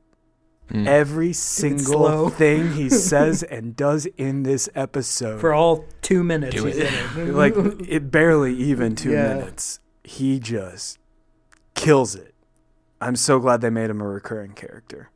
Hmm. 0.73 0.87
Every 0.87 1.33
single 1.33 2.29
thing 2.41 2.73
he 2.73 2.89
says 2.89 3.43
and 3.43 3.75
does 3.75 4.07
in 4.17 4.41
this 4.41 4.67
episode 4.73 5.39
For 5.39 5.53
all 5.53 5.85
two 6.01 6.23
minutes, 6.23 6.55
Do 6.55 6.65
he's 6.65 6.77
in 6.77 6.91
it. 7.27 7.33
like 7.35 7.53
it 7.87 8.09
barely 8.09 8.55
even 8.55 8.95
2 8.95 9.11
Yeah. 9.11 9.35
minutes. 9.35 9.79
He 10.03 10.39
just 10.39 10.97
kills 11.75 12.15
it. 12.15 12.33
I'm 12.99 13.15
so 13.15 13.37
glad 13.39 13.61
they 13.61 13.69
made 13.69 13.89
him 13.91 14.01
a 14.01 14.07
recurring 14.07 14.53
character. 14.53 15.11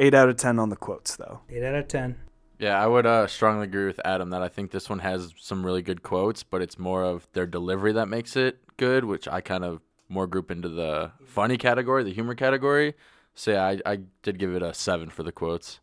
8 0.00 0.12
out 0.12 0.28
of 0.28 0.36
10 0.36 0.58
on 0.58 0.70
the 0.70 0.76
quotes 0.76 1.14
though. 1.16 1.40
Eight 1.48 1.62
out 1.62 1.74
of 1.76 1.86
ten. 1.88 2.16
Yeah, 2.58 2.82
I 2.82 2.86
would 2.88 3.06
uh, 3.06 3.28
strongly 3.28 3.64
agree 3.64 3.86
with 3.86 4.00
Adam 4.04 4.30
that 4.30 4.42
I 4.42 4.48
think 4.48 4.72
this 4.72 4.90
one 4.90 4.98
has 4.98 5.32
some 5.38 5.64
really 5.64 5.82
good 5.82 6.02
quotes, 6.02 6.42
but 6.42 6.60
it's 6.62 6.76
more 6.78 7.04
of 7.04 7.28
their 7.32 7.46
delivery 7.46 7.92
that 7.92 8.06
makes 8.06 8.34
it 8.34 8.58
good, 8.76 9.04
which 9.04 9.28
I 9.28 9.40
kind 9.40 9.64
of 9.64 9.80
more 10.08 10.26
group 10.26 10.50
into 10.50 10.68
the 10.68 11.12
funny 11.24 11.56
category, 11.56 12.02
the 12.02 12.12
humor 12.12 12.34
category. 12.34 12.94
So 13.38 13.52
yeah, 13.52 13.64
I, 13.64 13.78
I 13.86 13.98
did 14.24 14.40
give 14.40 14.52
it 14.52 14.64
a 14.64 14.74
seven 14.74 15.10
for 15.10 15.22
the 15.22 15.30
quotes. 15.30 15.78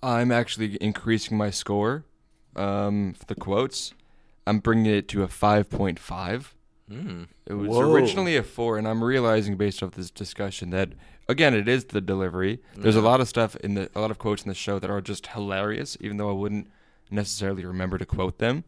I'm 0.00 0.30
actually 0.30 0.76
increasing 0.80 1.36
my 1.36 1.50
score 1.50 2.04
um, 2.54 3.14
for 3.14 3.24
the 3.24 3.34
quotes. 3.34 3.92
I'm 4.46 4.60
bringing 4.60 4.86
it 4.86 5.08
to 5.08 5.24
a 5.24 5.26
5.5. 5.26 5.98
Mm. 6.88 7.26
It 7.44 7.54
was 7.54 7.68
Whoa. 7.68 7.92
originally 7.92 8.36
a 8.36 8.44
4, 8.44 8.78
and 8.78 8.86
I'm 8.86 9.02
realizing 9.02 9.56
based 9.56 9.82
off 9.82 9.90
this 9.90 10.12
discussion 10.12 10.70
that, 10.70 10.90
again, 11.28 11.54
it 11.54 11.66
is 11.66 11.86
the 11.86 12.00
delivery. 12.00 12.60
There's 12.76 12.94
a 12.94 13.00
lot 13.00 13.20
of 13.20 13.28
stuff 13.28 13.56
in 13.56 13.74
the, 13.74 13.90
a 13.96 14.00
lot 14.00 14.12
of 14.12 14.18
quotes 14.18 14.44
in 14.44 14.48
the 14.48 14.54
show 14.54 14.78
that 14.78 14.90
are 14.90 15.00
just 15.00 15.26
hilarious, 15.26 15.96
even 16.00 16.18
though 16.18 16.30
I 16.30 16.34
wouldn't 16.34 16.70
necessarily 17.10 17.64
remember 17.64 17.98
to 17.98 18.06
quote 18.06 18.38
them. 18.38 18.62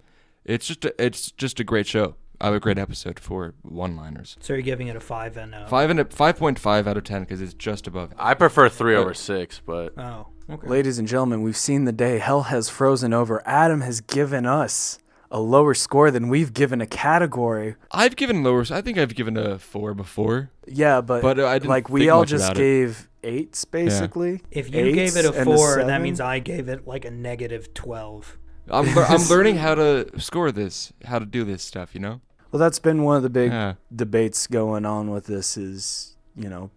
It's 0.44 0.66
just 0.66 0.84
a, 0.84 1.02
it's 1.02 1.30
just 1.30 1.60
a 1.60 1.64
great 1.64 1.86
show. 1.86 2.16
Uh, 2.42 2.52
a 2.54 2.60
great 2.60 2.78
episode 2.78 3.20
for 3.20 3.54
one-liners. 3.62 4.36
So 4.40 4.54
you're 4.54 4.62
giving 4.62 4.88
it 4.88 4.96
a 4.96 5.00
five 5.00 5.36
and 5.36 5.54
uh, 5.54 5.66
Five 5.66 5.90
and 5.90 6.00
a, 6.00 6.04
5.5 6.04 6.86
out 6.86 6.96
of 6.96 7.04
10 7.04 7.20
because 7.22 7.40
it's 7.42 7.54
just 7.54 7.86
above. 7.86 8.12
I 8.18 8.34
prefer 8.34 8.68
three 8.68 8.96
Uh, 8.96 9.00
over 9.00 9.14
six, 9.14 9.60
but 9.64 9.92
Oh, 9.98 10.28
okay. 10.48 10.66
Ladies 10.66 10.98
and 10.98 11.06
gentlemen, 11.06 11.42
we've 11.42 11.56
seen 11.56 11.84
the 11.84 11.92
day 11.92 12.18
hell 12.18 12.44
has 12.44 12.68
frozen 12.68 13.12
over. 13.12 13.42
Adam 13.46 13.82
has 13.82 14.00
given 14.00 14.46
us 14.46 14.98
a 15.30 15.38
lower 15.38 15.74
score 15.74 16.10
than 16.10 16.28
we've 16.28 16.52
given 16.54 16.80
a 16.80 16.86
category. 16.86 17.76
I've 17.92 18.16
given 18.16 18.42
lower. 18.42 18.64
I 18.70 18.80
think 18.80 18.96
I've 18.98 19.14
given 19.14 19.36
a 19.36 19.58
four 19.58 19.94
before. 19.94 20.50
Yeah, 20.66 21.00
but, 21.02 21.22
But, 21.22 21.38
uh, 21.38 21.46
I 21.46 21.58
didn't 21.58 21.68
like 21.70 21.88
we 21.90 22.00
think 22.00 22.12
all 22.12 22.20
much 22.20 22.30
just 22.30 22.44
about 22.46 22.56
it. 22.56 22.60
gave 22.60 23.08
eights 23.22 23.64
basically. 23.66 24.40
If 24.50 24.72
you 24.74 24.80
Eights 24.80 25.14
gave 25.14 25.24
it 25.24 25.28
a 25.28 25.32
and 25.38 25.44
four, 25.44 25.76
that 25.76 25.86
seven. 25.86 26.02
means 26.02 26.20
I 26.20 26.38
gave 26.38 26.68
it 26.70 26.86
like 26.86 27.04
a 27.04 27.10
negative 27.10 27.74
twelve. 27.74 28.38
I'm 28.70 28.86
lear- 28.94 29.04
I'm 29.04 29.22
learning 29.28 29.56
how 29.56 29.74
to 29.74 30.08
score 30.18 30.50
this, 30.52 30.92
how 31.04 31.18
to 31.18 31.26
do 31.26 31.44
this 31.44 31.62
stuff. 31.62 31.94
You 31.94 32.00
know. 32.00 32.20
Well, 32.52 32.58
that's 32.60 32.78
been 32.78 33.02
one 33.04 33.16
of 33.16 33.22
the 33.22 33.30
big 33.30 33.52
Yeah. 33.52 33.74
debates 33.94 34.46
going 34.46 34.84
on 34.84 35.10
with 35.10 35.26
this 35.26 35.56
is, 35.56 36.16
you 36.36 36.48
know, 36.48 36.70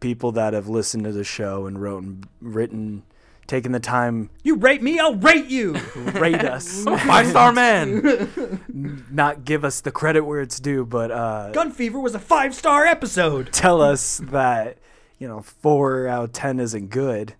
people 0.00 0.30
that 0.32 0.52
have 0.52 0.68
listened 0.68 1.04
to 1.04 1.12
the 1.12 1.24
show 1.24 1.66
and 1.66 1.80
wrote, 1.80 2.02
and 2.02 2.26
written, 2.40 3.02
taken 3.46 3.72
the 3.72 3.80
time 3.80 4.28
You 4.42 4.56
rate 4.56 4.82
me, 4.82 4.98
I'll 4.98 5.14
rate 5.14 5.46
you. 5.46 5.76
rate 5.94 6.44
us. 6.44 6.84
Five 7.06 7.28
star 7.28 7.52
man. 7.52 8.60
Not 9.10 9.44
give 9.44 9.64
us 9.64 9.80
the 9.80 9.90
credit 9.92 10.22
where 10.24 10.40
it's 10.40 10.60
due, 10.60 10.84
but 10.84 11.10
uh, 11.10 11.50
Gun 11.52 11.70
Fever 11.72 11.98
was 12.00 12.14
a 12.14 12.18
five 12.18 12.54
star 12.54 12.84
episode. 12.84 13.52
tell 13.52 13.80
us 13.80 14.18
that 14.24 14.78
you 15.18 15.26
know 15.28 15.40
four 15.42 16.06
out 16.08 16.24
of 16.24 16.32
ten 16.32 16.58
isn't 16.60 16.88
good. 16.90 17.34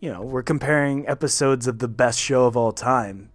You 0.00 0.12
know, 0.12 0.20
we're 0.20 0.42
comparing 0.42 1.08
episodes 1.08 1.66
of 1.66 1.78
the 1.78 1.88
best 1.88 2.20
show 2.20 2.44
of 2.44 2.56
all 2.56 2.72
time. 2.72 3.30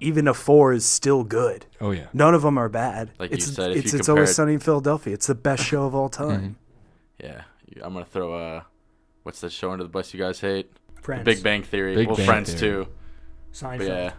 Even 0.00 0.26
a 0.26 0.34
four 0.34 0.72
is 0.72 0.84
still 0.84 1.24
good. 1.24 1.66
Oh, 1.80 1.90
yeah. 1.90 2.06
none 2.12 2.34
of 2.34 2.42
them 2.42 2.56
are 2.58 2.68
bad. 2.68 3.10
Like 3.18 3.30
you 3.30 3.40
said, 3.40 3.72
if 3.72 3.84
it's 3.84 3.92
you 3.92 3.98
it's 3.98 4.08
always 4.08 4.34
sunny 4.34 4.54
in 4.54 4.60
Philadelphia. 4.60 5.14
It's 5.14 5.26
the 5.26 5.34
best 5.34 5.64
show 5.64 5.84
of 5.84 5.94
all 5.94 6.08
time. 6.08 6.56
Yeah, 7.22 7.42
I'm 7.82 7.92
gonna 7.92 8.04
throw 8.04 8.32
uh, 8.32 8.62
what's 9.22 9.40
the 9.40 9.50
show 9.50 9.70
under 9.70 9.84
the 9.84 9.90
bus 9.90 10.12
you 10.12 10.20
guys 10.20 10.40
hate? 10.40 10.72
The 10.96 11.02
Friends. 11.02 11.24
Big 11.24 11.42
Bang 11.42 11.62
Theory. 11.62 11.94
Big 11.94 12.08
well, 12.08 12.16
Bang 12.16 12.26
Friends 12.26 12.54
Theory. 12.54 12.84
too. 12.84 12.90
Seinfeld. 13.52 13.78
But 13.78 13.86
yeah, 13.86 14.12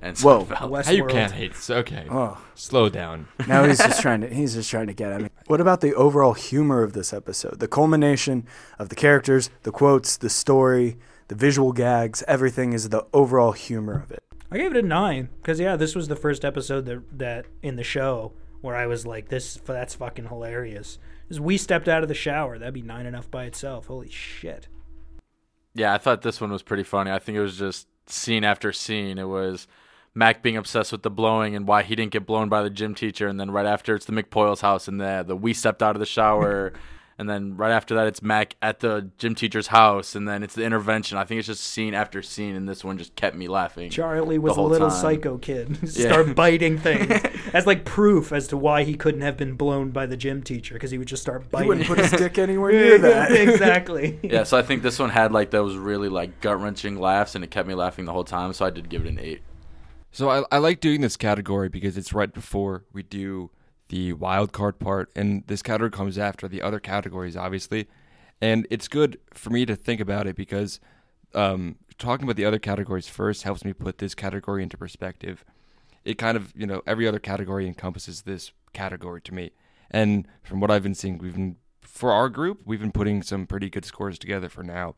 and 0.00 0.18
Whoa. 0.18 0.44
Seinfeld. 0.44 0.84
How 0.84 0.92
you 0.92 1.06
can't 1.06 1.32
hate? 1.32 1.50
It's 1.52 1.70
okay. 1.70 2.06
Oh. 2.10 2.42
Slow 2.54 2.88
down. 2.88 3.28
now 3.46 3.64
he's 3.64 3.78
just 3.78 4.00
trying 4.02 4.20
to 4.22 4.32
he's 4.32 4.54
just 4.54 4.70
trying 4.70 4.86
to 4.86 4.94
get 4.94 5.12
at 5.12 5.22
me. 5.22 5.28
What 5.46 5.60
about 5.60 5.80
the 5.80 5.94
overall 5.94 6.34
humor 6.34 6.82
of 6.82 6.92
this 6.92 7.12
episode? 7.12 7.60
The 7.60 7.68
culmination 7.68 8.46
of 8.78 8.88
the 8.88 8.94
characters, 8.94 9.50
the 9.62 9.72
quotes, 9.72 10.16
the 10.16 10.30
story, 10.30 10.96
the 11.28 11.34
visual 11.34 11.72
gags, 11.72 12.22
everything 12.28 12.72
is 12.72 12.88
the 12.88 13.06
overall 13.12 13.52
humor 13.52 14.00
of 14.00 14.10
it. 14.10 14.22
I 14.50 14.58
gave 14.58 14.74
it 14.74 14.84
a 14.84 14.86
nine 14.86 15.28
because 15.40 15.60
yeah, 15.60 15.76
this 15.76 15.94
was 15.94 16.08
the 16.08 16.16
first 16.16 16.44
episode 16.44 16.86
that 16.86 17.18
that 17.18 17.46
in 17.62 17.76
the 17.76 17.84
show 17.84 18.32
where 18.60 18.76
I 18.76 18.86
was 18.86 19.06
like, 19.06 19.28
"This 19.28 19.60
that's 19.64 19.94
fucking 19.94 20.28
hilarious." 20.28 20.98
As 21.30 21.38
we 21.38 21.58
stepped 21.58 21.88
out 21.88 22.02
of 22.02 22.08
the 22.08 22.14
shower, 22.14 22.58
that'd 22.58 22.72
be 22.72 22.82
nine 22.82 23.04
enough 23.06 23.30
by 23.30 23.44
itself. 23.44 23.86
Holy 23.86 24.08
shit! 24.08 24.68
Yeah, 25.74 25.92
I 25.92 25.98
thought 25.98 26.22
this 26.22 26.40
one 26.40 26.50
was 26.50 26.62
pretty 26.62 26.82
funny. 26.82 27.10
I 27.10 27.18
think 27.18 27.36
it 27.36 27.42
was 27.42 27.58
just 27.58 27.86
scene 28.06 28.44
after 28.44 28.72
scene. 28.72 29.18
It 29.18 29.28
was 29.28 29.68
Mac 30.14 30.42
being 30.42 30.56
obsessed 30.56 30.92
with 30.92 31.02
the 31.02 31.10
blowing 31.10 31.54
and 31.54 31.68
why 31.68 31.82
he 31.82 31.94
didn't 31.94 32.12
get 32.12 32.26
blown 32.26 32.48
by 32.48 32.62
the 32.62 32.70
gym 32.70 32.94
teacher, 32.94 33.28
and 33.28 33.38
then 33.38 33.50
right 33.50 33.66
after 33.66 33.94
it's 33.94 34.06
the 34.06 34.12
McPoyle's 34.12 34.62
house 34.62 34.88
and 34.88 34.98
the 34.98 35.24
the 35.26 35.36
we 35.36 35.52
stepped 35.52 35.82
out 35.82 35.94
of 35.94 36.00
the 36.00 36.06
shower, 36.06 36.72
and 37.18 37.28
then 37.28 37.56
right 37.56 37.72
after 37.72 37.94
that 37.96 38.06
it's 38.06 38.22
Mac 38.22 38.54
at 38.62 38.80
the 38.80 39.10
gym 39.18 39.34
teacher's 39.34 39.66
house, 39.66 40.14
and 40.14 40.28
then 40.28 40.42
it's 40.42 40.54
the 40.54 40.62
intervention. 40.64 41.18
I 41.18 41.24
think 41.24 41.40
it's 41.40 41.48
just 41.48 41.64
scene 41.64 41.92
after 41.94 42.22
scene, 42.22 42.54
and 42.54 42.68
this 42.68 42.84
one 42.84 42.96
just 42.96 43.14
kept 43.16 43.36
me 43.36 43.48
laughing. 43.48 43.90
Charlie 43.90 44.36
the 44.36 44.42
was 44.42 44.52
a 44.52 44.54
whole 44.54 44.68
little 44.68 44.88
time. 44.88 45.00
psycho 45.00 45.38
kid. 45.38 45.68
who 45.68 45.86
Yeah. 45.86 46.10
Start 46.12 46.34
biting 46.36 46.78
things 46.78 47.10
as 47.52 47.66
like 47.66 47.84
proof 47.84 48.32
as 48.32 48.46
to 48.48 48.56
why 48.56 48.84
he 48.84 48.94
couldn't 48.94 49.22
have 49.22 49.36
been 49.36 49.54
blown 49.54 49.90
by 49.90 50.06
the 50.06 50.16
gym 50.16 50.42
teacher 50.42 50.74
because 50.74 50.90
he 50.90 50.98
would 50.98 51.08
just 51.08 51.22
start 51.22 51.50
biting. 51.50 51.64
He 51.64 51.68
wouldn't 51.68 51.86
put 51.88 51.98
his 51.98 52.10
dick 52.20 52.38
anywhere 52.38 52.72
near 52.72 52.98
that. 52.98 53.32
exactly. 53.32 54.18
Yeah, 54.22 54.44
so 54.44 54.56
I 54.56 54.62
think 54.62 54.82
this 54.82 54.98
one 54.98 55.10
had 55.10 55.32
like 55.32 55.50
those 55.50 55.76
really 55.76 56.08
like 56.08 56.40
gut 56.40 56.60
wrenching 56.60 56.98
laughs, 57.00 57.34
and 57.34 57.42
it 57.42 57.50
kept 57.50 57.66
me 57.68 57.74
laughing 57.74 58.04
the 58.04 58.12
whole 58.12 58.24
time. 58.24 58.52
So 58.52 58.64
I 58.64 58.70
did 58.70 58.88
give 58.88 59.04
it 59.04 59.08
an 59.08 59.18
eight. 59.18 59.42
So 60.10 60.30
I, 60.30 60.44
I 60.50 60.58
like 60.58 60.80
doing 60.80 61.00
this 61.00 61.16
category 61.16 61.68
because 61.68 61.96
it's 61.96 62.12
right 62.12 62.32
before 62.32 62.84
we 62.92 63.02
do 63.02 63.50
the 63.88 64.12
wild 64.12 64.52
card 64.52 64.78
part, 64.78 65.10
and 65.16 65.44
this 65.46 65.62
category 65.62 65.90
comes 65.90 66.18
after 66.18 66.48
the 66.48 66.62
other 66.62 66.80
categories, 66.80 67.36
obviously. 67.36 67.88
And 68.40 68.66
it's 68.70 68.88
good 68.88 69.18
for 69.32 69.50
me 69.50 69.66
to 69.66 69.74
think 69.74 70.00
about 70.00 70.26
it 70.26 70.36
because 70.36 70.78
um, 71.34 71.76
talking 71.98 72.24
about 72.24 72.36
the 72.36 72.44
other 72.44 72.58
categories 72.58 73.08
first 73.08 73.42
helps 73.42 73.64
me 73.64 73.72
put 73.72 73.98
this 73.98 74.14
category 74.14 74.62
into 74.62 74.76
perspective. 74.76 75.44
It 76.04 76.18
kind 76.18 76.36
of, 76.36 76.52
you 76.56 76.66
know, 76.66 76.82
every 76.86 77.08
other 77.08 77.18
category 77.18 77.66
encompasses 77.66 78.22
this 78.22 78.52
category 78.72 79.20
to 79.22 79.34
me. 79.34 79.50
And 79.90 80.28
from 80.42 80.60
what 80.60 80.70
I've 80.70 80.82
been 80.82 80.94
seeing, 80.94 81.18
we've 81.18 81.34
been, 81.34 81.56
for 81.80 82.12
our 82.12 82.28
group, 82.28 82.62
we've 82.64 82.80
been 82.80 82.92
putting 82.92 83.22
some 83.22 83.46
pretty 83.46 83.70
good 83.70 83.84
scores 83.84 84.18
together 84.18 84.48
for 84.48 84.62
now. 84.62 84.94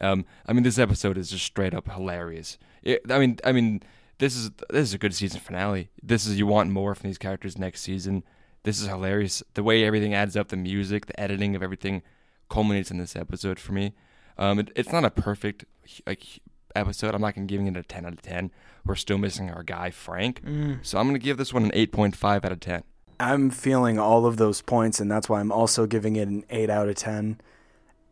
Um, 0.00 0.24
I 0.46 0.52
mean, 0.52 0.62
this 0.62 0.78
episode 0.78 1.18
is 1.18 1.30
just 1.30 1.44
straight 1.44 1.74
up 1.74 1.90
hilarious. 1.90 2.56
It, 2.82 3.02
I 3.10 3.18
mean, 3.18 3.38
I 3.44 3.52
mean, 3.52 3.82
this 4.18 4.36
is 4.36 4.50
this 4.70 4.88
is 4.88 4.94
a 4.94 4.98
good 4.98 5.14
season 5.14 5.40
finale. 5.40 5.90
This 6.02 6.26
is 6.26 6.38
you 6.38 6.46
want 6.46 6.70
more 6.70 6.94
from 6.94 7.08
these 7.10 7.18
characters 7.18 7.58
next 7.58 7.80
season. 7.82 8.24
This 8.64 8.80
is 8.80 8.88
hilarious. 8.88 9.42
The 9.54 9.62
way 9.62 9.84
everything 9.84 10.14
adds 10.14 10.36
up, 10.36 10.48
the 10.48 10.56
music, 10.56 11.06
the 11.06 11.18
editing 11.20 11.54
of 11.54 11.62
everything, 11.62 12.02
culminates 12.50 12.90
in 12.90 12.98
this 12.98 13.14
episode 13.16 13.58
for 13.58 13.72
me. 13.72 13.94
Um, 14.36 14.58
it, 14.58 14.70
it's 14.76 14.92
not 14.92 15.04
a 15.04 15.10
perfect 15.10 15.64
like 16.06 16.40
episode. 16.74 17.14
I'm 17.14 17.20
not 17.20 17.34
gonna 17.34 17.46
giving 17.46 17.66
it 17.66 17.76
a 17.76 17.82
10 17.82 18.04
out 18.06 18.12
of 18.12 18.22
10. 18.22 18.50
We're 18.84 18.94
still 18.94 19.18
missing 19.18 19.50
our 19.50 19.62
guy 19.62 19.90
Frank, 19.90 20.42
Mm. 20.44 20.78
so 20.82 20.98
I'm 20.98 21.06
gonna 21.06 21.18
give 21.18 21.36
this 21.36 21.52
one 21.54 21.64
an 21.64 21.70
8.5 21.72 22.44
out 22.44 22.52
of 22.52 22.60
10. 22.60 22.82
I'm 23.20 23.50
feeling 23.50 23.98
all 23.98 24.26
of 24.26 24.36
those 24.36 24.62
points, 24.62 25.00
and 25.00 25.10
that's 25.10 25.28
why 25.28 25.40
I'm 25.40 25.50
also 25.50 25.86
giving 25.86 26.14
it 26.16 26.28
an 26.28 26.44
8 26.50 26.70
out 26.70 26.88
of 26.88 26.94
10. 26.94 27.40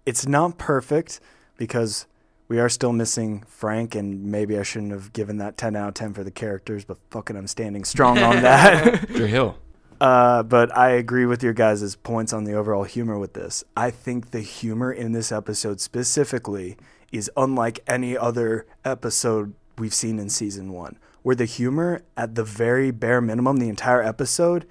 It's 0.04 0.26
not 0.26 0.58
perfect 0.58 1.20
because 1.56 2.06
we 2.48 2.58
are 2.58 2.68
still 2.68 2.92
missing 2.92 3.42
Frank, 3.48 3.94
and 3.94 4.24
maybe 4.24 4.58
I 4.58 4.62
shouldn't 4.62 4.92
have 4.92 5.12
given 5.12 5.38
that 5.38 5.56
10 5.56 5.74
out 5.74 5.88
of 5.88 5.94
10 5.94 6.14
for 6.14 6.22
the 6.24 6.30
characters, 6.30 6.84
but 6.84 6.98
fucking 7.10 7.36
I'm 7.36 7.46
standing 7.46 7.84
strong 7.84 8.18
on 8.18 8.42
that. 8.42 9.08
Drew 9.12 9.26
Hill. 9.26 9.56
Uh, 10.00 10.42
but 10.42 10.76
I 10.76 10.90
agree 10.90 11.26
with 11.26 11.42
your 11.42 11.54
guys' 11.54 11.96
points 11.96 12.32
on 12.32 12.44
the 12.44 12.52
overall 12.52 12.84
humor 12.84 13.18
with 13.18 13.32
this. 13.32 13.64
I 13.76 13.90
think 13.90 14.30
the 14.30 14.40
humor 14.40 14.92
in 14.92 15.12
this 15.12 15.32
episode 15.32 15.80
specifically 15.80 16.76
is 17.10 17.30
unlike 17.36 17.80
any 17.86 18.16
other 18.16 18.66
episode 18.84 19.54
we've 19.78 19.94
seen 19.94 20.18
in 20.18 20.28
season 20.28 20.72
one, 20.72 20.98
where 21.22 21.34
the 21.34 21.46
humor, 21.46 22.02
at 22.16 22.34
the 22.34 22.44
very 22.44 22.90
bare 22.90 23.20
minimum, 23.20 23.56
the 23.56 23.68
entire 23.68 24.02
episode 24.02 24.66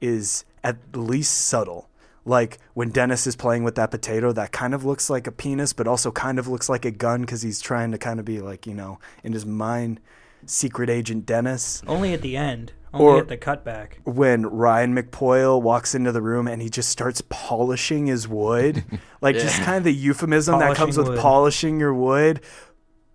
is 0.00 0.44
at 0.64 0.76
least 0.94 1.46
subtle. 1.46 1.89
Like 2.24 2.58
when 2.74 2.90
Dennis 2.90 3.26
is 3.26 3.34
playing 3.36 3.64
with 3.64 3.74
that 3.76 3.90
potato, 3.90 4.32
that 4.32 4.52
kind 4.52 4.74
of 4.74 4.84
looks 4.84 5.08
like 5.10 5.26
a 5.26 5.32
penis, 5.32 5.72
but 5.72 5.86
also 5.86 6.10
kind 6.10 6.38
of 6.38 6.46
looks 6.48 6.68
like 6.68 6.84
a 6.84 6.90
gun 6.90 7.22
because 7.22 7.42
he's 7.42 7.60
trying 7.60 7.92
to 7.92 7.98
kind 7.98 8.18
of 8.20 8.26
be 8.26 8.40
like, 8.40 8.66
you 8.66 8.74
know, 8.74 8.98
in 9.24 9.32
his 9.32 9.46
mind, 9.46 10.00
secret 10.46 10.90
agent 10.90 11.26
Dennis 11.26 11.82
Only 11.86 12.12
at 12.12 12.22
the 12.22 12.36
end. 12.36 12.72
Only 12.92 13.06
Or- 13.06 13.18
at 13.20 13.28
the 13.28 13.36
cutback. 13.38 13.92
when 14.04 14.46
Ryan 14.46 14.96
McPoyle 14.96 15.62
walks 15.62 15.94
into 15.94 16.10
the 16.12 16.20
room 16.20 16.48
and 16.48 16.60
he 16.60 16.68
just 16.68 16.88
starts 16.90 17.22
polishing 17.28 18.06
his 18.08 18.26
wood. 18.26 18.84
like 19.20 19.36
just 19.36 19.60
kind 19.62 19.78
of 19.78 19.84
the 19.84 19.94
euphemism 19.94 20.58
that 20.58 20.76
comes 20.76 20.98
with 20.98 21.08
wood. 21.08 21.18
polishing 21.20 21.78
your 21.78 21.94
wood. 21.94 22.40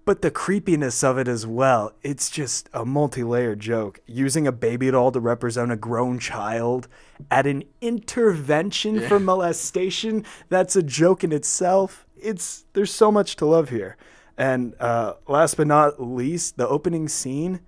But 0.05 0.21
the 0.21 0.29
creepiness 0.29 1.03
of 1.03 1.17
it 1.17 1.27
as 1.27 1.47
well. 1.47 1.93
It's 2.03 2.29
just 2.29 2.69
a 2.73 2.85
multi 2.85 3.23
layered 3.23 3.59
joke. 3.59 3.99
Using 4.05 4.45
a 4.45 4.51
baby 4.51 4.91
doll 4.91 5.11
to 5.11 5.19
represent 5.19 5.71
a 5.71 5.75
grown 5.75 6.19
child 6.19 6.87
at 7.31 7.47
an 7.47 7.63
intervention 7.81 9.01
for 9.01 9.19
molestation, 9.19 10.23
that's 10.49 10.75
a 10.75 10.83
joke 10.83 11.23
in 11.23 11.31
itself. 11.31 12.05
It's 12.15 12.65
there's 12.73 12.93
so 12.93 13.11
much 13.11 13.35
to 13.37 13.45
love 13.45 13.69
here. 13.69 13.97
And 14.37 14.75
uh, 14.79 15.13
last 15.27 15.57
but 15.57 15.65
not 15.67 15.99
least, 16.01 16.57
the 16.57 16.67
opening 16.67 17.07
scene 17.07 17.61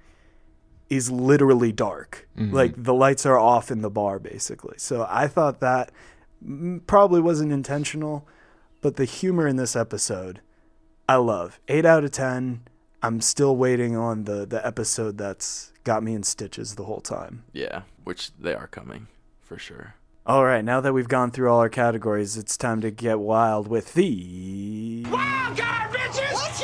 is 0.90 1.10
literally 1.10 1.72
dark. 1.72 2.28
Mhm. 2.38 2.54
Like 2.54 2.74
the 2.78 2.94
lights 2.94 3.26
are 3.26 3.38
off 3.38 3.72
in 3.72 3.82
the 3.82 3.90
bar, 3.90 4.20
basically. 4.20 4.76
So 4.78 5.08
I 5.10 5.28
thought 5.28 5.60
that 5.60 5.92
probably 6.86 7.20
wasn't 7.20 7.52
intentional, 7.52 8.28
but 8.82 8.96
the 8.96 9.06
humor 9.06 9.48
in 9.48 9.56
this 9.56 9.76
episode, 9.76 10.42
I 11.10 11.16
love. 11.16 11.60
Eight 11.68 11.86
out 11.86 12.04
of 12.04 12.12
ten. 12.12 12.62
I'm 13.02 13.22
still 13.22 13.56
waiting 13.56 13.96
on 13.96 14.26
the 14.26 14.46
the 14.46 14.66
episode 14.66 15.18
that's 15.18 15.72
got 15.84 16.04
me 16.04 16.14
in 16.14 16.24
stitches 16.24 16.76
the 16.76 16.84
whole 16.84 17.00
time. 17.02 17.44
Yeah, 17.54 17.84
which 18.04 18.32
they 18.38 18.54
are 18.54 18.68
coming 18.68 19.08
for 19.42 19.58
sure. 19.58 19.96
All 20.26 20.44
right, 20.44 20.66
now 20.66 20.82
that 20.82 20.92
we've 20.92 21.08
gone 21.08 21.32
through 21.32 21.50
all 21.50 21.60
our 21.60 21.70
categories, 21.70 22.36
it's 22.36 22.58
time 22.58 22.82
to 22.82 22.92
get 22.92 23.20
wild 23.20 23.70
with 23.70 23.94
the 23.94 25.06
Wild 25.10 25.58
Card 25.58 25.58
God 25.58 25.94
Richards! 25.94 26.64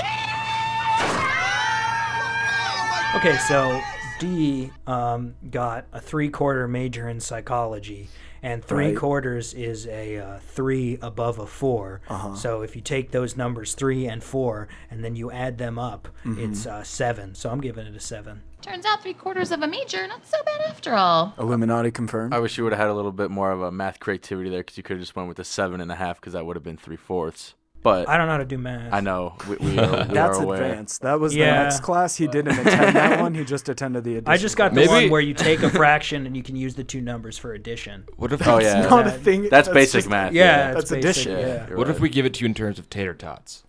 Okay, 3.16 3.38
so 3.48 3.82
Dee 4.20 4.72
um, 4.86 5.36
got 5.50 5.86
a 5.94 6.02
three 6.02 6.28
quarter 6.28 6.68
major 6.68 7.08
in 7.08 7.22
psychology, 7.22 8.10
and 8.44 8.64
three 8.64 8.88
Right. 8.90 8.96
quarters 8.98 9.54
is 9.56 9.88
a 9.88 10.18
uh, 10.20 10.40
three 10.40 11.00
above 11.02 11.40
a 11.40 11.48
4 11.48 12.02
Uh-huh. 12.10 12.36
So 12.36 12.62
if 12.62 12.76
you 12.76 12.82
take 12.82 13.10
those 13.12 13.36
numbers 13.36 13.74
three 13.74 14.06
and 14.06 14.22
four, 14.24 14.68
and 14.92 15.04
then 15.04 15.16
you 15.16 15.32
add 15.32 15.58
them 15.58 15.80
up, 15.80 16.10
Mhm. 16.26 16.38
it's 16.38 16.68
uh, 16.68 16.84
seven. 16.84 17.34
So 17.34 17.50
I'm 17.50 17.62
giving 17.62 17.88
it 17.88 17.96
a 17.96 18.00
seven. 18.00 18.42
Turns 18.62 18.86
out 18.86 19.02
three 19.02 19.14
quarters 19.14 19.52
of 19.52 19.62
a 19.62 19.68
major, 19.68 20.06
not 20.08 20.26
so 20.26 20.38
bad 20.46 20.62
after 20.70 20.94
all. 20.94 21.34
Illuminati 21.38 21.92
confirmed. 21.92 22.34
I 22.34 22.40
wish 22.40 22.58
you 22.58 22.64
would 22.64 22.74
have 22.74 22.80
had 22.80 22.90
a 22.90 22.94
little 22.94 23.12
bit 23.12 23.30
more 23.32 23.52
of 23.52 23.62
a 23.62 23.72
math 23.72 24.00
creativity 24.00 24.50
there 24.50 24.60
because 24.60 24.78
you 24.78 24.84
could 24.84 24.96
have 24.98 25.02
just 25.02 25.16
went 25.16 25.28
with 25.28 25.38
the 25.38 25.44
seven 25.44 25.82
and 25.82 25.92
a 25.92 25.96
half 25.96 26.20
because 26.22 26.34
that 26.34 26.46
would 26.46 26.56
have 26.56 26.64
been 26.64 26.78
three 26.78 26.96
fourths. 26.96 27.56
But 27.84 28.08
I 28.08 28.18
don't 28.18 28.28
know 28.28 28.32
how 28.34 28.38
to 28.38 28.46
do 28.46 28.58
math. 28.58 28.94
I 28.94 29.02
know 29.02 29.36
we, 29.48 29.58
we, 29.58 29.78
are, 29.80 30.08
we 30.08 30.14
That's 30.14 30.38
are 30.40 30.44
aware. 30.44 30.64
advanced. 30.64 31.02
That 31.02 31.20
was 31.20 31.36
Yeah. 31.36 31.58
the 31.58 31.64
next 31.64 31.82
class. 31.82 32.16
He 32.16 32.28
didn't 32.28 32.58
attend 32.60 32.96
that 32.96 33.20
one. 33.22 33.36
He 33.36 33.44
just 33.44 33.68
attended 33.68 34.06
the 34.06 34.16
addition. 34.18 34.32
I 34.32 34.38
just 34.38 34.56
got 34.56 34.74
the 34.74 34.86
class. 34.86 35.02
one 35.02 35.10
where 35.10 35.20
you 35.22 35.34
take 35.34 35.62
a 35.64 35.70
fraction 35.82 36.26
and 36.26 36.36
you 36.38 36.42
can 36.44 36.56
use 36.56 36.76
the 36.76 36.84
two 36.86 37.02
numbers 37.02 37.38
for 37.38 37.54
addition. 37.54 38.06
What 38.16 38.32
if 38.32 38.48
Oh, 38.48 38.60
yeah. 38.60 38.82
It's 38.84 38.90
not 38.90 39.06
a 39.06 39.12
thing. 39.12 39.50
That's 39.50 39.68
basic 39.68 40.00
just- 40.00 40.10
math. 40.10 40.32
Yeah, 40.34 40.44
yeah. 40.44 40.68
it's 40.70 40.76
That's 40.90 40.92
basic, 40.92 41.04
addition. 41.28 41.32
Yeah. 41.40 41.68
You're 41.68 41.78
What 41.78 41.90
if 41.90 41.96
right. 41.96 42.02
we 42.04 42.10
give 42.10 42.26
it 42.26 42.34
to 42.36 42.40
you 42.42 42.46
in 42.46 42.54
terms 42.54 42.80
of 42.80 42.90
tater 42.90 43.14
tots? 43.14 43.64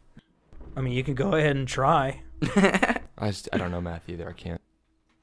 I 0.76 0.80
mean, 0.80 0.92
you 0.92 1.02
can 1.02 1.14
go 1.14 1.32
ahead 1.34 1.56
and 1.56 1.66
try. 1.68 2.22
I, 3.18 3.28
just, 3.28 3.48
I 3.52 3.58
don't 3.58 3.70
know 3.72 3.80
math 3.80 4.08
either. 4.08 4.28
I 4.28 4.32
can't. 4.32 4.60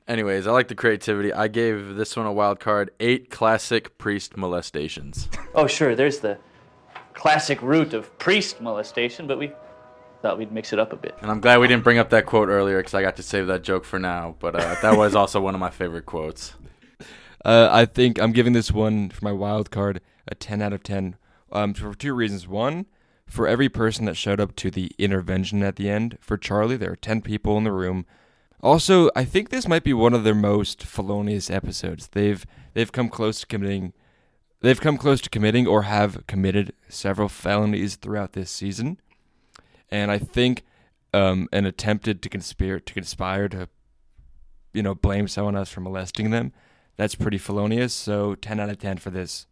Anyways, 0.07 0.47
I 0.47 0.51
like 0.51 0.67
the 0.67 0.75
creativity. 0.75 1.31
I 1.31 1.47
gave 1.47 1.95
this 1.95 2.17
one 2.17 2.25
a 2.25 2.33
wild 2.33 2.59
card. 2.59 2.91
Eight 2.99 3.29
classic 3.29 3.97
priest 3.97 4.35
molestations. 4.35 5.29
Oh, 5.55 5.67
sure. 5.67 5.95
There's 5.95 6.19
the 6.19 6.37
classic 7.21 7.61
route 7.61 7.93
of 7.93 8.17
priest 8.17 8.59
molestation, 8.59 9.27
but 9.27 9.37
we 9.37 9.51
thought 10.23 10.39
we'd 10.39 10.51
mix 10.51 10.73
it 10.73 10.79
up 10.79 10.91
a 10.91 10.95
bit. 10.95 11.15
And 11.21 11.29
I'm 11.29 11.39
glad 11.39 11.59
we 11.59 11.67
didn't 11.67 11.83
bring 11.83 11.99
up 11.99 12.09
that 12.09 12.25
quote 12.25 12.49
earlier 12.49 12.77
because 12.77 12.95
I 12.95 13.03
got 13.03 13.15
to 13.17 13.23
save 13.23 13.45
that 13.45 13.61
joke 13.61 13.85
for 13.85 13.99
now. 13.99 14.35
But 14.39 14.55
uh, 14.55 14.75
that 14.81 14.97
was 14.97 15.13
also 15.13 15.39
one 15.39 15.53
of 15.53 15.59
my 15.59 15.69
favorite 15.69 16.05
quotes. 16.05 16.55
Uh, 17.43 17.67
I 17.71 17.85
think 17.85 18.21
I'm 18.21 18.33
giving 18.33 18.53
this 18.53 18.71
one 18.71 19.09
for 19.09 19.25
my 19.25 19.31
wild 19.31 19.71
card 19.71 19.99
a 20.27 20.35
10 20.35 20.61
out 20.61 20.73
of 20.73 20.83
10 20.83 21.15
um, 21.51 21.73
for 21.73 21.95
two 21.95 22.13
reasons. 22.13 22.47
One, 22.47 22.85
for 23.25 23.47
every 23.47 23.67
person 23.67 24.05
that 24.05 24.13
showed 24.13 24.39
up 24.39 24.55
to 24.57 24.69
the 24.69 24.91
intervention 24.99 25.63
at 25.63 25.75
the 25.75 25.89
end, 25.89 26.19
for 26.21 26.37
Charlie, 26.37 26.77
there 26.77 26.91
are 26.91 26.95
10 26.95 27.23
people 27.23 27.57
in 27.57 27.63
the 27.63 27.71
room. 27.71 28.05
Also, 28.61 29.09
I 29.15 29.25
think 29.25 29.49
this 29.49 29.67
might 29.67 29.83
be 29.83 29.91
one 29.91 30.13
of 30.13 30.23
their 30.23 30.35
most 30.35 30.83
felonious 30.83 31.49
episodes. 31.49 32.09
They've 32.09 32.45
they've 32.75 32.91
come 32.91 33.09
close 33.09 33.39
to 33.39 33.47
committing 33.47 33.93
they've 34.61 34.81
come 34.81 34.97
close 34.97 35.21
to 35.21 35.29
committing 35.29 35.67
or 35.67 35.83
have 35.83 36.25
committed 36.27 36.73
several 36.87 37.29
felonies 37.29 37.95
throughout 37.95 38.33
this 38.33 38.49
season. 38.49 38.99
And 39.89 40.09
I 40.09 40.17
think 40.17 40.63
um, 41.13 41.49
and 41.51 41.67
attempted 41.67 42.21
to 42.21 42.29
conspire 42.29 42.79
to 42.79 42.93
conspire 42.93 43.49
to 43.49 43.67
you 44.73 44.81
know 44.81 44.95
blame 44.95 45.27
someone 45.27 45.55
else 45.55 45.69
for 45.69 45.81
molesting 45.81 46.29
them 46.29 46.53
that's 47.01 47.15
pretty 47.15 47.39
felonious. 47.39 47.93
So 47.95 48.35
10 48.35 48.59
out 48.59 48.69
of 48.69 48.77
10 48.77 48.97
for 48.97 49.09
this. 49.09 49.47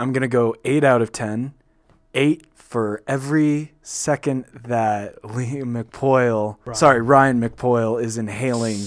I'm 0.00 0.12
going 0.12 0.22
to 0.22 0.28
go 0.28 0.56
8 0.64 0.82
out 0.82 1.00
of 1.00 1.12
10. 1.12 1.54
8 2.14 2.46
for 2.54 3.04
every 3.06 3.72
second 3.82 4.46
that 4.64 5.22
Liam 5.22 5.80
McPoyle, 5.80 6.56
sorry, 6.74 7.00
Ryan 7.00 7.40
McPoyle 7.40 8.02
is 8.02 8.18
inhaling 8.18 8.80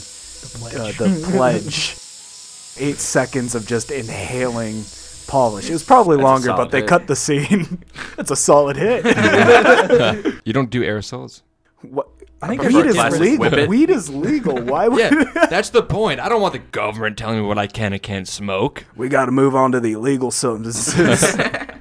uh, 0.78 0.92
the 0.92 1.30
pledge. 1.32 1.96
8 2.78 2.98
seconds 2.98 3.56
of 3.56 3.66
just 3.66 3.90
inhaling 3.90 4.84
polish. 5.28 5.70
It 5.70 5.74
was 5.74 5.84
probably 5.84 6.18
That's 6.18 6.24
longer, 6.26 6.54
but 6.54 6.72
they 6.72 6.80
hit. 6.80 6.90
cut 6.90 7.08
the 7.08 7.16
scene. 7.16 7.84
That's 8.18 8.32
a 8.32 8.36
solid 8.36 8.78
hit. 8.78 9.06
you 10.46 10.54
don't 10.54 10.70
do 10.70 10.82
aerosols? 10.82 11.42
What? 11.82 12.08
I 12.42 12.50
think 12.50 12.64
weed 12.64 12.86
is 12.86 13.20
legal. 13.20 13.68
Weed 13.68 13.90
is 13.90 14.10
legal. 14.10 14.62
Why 14.62 14.88
would 14.90 15.00
yeah, 15.00 15.48
that's 15.50 15.70
the 15.70 15.82
point. 15.82 16.20
I 16.20 16.30
don't 16.30 16.42
want 16.42 16.54
the 16.54 16.60
government 16.60 17.18
telling 17.18 17.38
me 17.38 17.46
what 17.46 17.58
I 17.58 17.66
can 17.66 17.94
and 17.94 18.02
can't 18.02 18.28
smoke. 18.28 18.86
we 18.96 19.08
got 19.10 19.26
to 19.26 19.32
move 19.32 19.56
on 19.56 19.72
to 19.72 19.80
the 19.80 19.94
illegal 19.94 20.32
substances? 20.32 21.36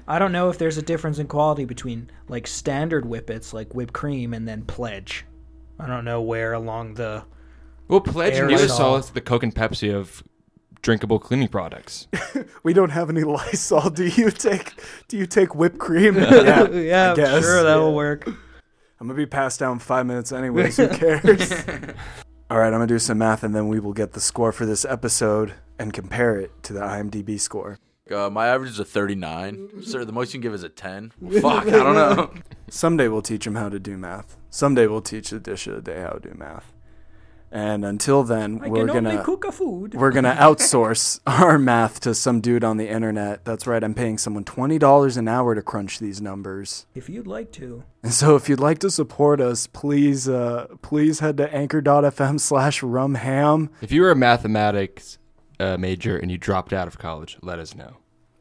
I 0.07 0.19
don't 0.19 0.33
know 0.33 0.49
if 0.51 0.59
there's 0.59 0.79
a 0.79 0.83
difference 0.83 1.19
in 1.19 1.27
quality 1.27 1.65
between 1.65 2.11
like 2.29 2.47
standard 2.47 3.05
whippets, 3.05 3.53
like 3.53 3.75
whipped 3.75 3.93
cream, 3.93 4.33
and 4.33 4.47
then 4.47 4.63
pledge. 4.63 5.27
I 5.79 5.87
don't 5.87 6.05
know 6.05 6.23
where 6.23 6.53
along 6.53 6.95
the. 6.95 7.25
Well, 7.89 8.01
pledge 8.01 8.39
and 8.39 8.51
aerosol- 8.51 8.69
aerosol 8.69 8.99
is 9.01 9.11
the 9.11 9.21
Coke 9.21 9.43
and 9.43 9.55
Pepsi 9.55 9.93
of 9.95 10.23
drinkable 10.85 11.19
cleaning 11.19 11.49
products. 11.49 12.07
we 12.63 12.75
don't 12.75 12.91
have 12.91 13.09
any 13.11 13.25
Lysol. 13.25 13.91
Do 13.91 14.07
you 14.07 14.31
take? 14.31 14.75
Do 15.09 15.17
you 15.17 15.27
take 15.27 15.55
whipped 15.55 15.79
cream? 15.79 16.15
Yeah, 16.45 16.63
I 17.13 17.15
guess. 17.17 17.43
sure, 17.43 17.63
that'll 17.63 17.95
work. 17.95 18.27
I'm 18.27 19.07
gonna 19.07 19.15
be 19.15 19.27
passed 19.27 19.59
down 19.59 19.79
five 19.79 20.05
minutes 20.05 20.31
anyways. 20.31 20.77
Who 20.77 20.89
cares? 20.89 21.53
All 22.51 22.59
right, 22.59 22.67
I'm 22.67 22.75
gonna 22.75 22.87
do 22.87 22.99
some 22.99 23.19
math 23.19 23.43
and 23.43 23.55
then 23.55 23.69
we 23.69 23.81
will 23.81 23.93
get 23.93 24.13
the 24.13 24.21
score 24.21 24.53
for 24.53 24.67
this 24.67 24.85
episode 24.85 25.55
and 25.79 25.93
compare 25.93 26.39
it 26.39 26.51
to 26.65 26.73
the 26.73 26.81
IMDb 26.81 27.41
score. 27.41 27.79
Uh, 28.11 28.29
my 28.29 28.49
average 28.49 28.71
is 28.71 28.79
a 28.79 28.85
39. 28.85 29.83
Sir, 29.83 30.05
the 30.05 30.13
most 30.13 30.35
you 30.35 30.39
can 30.39 30.43
give 30.43 30.55
is 30.55 30.63
a 30.63 30.69
10. 30.69 31.13
Fuck, 31.41 31.67
I 31.67 31.71
don't 31.71 31.95
know. 31.95 32.35
Someday 32.69 33.09
we'll 33.09 33.23
teach 33.23 33.45
them 33.45 33.55
how 33.55 33.71
to 33.71 33.79
do 33.79 33.97
math. 33.97 34.37
Someday 34.51 34.87
we'll 34.87 35.01
teach 35.01 35.31
the 35.31 35.41
dish 35.41 35.67
of 35.67 35.77
the 35.77 35.83
day 35.83 36.01
how 36.03 36.11
to 36.11 36.29
do 36.29 36.35
math. 36.37 36.74
And 37.55 37.85
until 37.85 38.25
then, 38.25 38.59
I 38.65 38.69
we're 38.69 38.87
gonna 38.87 39.23
cook 39.23 39.45
a 39.45 39.53
food. 39.53 39.95
we're 39.95 40.11
gonna 40.11 40.35
outsource 40.41 41.21
our 41.25 41.57
math 41.57 42.01
to 42.01 42.13
some 42.13 42.41
dude 42.41 42.65
on 42.65 42.79
the 42.79 42.89
internet. 42.89 43.45
That's 43.45 43.65
right. 43.65 43.83
I'm 43.85 43.95
paying 43.95 44.19
someone 44.19 44.43
twenty 44.43 44.77
dollars 44.77 45.17
an 45.17 45.29
hour 45.29 45.55
to 45.55 45.63
crunch 45.63 46.01
these 46.01 46.21
numbers. 46.21 46.87
If 46.97 47.09
you'd 47.09 47.29
like 47.29 47.53
to. 47.53 47.85
And 48.03 48.13
so 48.13 48.35
if 48.35 48.49
you'd 48.49 48.59
like 48.59 48.81
to 48.81 48.91
support 48.91 49.41
us, 49.41 49.69
please 49.69 50.29
uh, 50.29 50.67
please 50.83 51.21
head 51.21 51.37
to 51.37 51.55
anchor.fm 51.55 52.41
slash 52.41 52.81
rumham. 52.81 53.69
If 53.81 53.93
you 53.93 54.03
were 54.03 54.11
a 54.11 54.17
mathematics 54.17 55.19
uh, 55.61 55.77
major 55.77 56.17
and 56.17 56.33
you 56.33 56.39
dropped 56.39 56.73
out 56.73 56.89
of 56.89 56.99
college, 56.99 57.39
let 57.41 57.61
us 57.61 57.77
know. 57.77 57.99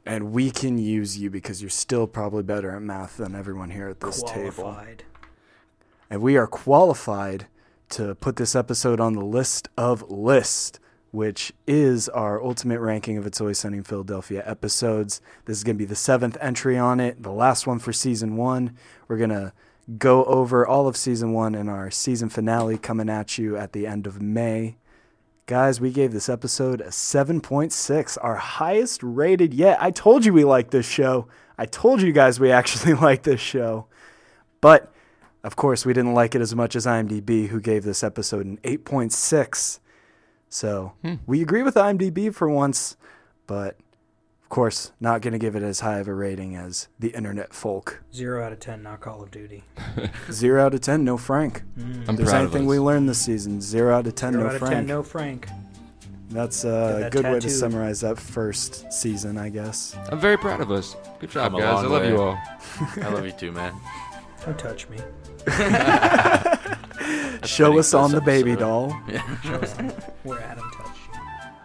And 0.07 0.32
we 0.32 0.49
can 0.49 0.80
use 0.80 1.20
you 1.20 1.30
because 1.30 1.61
you're 1.61 1.70
still 1.70 2.07
probably 2.07 2.41
better 2.41 2.72
at 2.72 2.82
math 2.82 3.18
than 3.18 3.36
everyone 3.36 3.70
here 3.70 3.89
at 3.89 3.99
this 3.99 4.24
table. 4.24 4.64
Qualified. 4.64 5.03
And 6.09 6.20
we 6.22 6.36
are 6.36 6.47
qualified 6.47 7.45
to 7.93 8.15
put 8.15 8.37
this 8.37 8.55
episode 8.55 8.99
on 8.99 9.13
the 9.13 9.23
list 9.23 9.69
of 9.77 10.09
list, 10.09 10.79
which 11.11 11.53
is 11.67 12.09
our 12.09 12.43
ultimate 12.43 12.79
ranking 12.79 13.19
of 13.19 13.27
It's 13.27 13.39
Always 13.39 13.59
Sunny 13.59 13.77
in 13.77 13.83
Philadelphia 13.83 14.41
episodes. 14.47 15.21
This 15.45 15.57
is 15.57 15.63
going 15.63 15.75
to 15.75 15.79
be 15.79 15.85
the 15.85 15.95
seventh 15.95 16.35
entry 16.41 16.75
on 16.75 16.99
it, 16.99 17.21
the 17.21 17.31
last 17.31 17.67
one 17.67 17.77
for 17.77 17.93
season 17.93 18.35
one. 18.35 18.75
We're 19.07 19.17
going 19.17 19.29
to 19.29 19.53
go 19.99 20.25
over 20.25 20.65
all 20.65 20.87
of 20.87 20.97
season 20.97 21.33
one 21.33 21.53
and 21.53 21.69
our 21.69 21.91
season 21.91 22.29
finale 22.29 22.79
coming 22.79 23.09
at 23.09 23.37
you 23.37 23.55
at 23.55 23.73
the 23.73 23.85
end 23.85 24.07
of 24.07 24.19
May. 24.19 24.77
Guys, 25.45 25.79
we 25.79 25.91
gave 25.91 26.13
this 26.13 26.29
episode 26.29 26.81
a 26.81 26.87
7.6, 26.87 28.17
our 28.23 28.37
highest 28.37 29.03
rated 29.03 29.53
yet. 29.53 29.77
I 29.79 29.91
told 29.91 30.25
you 30.25 30.33
we 30.33 30.45
like 30.45 30.71
this 30.71 30.87
show. 30.87 31.27
I 31.59 31.67
told 31.67 32.01
you 32.01 32.11
guys 32.11 32.39
we 32.39 32.51
actually 32.51 32.93
like 32.95 33.21
this 33.21 33.41
show. 33.41 33.85
But 34.61 34.91
of 35.43 35.55
course, 35.55 35.85
we 35.85 35.93
didn't 35.93 36.13
like 36.13 36.35
it 36.35 36.41
as 36.41 36.55
much 36.55 36.75
as 36.75 36.85
IMDb, 36.85 37.47
who 37.47 37.59
gave 37.59 37.83
this 37.83 38.03
episode 38.03 38.45
an 38.45 38.57
8.6. 38.63 39.79
So 40.49 40.93
we 41.25 41.41
agree 41.41 41.63
with 41.63 41.75
IMDb 41.75 42.33
for 42.33 42.47
once, 42.47 42.95
but 43.47 43.77
of 44.43 44.49
course, 44.49 44.91
not 44.99 45.21
going 45.21 45.31
to 45.31 45.39
give 45.39 45.55
it 45.55 45.63
as 45.63 45.79
high 45.79 45.97
of 45.97 46.07
a 46.07 46.13
rating 46.13 46.55
as 46.55 46.87
the 46.99 47.09
internet 47.09 47.53
folk. 47.55 48.03
Zero 48.13 48.45
out 48.45 48.51
of 48.51 48.59
ten, 48.59 48.83
not 48.83 49.01
Call 49.01 49.23
of 49.23 49.31
Duty. 49.31 49.63
Zero 50.31 50.63
out 50.63 50.75
of 50.75 50.81
10, 50.81 51.03
no 51.03 51.17
Frank. 51.17 51.63
Mm. 51.77 52.03
If 52.03 52.09
I'm 52.09 52.15
there's 52.15 52.29
proud 52.29 52.43
of 52.43 52.51
anything 52.51 52.67
us. 52.67 52.69
we 52.69 52.79
learned 52.79 53.09
this 53.09 53.19
season, 53.19 53.61
zero 53.61 53.97
out 53.97 54.05
of 54.05 54.13
10, 54.13 54.33
Zero 54.33 54.43
no 54.43 54.49
out 54.49 54.53
of 54.55 54.59
Frank. 54.59 54.73
ten, 54.75 54.85
no 54.85 55.01
Frank. 55.01 55.47
That's 56.29 56.65
uh, 56.65 56.69
Get 56.69 56.95
a 56.97 56.99
that 57.01 57.11
good 57.11 57.25
way 57.25 57.39
to 57.39 57.49
summarize 57.49 58.01
that 58.01 58.17
first 58.19 58.91
season, 58.93 59.37
I 59.39 59.49
guess. 59.49 59.95
I'm 60.09 60.19
very 60.19 60.37
proud 60.37 60.61
of 60.61 60.71
us. 60.71 60.95
Good 61.19 61.31
job, 61.31 61.51
Come 61.51 61.61
a 61.61 61.63
guys. 61.63 61.83
I 61.83 61.87
love 61.87 62.01
way. 62.03 62.09
you 62.09 62.21
all. 62.21 62.37
I 63.01 63.09
love 63.09 63.25
you 63.25 63.31
too, 63.31 63.51
man. 63.51 63.73
Don't 64.45 64.57
touch 64.57 64.87
me. 64.89 64.97
Show 67.45 67.77
us 67.77 67.93
on 67.93 68.11
the 68.11 68.21
baby 68.21 68.51
episode. 68.51 68.65
doll. 68.65 68.89
Where 70.23 70.41
Adam 70.41 70.69
touched 70.71 70.99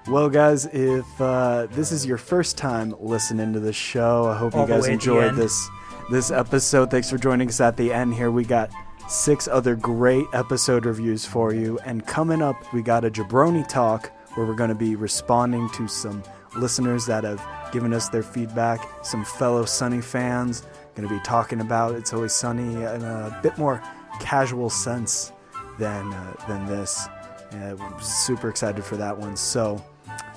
you. 0.06 0.12
Well, 0.12 0.28
guys, 0.28 0.66
if 0.66 1.20
uh, 1.20 1.66
this 1.70 1.92
is 1.92 2.04
your 2.04 2.18
first 2.18 2.56
time 2.56 2.94
listening 2.98 3.52
to 3.52 3.60
the 3.60 3.72
show, 3.72 4.26
I 4.26 4.36
hope 4.36 4.54
All 4.54 4.62
you 4.62 4.68
guys 4.68 4.82
way 4.82 4.88
at 4.94 5.00
the 5.00 5.10
enjoyed 5.10 5.34
this 5.36 5.68
this 6.10 6.30
episode. 6.30 6.90
Thanks 6.90 7.10
for 7.10 7.18
joining 7.18 7.48
us 7.48 7.60
at 7.60 7.76
the 7.76 7.92
end. 7.92 8.14
Here 8.14 8.30
we 8.30 8.44
got 8.44 8.70
six 9.08 9.46
other 9.46 9.76
great 9.76 10.26
episode 10.32 10.86
reviews 10.86 11.24
for 11.24 11.52
you, 11.54 11.78
and 11.84 12.06
coming 12.06 12.42
up, 12.42 12.56
we 12.72 12.82
got 12.82 13.04
a 13.04 13.10
jabroni 13.10 13.66
talk 13.68 14.10
where 14.34 14.46
we're 14.46 14.54
going 14.54 14.70
to 14.70 14.74
be 14.76 14.96
responding 14.96 15.68
to 15.70 15.86
some 15.86 16.22
listeners 16.56 17.06
that 17.06 17.24
have 17.24 17.44
given 17.72 17.92
us 17.92 18.08
their 18.08 18.22
feedback. 18.22 18.80
Some 19.04 19.24
fellow 19.24 19.64
Sunny 19.64 20.00
fans 20.00 20.62
going 20.98 21.08
to 21.08 21.14
be 21.14 21.20
talking 21.20 21.60
about 21.60 21.94
it's 21.94 22.12
always 22.12 22.32
sunny 22.32 22.74
in 22.74 23.02
a 23.04 23.38
bit 23.40 23.56
more 23.56 23.80
casual 24.18 24.68
sense 24.68 25.32
than 25.78 26.12
uh, 26.12 26.34
than 26.48 26.66
this. 26.66 27.08
I'm 27.52 28.00
super 28.00 28.48
excited 28.50 28.84
for 28.84 28.96
that 28.96 29.16
one. 29.16 29.36
So 29.36 29.82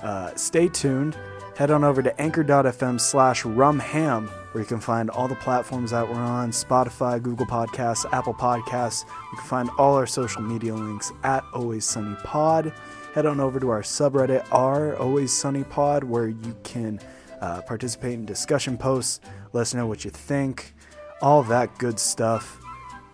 uh, 0.02 0.34
stay 0.36 0.68
tuned. 0.68 1.18
Head 1.56 1.70
on 1.70 1.84
over 1.84 2.00
to 2.02 2.18
anchor.fm 2.20 3.00
slash 3.00 3.42
rumham, 3.42 4.28
where 4.52 4.62
you 4.62 4.66
can 4.66 4.80
find 4.80 5.10
all 5.10 5.28
the 5.28 5.34
platforms 5.34 5.90
that 5.90 6.08
we're 6.08 6.14
on 6.14 6.50
Spotify, 6.52 7.20
Google 7.20 7.44
Podcasts, 7.44 8.06
Apple 8.12 8.32
Podcasts. 8.32 9.04
You 9.32 9.38
can 9.38 9.46
find 9.46 9.70
all 9.78 9.96
our 9.96 10.06
social 10.06 10.42
media 10.42 10.74
links 10.74 11.12
at 11.24 11.44
Always 11.52 11.84
Sunny 11.84 12.16
Pod. 12.22 12.72
Head 13.14 13.26
on 13.26 13.40
over 13.40 13.60
to 13.60 13.68
our 13.68 13.82
subreddit, 13.82 14.46
r 14.52 14.96
Always 14.96 15.32
Sunny 15.32 15.64
Pod, 15.64 16.04
where 16.04 16.28
you 16.28 16.56
can 16.62 17.00
uh, 17.42 17.60
participate 17.62 18.14
in 18.14 18.24
discussion 18.24 18.78
posts, 18.78 19.20
let 19.52 19.60
us 19.60 19.74
know 19.74 19.86
what 19.86 20.06
you 20.06 20.10
think, 20.10 20.74
all 21.20 21.42
that 21.42 21.76
good 21.78 21.98
stuff 21.98 22.62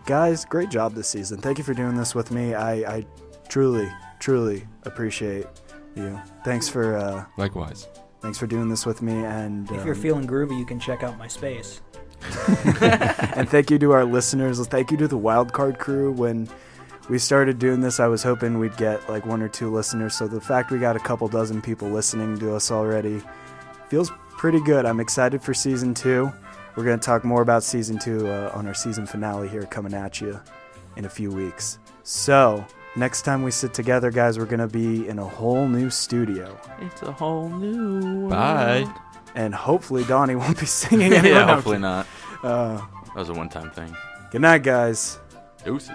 guys, 0.09 0.47
great 0.47 0.71
job 0.71 0.95
this 0.95 1.07
season. 1.07 1.39
Thank 1.39 1.59
you 1.59 1.65
for 1.65 1.75
doing 1.75 1.95
this 1.95 2.15
with 2.15 2.31
me. 2.31 2.55
I, 2.55 2.97
I 2.97 3.07
truly, 3.51 3.93
truly 4.19 4.67
appreciate 4.85 5.45
you. 5.95 6.19
Thanks 6.47 6.67
for 6.67 6.97
uh, 6.97 7.27
Likewise. 7.37 7.89
thanks 8.23 8.39
for 8.39 8.47
doing 8.47 8.71
this 8.71 8.87
with 8.87 9.03
me. 9.03 9.13
And 9.13 9.71
If 9.71 9.85
you're 9.85 9.95
um, 9.95 10.01
feeling 10.01 10.27
groovy, 10.27 10.59
you 10.59 10.65
can 10.65 10.81
check 10.81 11.03
out 11.03 11.19
my 11.19 11.29
space. 11.29 11.83
and 12.49 13.47
thank 13.51 13.71
you 13.71 13.79
to 13.81 13.93
our 13.93 14.07
listeners. 14.07 14.67
Thank 14.67 14.91
you 14.91 14.97
to 14.97 15.09
the 15.09 15.19
Wildcard 15.19 15.79
crew. 15.79 16.11
When 16.13 16.49
we 17.11 17.19
started 17.19 17.59
doing 17.59 17.83
this, 17.83 18.01
I 18.01 18.07
was 18.07 18.23
hoping 18.23 18.59
we'd 18.59 18.79
get 18.79 19.07
like 19.11 19.27
one 19.27 19.43
or 19.43 19.49
two 19.49 19.71
listeners. 19.71 20.15
So 20.15 20.27
the 20.27 20.41
fact 20.41 20.71
we 20.71 20.79
got 20.79 20.97
a 20.97 21.01
couple 21.01 21.29
dozen 21.29 21.61
people 21.61 21.91
listening 21.91 22.39
to 22.39 22.55
us 22.55 22.71
already 22.71 23.21
feels 23.89 24.11
pretty 24.37 24.61
good. 24.63 24.85
I'm 24.87 25.01
excited 25.01 25.43
for 25.43 25.53
season 25.55 25.95
two. 25.95 26.33
We're 26.77 26.85
going 26.85 26.99
to 27.01 27.05
talk 27.05 27.25
more 27.25 27.43
about 27.43 27.63
season 27.65 27.99
two 27.99 28.29
uh, 28.29 28.53
on 28.55 28.67
our 28.67 28.75
season 28.75 29.07
finale 29.07 29.49
here 29.49 29.65
coming 29.65 29.95
at 29.95 30.21
you 30.21 30.39
in 30.97 31.05
a 31.05 31.09
few 31.09 31.31
weeks. 31.33 31.79
So 32.05 32.65
next 32.97 33.23
time 33.23 33.43
we 33.43 33.51
sit 33.51 33.75
together, 33.75 34.11
guys, 34.11 34.39
we're 34.39 34.45
going 34.47 34.61
to 34.61 34.69
be 34.69 35.09
in 35.09 35.19
a 35.19 35.25
whole 35.27 35.67
new 35.67 35.91
studio. 35.91 36.57
It's 36.81 37.03
a 37.03 37.11
whole 37.13 37.49
new 37.49 38.29
Bye. 38.29 38.83
world. 38.85 38.95
And 39.35 39.55
hopefully 39.55 40.05
Donnie 40.05 40.37
won't 40.37 40.59
be 40.61 40.67
singing 40.81 41.13
Yeah, 41.13 41.19
anymore. 41.19 41.35
No, 41.41 41.43
I'm 41.43 41.55
hopefully 41.55 41.75
kidding. 41.77 41.83
not. 41.83 42.07
Uh, 42.45 42.77
That 43.07 43.17
was 43.17 43.29
a 43.29 43.35
one-time 43.35 43.71
thing. 43.73 43.95
good 44.31 44.41
night, 44.43 44.63
guys. 44.63 45.19
Deuces. 45.65 45.91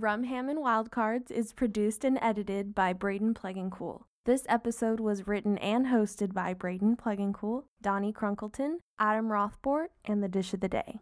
Rumham 0.00 0.48
and 0.48 0.60
Wildcards 0.60 1.30
is 1.30 1.52
produced 1.52 2.04
and 2.06 2.18
edited 2.22 2.74
by 2.74 2.94
Braden 2.94 3.34
Plegancool. 3.34 4.04
This 4.24 4.46
episode 4.48 4.98
was 4.98 5.26
written 5.26 5.58
and 5.58 5.86
hosted 5.86 6.32
by 6.32 6.54
Braden 6.54 6.96
Plegancool, 6.96 7.64
Donnie 7.82 8.12
Crunkleton, 8.12 8.76
Adam 8.98 9.28
Rothbort, 9.28 9.88
and 10.06 10.22
The 10.22 10.28
Dish 10.28 10.54
of 10.54 10.60
the 10.60 10.68
Day. 10.68 11.00